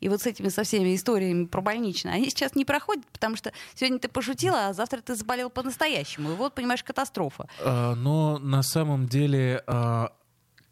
и 0.00 0.08
вот 0.08 0.22
с 0.22 0.26
этими 0.26 0.48
со 0.48 0.62
всеми 0.62 0.94
историями 0.94 1.46
про 1.46 1.60
больничные, 1.60 2.14
они 2.14 2.30
сейчас 2.30 2.54
не 2.54 2.64
проходят, 2.64 3.04
потому 3.12 3.36
что 3.36 3.52
сегодня 3.74 3.98
ты 3.98 4.08
пошутила, 4.08 4.68
а 4.68 4.72
завтра 4.72 5.00
ты 5.00 5.14
заболел 5.14 5.50
по-настоящему. 5.50 6.32
И 6.32 6.34
вот, 6.34 6.54
понимаешь, 6.54 6.82
катастрофа. 6.82 7.48
А, 7.60 7.94
Но 7.94 8.38
на 8.38 8.62
самом 8.62 9.06
деле, 9.06 9.62
а, 9.66 10.12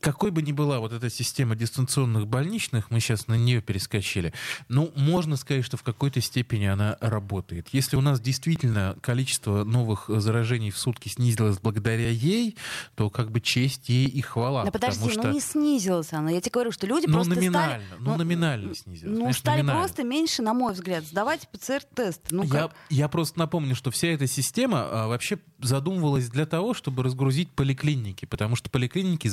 какой 0.05 0.31
бы 0.31 0.43
ни 0.43 0.53
была 0.53 0.81
вот 0.81 0.93
эта 0.93 1.09
система 1.09 1.57
дистанционных 1.57 2.27
больничных, 2.27 2.91
мы 2.91 3.01
сейчас 3.01 3.27
на 3.27 3.39
нее 3.39 3.63
перескочили, 3.63 4.35
ну, 4.69 4.93
можно 4.97 5.37
сказать, 5.37 5.65
что 5.65 5.79
в 5.79 5.83
какой-то 5.83 6.21
степени 6.21 6.67
она 6.67 6.99
работает. 7.01 7.69
Если 7.73 7.97
у 7.97 8.03
нас 8.03 8.21
действительно 8.21 8.99
количество 9.01 9.65
новых 9.65 10.05
заражений 10.09 10.71
в 10.71 10.77
сутки 10.77 11.09
снизилось 11.09 11.59
благодаря 11.59 12.11
ей, 12.11 12.55
то 12.97 13.09
как 13.09 13.31
бы 13.31 13.41
честь 13.41 13.89
ей 13.89 14.07
и 14.07 14.21
хвала. 14.21 14.65
Да 14.65 14.71
подожди, 14.71 14.99
потому 14.99 15.11
что... 15.11 15.23
ну 15.29 15.33
не 15.33 15.41
снизилась 15.41 16.13
она. 16.13 16.31
Я 16.31 16.43
тебе 16.43 16.51
говорю, 16.53 16.71
что 16.71 16.87
люди 16.87 17.07
Ну, 17.07 17.15
просто 17.15 17.35
номинально, 17.35 17.87
стали... 17.87 18.01
ну, 18.03 18.17
номинально 18.17 18.75
снизилась, 18.75 19.19
Ну, 19.19 19.33
стали 19.33 19.63
номинально. 19.63 19.81
просто 19.81 20.05
меньше, 20.05 20.43
на 20.43 20.53
мой 20.53 20.75
взгляд, 20.75 21.05
сдавать 21.05 21.49
ПЦР-тесты. 21.51 22.35
Ну, 22.35 22.43
я, 22.43 22.51
как? 22.51 22.77
я 22.91 23.09
просто 23.09 23.39
напомню, 23.39 23.75
что 23.75 23.91
вся 23.91 24.09
эта 24.09 24.27
система 24.27 24.83
а, 24.83 25.09
вообще 25.09 25.39
задумывалась 25.63 26.29
для 26.29 26.45
того, 26.45 26.75
чтобы 26.75 27.03
разгрузить 27.03 27.49
поликлиники, 27.53 28.27
потому 28.27 28.55
что 28.55 28.69
поликлиники 28.69 29.29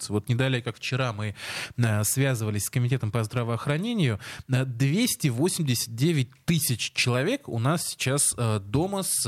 захлебываются. 0.00 0.12
Вот 0.12 0.28
не 0.28 0.34
далее, 0.34 0.62
как 0.62 0.76
вчера 0.76 1.12
мы 1.12 1.34
а, 1.82 2.04
связывались 2.04 2.64
с 2.64 2.70
комитетом 2.70 3.10
по 3.10 3.22
здравоохранению, 3.24 4.18
а, 4.50 4.64
289 4.64 6.30
тысяч 6.44 6.92
человек 6.92 7.48
у 7.48 7.58
нас 7.58 7.86
сейчас 7.86 8.34
а, 8.36 8.58
дома 8.58 9.02
с 9.02 9.26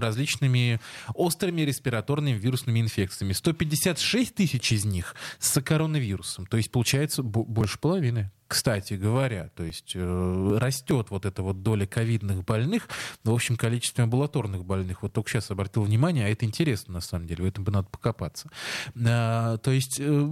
различными 0.00 0.80
острыми 1.14 1.62
респираторными 1.62 2.36
вирусными 2.36 2.80
инфекциями. 2.80 3.32
156 3.32 4.34
тысяч 4.34 4.72
из 4.72 4.84
них 4.84 5.14
с 5.38 5.60
коронавирусом. 5.60 6.46
То 6.46 6.56
есть, 6.56 6.70
получается, 6.70 7.22
бо- 7.22 7.44
больше 7.44 7.78
половины. 7.78 8.30
Кстати 8.46 8.94
говоря, 8.94 9.50
то 9.54 9.62
есть 9.64 9.92
э, 9.94 10.58
растет 10.60 11.06
вот 11.10 11.24
эта 11.24 11.42
вот 11.42 11.62
доля 11.62 11.86
ковидных 11.86 12.44
больных 12.44 12.88
в 13.22 13.30
общем 13.32 13.56
количестве 13.56 14.04
амбулаторных 14.04 14.64
больных. 14.64 15.02
Вот 15.02 15.12
только 15.12 15.30
сейчас 15.30 15.50
обратил 15.50 15.82
внимание, 15.82 16.26
а 16.26 16.28
это 16.28 16.44
интересно 16.44 16.94
на 16.94 17.00
самом 17.00 17.26
деле, 17.26 17.44
в 17.44 17.46
этом 17.46 17.64
бы 17.64 17.72
надо 17.72 17.88
покопаться. 17.88 18.50
А, 19.06 19.56
то 19.58 19.70
есть 19.70 19.96
э, 19.98 20.28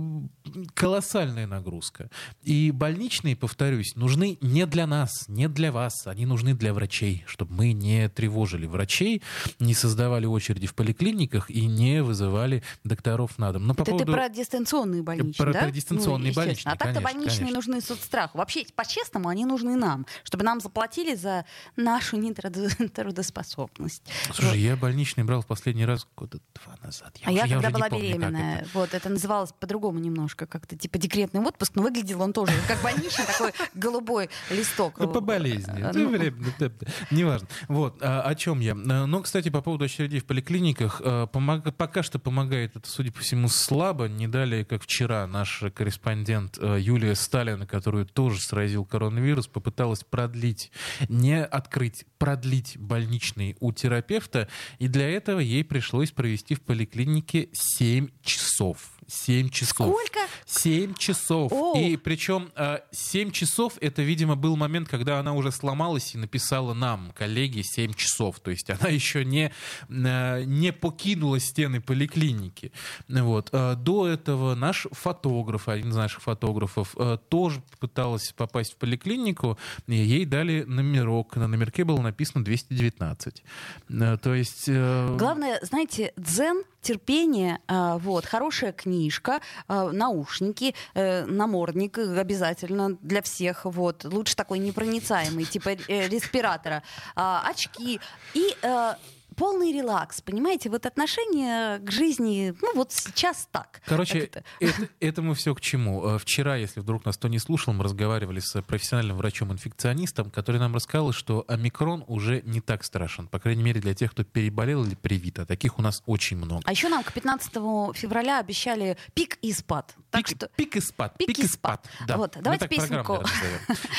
колоссальная 0.74 1.46
нагрузка. 1.46 2.10
И 2.42 2.70
больничные, 2.70 3.36
повторюсь, 3.36 3.94
нужны 3.96 4.38
не 4.40 4.66
для 4.66 4.86
нас, 4.86 5.28
не 5.28 5.48
для 5.48 5.72
вас, 5.72 6.06
они 6.06 6.26
нужны 6.26 6.54
для 6.54 6.74
врачей, 6.74 7.24
чтобы 7.26 7.54
мы 7.54 7.72
не 7.72 8.08
тревожили 8.08 8.66
врачей, 8.66 9.22
не 9.58 9.74
создавали 9.74 10.26
очереди 10.26 10.66
в 10.66 10.74
поликлиниках 10.74 11.50
и 11.50 11.66
не 11.66 12.02
вызывали 12.02 12.62
докторов 12.84 13.38
на 13.38 13.52
дом. 13.52 13.66
Но 13.66 13.74
по 13.74 13.82
Это 13.82 13.92
поводу... 13.92 14.12
ты 14.12 14.12
про 14.12 14.28
дистанционные 14.28 15.02
больничные, 15.02 15.34
Про- 15.34 15.52
да? 15.52 15.60
про 15.62 15.70
дистанционные 15.70 16.28
естественно. 16.30 16.44
больничные, 16.46 16.72
А 16.72 16.76
так-то 16.76 17.00
больничные 17.00 17.38
конечно. 17.38 17.54
нужны 17.56 17.80
соцстраху. 18.12 18.38
Вообще, 18.38 18.64
по-честному, 18.76 19.28
они 19.28 19.44
нужны 19.44 19.76
нам, 19.76 20.06
чтобы 20.24 20.44
нам 20.44 20.60
заплатили 20.60 21.14
за 21.14 21.44
нашу 21.76 22.16
нетрудоспособность. 22.16 24.02
Слушай, 24.32 24.60
я 24.60 24.76
больничный 24.76 25.24
брал 25.24 25.42
в 25.42 25.46
последний 25.46 25.84
раз 25.86 26.06
года 26.16 26.38
два 26.62 26.76
назад. 26.82 27.16
А 27.24 27.30
уже- 27.30 27.38
я, 27.38 27.48
когда 27.48 27.68
не 27.68 27.74
была 27.74 27.88
помню, 27.88 28.08
беременная, 28.08 28.58
это. 28.60 28.68
вот 28.74 28.94
это 28.94 29.08
называлось 29.08 29.52
по-другому 29.52 29.98
немножко, 29.98 30.46
как-то 30.46 30.76
типа 30.76 30.98
декретный 30.98 31.40
отпуск, 31.40 31.72
но 31.74 31.82
выглядел 31.82 32.22
он 32.22 32.32
тоже 32.32 32.52
как 32.68 32.80
больничный 32.82 33.24
такой 33.26 33.52
голубой 33.74 34.28
листок. 34.50 34.98
Ну, 34.98 35.08
по 35.08 35.20
болезни. 35.20 35.80
Э, 35.80 35.92
Ну, 35.94 36.10
ну, 36.10 36.70
Неважно. 37.10 37.48
Вот, 37.68 37.98
а, 38.02 38.22
о 38.22 38.34
чем 38.34 38.60
я. 38.60 38.72
А, 38.72 39.06
Ну, 39.06 39.22
кстати, 39.22 39.48
по 39.48 39.60
поводу 39.62 39.84
очередей 39.84 40.20
в 40.20 40.24
поликлиниках, 40.26 41.00
помог- 41.00 41.72
пока 41.72 42.02
что 42.02 42.18
помогает 42.18 42.76
это, 42.76 42.88
судя 42.88 43.12
по 43.12 43.20
всему, 43.20 43.48
слабо. 43.48 44.06
Не 44.08 44.28
далее, 44.28 44.64
как 44.64 44.82
вчера, 44.82 45.26
наш 45.26 45.62
корреспондент 45.74 46.58
Юлия 46.58 47.14
Сталина, 47.14 47.66
которую 47.92 48.06
тоже 48.06 48.40
сразил 48.40 48.86
коронавирус, 48.86 49.48
попыталась 49.48 50.02
продлить, 50.02 50.72
не 51.10 51.44
открыть, 51.44 52.06
продлить 52.16 52.78
больничный 52.78 53.54
у 53.60 53.70
терапевта. 53.70 54.48
И 54.78 54.88
для 54.88 55.10
этого 55.10 55.40
ей 55.40 55.62
пришлось 55.62 56.10
провести 56.10 56.54
в 56.54 56.62
поликлинике 56.62 57.50
7 57.52 58.08
часов. 58.22 58.78
7 59.12 59.50
часов. 59.50 59.88
Сколько? 59.88 60.20
7 60.46 60.94
часов. 60.94 61.52
Оу. 61.52 61.78
И 61.78 61.96
причем 61.96 62.50
7 62.90 63.30
часов 63.30 63.74
это, 63.80 64.02
видимо, 64.02 64.36
был 64.36 64.56
момент, 64.56 64.88
когда 64.88 65.18
она 65.18 65.34
уже 65.34 65.52
сломалась 65.52 66.14
и 66.14 66.18
написала 66.18 66.72
нам, 66.74 67.12
коллеги, 67.14 67.62
7 67.62 67.92
часов. 67.92 68.40
То 68.40 68.50
есть 68.50 68.70
она 68.70 68.88
еще 68.90 69.24
не, 69.24 69.52
э, 69.88 70.44
не 70.44 70.72
покинула 70.72 71.38
стены 71.40 71.80
поликлиники. 71.80 72.72
Вот. 73.08 73.50
А 73.52 73.74
До 73.74 74.06
этого 74.06 74.54
наш 74.54 74.86
фотограф, 74.92 75.68
один 75.68 75.90
из 75.90 75.96
наших 75.96 76.22
фотографов, 76.22 76.94
э, 76.98 77.18
тоже 77.28 77.62
пыталась 77.80 78.32
попасть 78.32 78.74
в 78.74 78.76
поликлинику, 78.76 79.58
и 79.86 79.94
ей 79.94 80.24
дали 80.24 80.62
номерок. 80.62 81.36
На 81.36 81.48
номерке 81.48 81.84
было 81.84 82.00
написано 82.00 82.44
219. 82.44 83.42
Э, 83.90 84.16
То 84.16 84.34
есть... 84.34 84.64
э, 84.68 85.16
Главное, 85.18 85.60
знаете, 85.62 86.12
дзен, 86.16 86.64
терпение, 86.82 87.60
а, 87.68 87.98
вот, 87.98 88.26
хорошая 88.26 88.72
книжка, 88.72 89.40
а, 89.68 89.90
наушники, 89.92 90.74
э, 90.94 91.24
намордник 91.24 91.98
обязательно 91.98 92.98
для 93.00 93.22
всех, 93.22 93.64
вот, 93.64 94.04
лучше 94.04 94.36
такой 94.36 94.58
непроницаемый, 94.58 95.44
типа 95.44 95.70
э, 95.70 96.08
респиратора, 96.08 96.82
а, 97.14 97.42
очки 97.48 98.00
и 98.34 98.56
э, 98.62 98.94
полный 99.42 99.72
релакс, 99.72 100.20
понимаете, 100.20 100.70
вот 100.70 100.86
отношение 100.86 101.80
к 101.80 101.90
жизни, 101.90 102.54
ну 102.62 102.76
вот 102.76 102.92
сейчас 102.92 103.48
так. 103.50 103.82
Короче, 103.86 104.20
это? 104.20 104.44
это, 104.60 104.88
это 105.00 105.20
мы 105.20 105.34
все 105.34 105.52
к 105.52 105.60
чему. 105.60 106.06
Э, 106.06 106.18
Вчера, 106.20 106.54
если 106.54 106.78
вдруг 106.78 107.04
нас 107.04 107.16
кто 107.16 107.26
не 107.26 107.40
слушал, 107.40 107.72
мы 107.72 107.82
разговаривали 107.82 108.38
с 108.38 108.62
профессиональным 108.62 109.16
врачом-инфекционистом, 109.16 110.30
который 110.30 110.60
нам 110.60 110.76
рассказал, 110.76 111.10
что 111.10 111.44
омикрон 111.48 112.04
уже 112.06 112.42
не 112.42 112.60
так 112.60 112.84
страшен. 112.84 113.26
По 113.26 113.40
крайней 113.40 113.64
мере, 113.64 113.80
для 113.80 113.94
тех, 113.94 114.12
кто 114.12 114.22
переболел 114.22 114.84
или 114.84 114.94
привит. 114.94 115.40
А 115.40 115.44
таких 115.44 115.80
у 115.80 115.82
нас 115.82 116.04
очень 116.06 116.36
много. 116.36 116.62
А 116.64 116.70
еще 116.70 116.88
нам 116.88 117.02
к 117.02 117.12
15 117.12 117.52
февраля 117.96 118.38
обещали 118.38 118.96
пик 119.12 119.38
и 119.42 119.52
спад. 119.52 119.92
Так 120.12 120.24
пик, 120.28 120.36
что 120.36 120.50
пик 120.54 120.76
и 120.76 120.80
спад. 120.80 121.18
Пик 121.18 121.38
и 121.40 121.48
спад. 121.48 121.84
Да. 122.06 122.16
Вот, 122.16 122.36
давайте 122.40 122.68
песенку. 122.68 123.14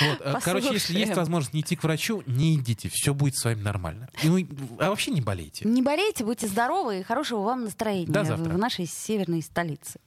Вот, 0.01 0.21
э, 0.21 0.35
Короче, 0.41 0.71
если 0.71 0.97
есть 0.97 1.15
возможность 1.15 1.53
не 1.53 1.61
идти 1.61 1.75
к 1.75 1.83
врачу, 1.83 2.23
не 2.27 2.55
идите. 2.55 2.87
Все 2.87 3.13
будет 3.13 3.35
с 3.35 3.43
вами 3.43 3.61
нормально. 3.61 4.07
И 4.23 4.47
а 4.79 4.89
вообще 4.89 5.11
не 5.11 5.19
болейте. 5.36 5.67
Не 5.67 5.81
болейте, 5.81 6.23
будьте 6.23 6.47
здоровы 6.47 6.99
и 6.99 7.03
хорошего 7.03 7.41
вам 7.41 7.63
настроения 7.65 8.11
До 8.11 8.23
завтра. 8.23 8.49
в 8.49 8.57
нашей 8.57 8.86
северной 8.86 9.41
столице. 9.41 9.99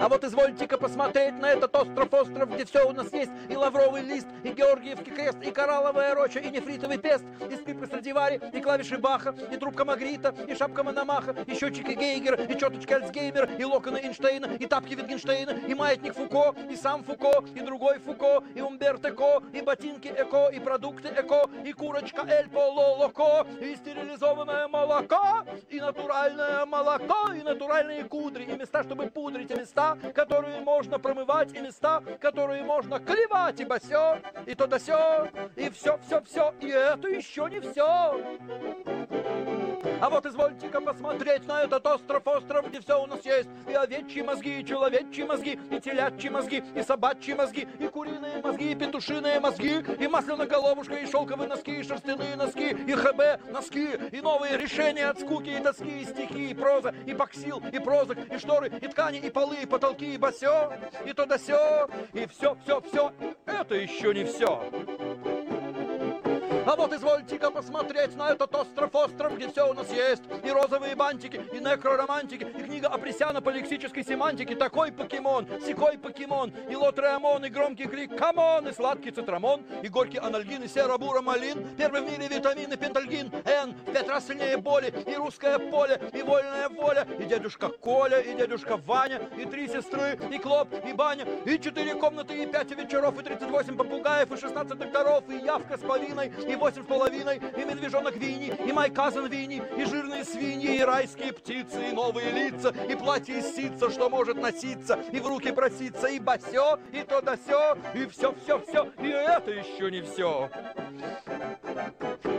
А 0.00 0.08
вот 0.08 0.22
извольте-ка 0.22 0.78
посмотреть 0.78 1.38
на 1.40 1.50
этот 1.50 1.74
остров-остров, 1.74 2.54
где 2.54 2.64
все 2.64 2.88
у 2.88 2.92
нас 2.92 3.12
есть. 3.12 3.32
И 3.48 3.56
лавровый 3.56 4.02
лист, 4.02 4.28
и 4.44 4.50
георгиевский 4.50 5.12
крест, 5.12 5.38
и 5.42 5.50
коралловая 5.50 6.14
роща, 6.14 6.38
и 6.38 6.50
нефритовый 6.50 6.98
пест, 6.98 7.24
и 7.50 7.56
скрипка 7.56 7.86
Страдивари, 7.86 8.40
и 8.52 8.60
клавиши 8.60 8.96
Баха, 8.96 9.34
и 9.50 9.56
трубка 9.56 9.84
Магрита, 9.84 10.32
и 10.46 10.54
шапка 10.54 10.84
Мономаха, 10.84 11.34
и 11.46 11.54
счетчики 11.54 11.94
Гейгера, 11.94 12.36
и 12.44 12.56
четочки 12.56 12.92
Альцгеймера, 12.92 13.48
и 13.58 13.64
локоны 13.64 13.98
Эйнштейна, 13.98 14.46
и 14.60 14.66
тапки 14.66 14.94
Витгенштейна, 14.94 15.50
и 15.66 15.74
маятник 15.74 16.14
Фуко, 16.14 16.54
и 16.70 16.76
сам 16.76 17.02
Фуко, 17.02 17.44
и 17.56 17.60
другой 17.60 17.98
Фуко, 17.98 18.44
и 18.54 18.60
Умберто 18.60 19.10
Ко, 19.10 19.42
и 19.52 19.62
ботинки 19.62 20.08
Эко, 20.08 20.48
и 20.48 20.60
продукты 20.60 21.08
Эко, 21.08 21.50
и 21.64 21.72
курочка 21.72 22.24
Эль 22.28 22.48
Поло 22.48 22.98
Локо, 22.98 23.46
и 23.60 23.74
стерилизованное 23.74 24.68
молоко, 24.68 25.44
и 25.68 25.80
натуральное 25.80 26.64
молоко, 26.66 27.32
и 27.32 27.42
натуральные 27.42 28.04
кудри, 28.04 28.44
и 28.44 28.56
места, 28.56 28.84
чтобы 28.84 29.06
пудрить, 29.06 29.50
и 29.50 29.54
места, 29.54 29.87
которые 30.14 30.60
можно 30.60 30.98
промывать, 30.98 31.54
и 31.54 31.60
места, 31.60 32.02
которые 32.20 32.62
можно 32.64 32.98
клевать, 32.98 33.60
ибо 33.60 33.78
все, 33.78 34.20
и 34.46 34.54
то 34.54 34.66
да 34.66 34.78
сё, 34.78 35.28
и 35.56 35.70
все, 35.70 35.98
все, 36.06 36.20
все, 36.22 36.54
и 36.60 36.68
это 36.68 37.08
еще 37.08 37.48
не 37.50 37.60
все. 37.60 38.97
А 40.00 40.08
вот 40.08 40.26
извольте-ка 40.26 40.80
посмотреть 40.80 41.46
на 41.46 41.62
этот 41.62 41.84
остров, 41.86 42.26
остров, 42.26 42.68
где 42.68 42.80
все 42.80 43.02
у 43.02 43.06
нас 43.06 43.24
есть. 43.24 43.48
И 43.68 43.74
овечьи 43.74 44.22
мозги, 44.22 44.60
и 44.60 44.64
человечьи 44.64 45.24
мозги, 45.24 45.58
и 45.70 45.80
телячьи 45.80 46.28
мозги, 46.28 46.62
и 46.74 46.82
собачьи 46.82 47.34
мозги, 47.34 47.66
и 47.78 47.88
куриные 47.88 48.40
мозги, 48.42 48.72
и 48.72 48.74
петушиные 48.74 49.40
мозги, 49.40 49.84
и 49.98 50.06
масляноголовушка, 50.06 50.94
и 50.94 51.06
шелковые 51.06 51.48
носки, 51.48 51.80
и 51.80 51.82
шерстяные 51.82 52.36
носки, 52.36 52.70
и 52.70 52.92
ХБ 52.92 53.50
носки, 53.50 53.88
и 54.12 54.20
новые 54.20 54.56
решения 54.56 55.06
от 55.06 55.20
скуки, 55.20 55.50
и 55.50 55.60
тоски, 55.60 56.00
и 56.00 56.04
стихи, 56.04 56.50
и 56.50 56.54
проза, 56.54 56.94
и 57.06 57.12
боксил, 57.14 57.62
и 57.72 57.78
прозок, 57.78 58.18
и 58.32 58.38
шторы, 58.38 58.68
и 58.80 58.86
ткани, 58.86 59.18
и 59.18 59.30
полы, 59.30 59.56
и 59.62 59.66
потолки, 59.66 60.14
и 60.14 60.16
басё, 60.16 60.72
и 61.04 61.12
то 61.12 61.26
сё, 61.38 61.88
и 62.12 62.26
все, 62.26 62.56
все, 62.62 62.80
все. 62.80 63.12
Это 63.46 63.74
еще 63.74 64.14
не 64.14 64.24
все. 64.24 65.37
А 66.68 66.76
вот 66.76 66.92
извольте-ка 66.92 67.50
посмотреть 67.50 68.14
на 68.14 68.28
этот 68.28 68.54
остров-остров, 68.54 69.36
где 69.36 69.48
все 69.48 69.70
у 69.70 69.72
нас 69.72 69.90
есть. 69.90 70.22
И 70.44 70.50
розовые 70.50 70.94
бантики, 70.94 71.40
и 71.50 71.60
некроромантики, 71.60 72.42
и 72.42 72.62
книга 72.62 72.88
Апресяна 72.88 73.40
по 73.40 73.48
лексической 73.48 74.04
семантике. 74.04 74.54
Такой 74.54 74.92
покемон, 74.92 75.48
секой 75.64 75.96
покемон, 75.96 76.52
и 76.68 76.76
лотреамон, 76.76 77.46
и 77.46 77.48
громкий 77.48 77.86
крик. 77.86 78.14
Come 78.18 78.47
on, 78.47 78.68
и 78.68 78.72
сладкий 78.72 79.10
цитрамон, 79.12 79.62
и 79.82 79.88
горький 79.88 80.18
анальгин, 80.18 80.62
и 80.62 80.68
серо-бура 80.68 81.22
малин. 81.22 81.74
Первый 81.78 82.02
в 82.02 82.04
мире 82.04 82.28
витамины 82.28 82.76
пентальгин, 82.76 83.32
Н, 83.46 83.72
в 83.72 83.90
пять 83.90 84.06
раз 84.06 84.26
сильнее 84.26 84.58
боли, 84.58 84.92
и 85.06 85.14
русское 85.14 85.58
поле, 85.58 85.98
и 86.12 86.20
вольная 86.20 86.68
воля, 86.68 87.06
и 87.18 87.24
дедушка 87.24 87.68
Коля, 87.68 88.20
и 88.20 88.36
дедушка 88.36 88.76
Ваня, 88.76 89.22
и 89.38 89.46
три 89.46 89.68
сестры, 89.68 90.18
и 90.30 90.36
Клоп, 90.36 90.68
и 90.86 90.92
Баня, 90.92 91.24
и 91.46 91.58
четыре 91.58 91.94
комнаты, 91.94 92.42
и 92.42 92.44
пять 92.44 92.70
вечеров, 92.72 93.18
и 93.18 93.22
38 93.22 93.74
попугаев, 93.74 94.30
и 94.32 94.36
16 94.36 94.78
докторов, 94.78 95.24
и 95.30 95.38
явка 95.38 95.78
с 95.78 95.80
повинной, 95.80 96.30
и 96.46 96.57
восемь 96.58 96.84
с 96.84 96.86
половиной, 96.86 97.36
и 97.36 97.64
медвежонок 97.64 98.16
Винни, 98.16 98.52
и 98.66 98.72
My 98.72 98.90
Cousin 98.90 99.26
Vinny, 99.26 99.62
и 99.76 99.84
жирные 99.84 100.24
свиньи, 100.24 100.76
и 100.76 100.82
райские 100.82 101.32
птицы, 101.32 101.90
и 101.90 101.92
новые 101.92 102.30
лица, 102.30 102.74
и 102.88 102.94
платье 102.94 103.38
из 103.38 103.54
ситца, 103.54 103.90
что 103.90 104.08
может 104.08 104.36
носиться, 104.36 104.98
и 105.12 105.20
в 105.20 105.26
руки 105.26 105.52
проситься, 105.52 106.08
и 106.08 106.18
басё, 106.18 106.78
и 106.92 107.02
то 107.02 107.20
да 107.20 107.36
сё, 107.36 107.76
и 107.94 108.06
все, 108.06 108.34
все, 108.42 108.58
все, 108.60 108.92
и 109.00 109.08
это 109.08 109.50
еще 109.50 109.90
не 109.90 110.02
все. 110.02 110.50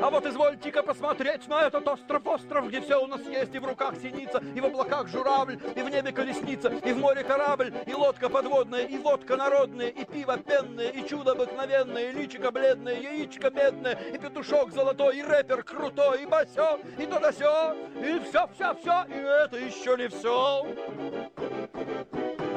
А 0.02 0.10
вот 0.10 0.26
извольте-ка 0.26 0.82
посмотреть 0.82 1.47
на 1.47 1.68
этот 1.68 1.86
остров-остров, 1.88 2.70
где 2.70 2.80
все 2.80 3.04
у 3.04 3.08
нас 3.08 3.22
есть, 3.28 3.54
и 3.54 3.60
в 3.60 3.66
руках 3.66 3.95
синица, 4.02 4.41
и 4.56 4.62
в 4.62 4.66
облаках 4.66 5.08
журавль, 5.08 5.60
и 5.76 5.82
в 5.82 5.89
небе 5.89 6.12
колесница, 6.14 6.70
и 6.70 6.93
в 6.93 6.97
море 6.97 7.24
корабль, 7.24 7.74
и 7.86 7.93
лодка 7.93 8.30
подводная, 8.30 8.86
и 8.86 8.97
водка 8.97 9.36
народная, 9.36 9.89
и 9.89 10.06
пиво 10.06 10.38
пенное, 10.38 10.89
и 10.89 11.06
чудо 11.08 11.32
обыкновенное, 11.32 12.10
и 12.10 12.12
личико 12.14 12.52
бледное, 12.52 13.00
яичко 13.00 13.50
медное, 13.52 13.95
и 14.14 14.18
петушок 14.18 14.72
золотой, 14.72 15.18
и 15.18 15.22
рэпер 15.22 15.64
крутой, 15.64 16.24
и 16.24 16.26
басё, 16.26 16.80
и 16.97 17.06
то 17.06 17.20
да 17.20 17.34
сё, 17.34 17.76
и 17.95 18.20
все, 18.20 18.47
все, 18.56 18.74
все, 18.76 19.06
и 19.10 19.20
это 19.20 19.58
еще 19.58 19.97
не 19.97 20.08
все. 20.08 21.49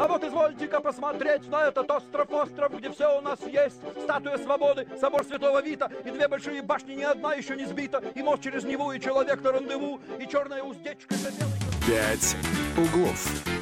А 0.03 0.09
вот 0.09 0.25
извольте-ка 0.25 0.81
посмотреть 0.81 1.49
на 1.49 1.69
этот 1.69 1.89
остров-остров, 1.89 2.77
где 2.77 2.91
все 2.91 3.19
у 3.19 3.21
нас 3.21 3.39
есть. 3.47 3.77
Статуя 4.03 4.37
свободы, 4.37 4.85
собор 5.01 5.23
Святого 5.23 5.63
Вита, 5.63 5.89
и 6.05 6.11
две 6.11 6.27
большие 6.27 6.61
башни, 6.61 6.95
ни 6.95 7.05
одна 7.05 7.35
еще 7.35 7.55
не 7.55 7.67
сбита, 7.67 8.03
и 8.13 8.21
мост 8.21 8.43
через 8.43 8.65
Неву, 8.65 8.91
и 8.91 9.01
человек 9.01 9.41
на 9.43 9.53
рандеву, 9.53 10.01
и 10.19 10.27
черная 10.27 10.65
уздечка 10.65 11.15
за 11.15 11.31
белой... 11.31 11.53
«Пять 11.87 12.37
углов». 12.77 13.62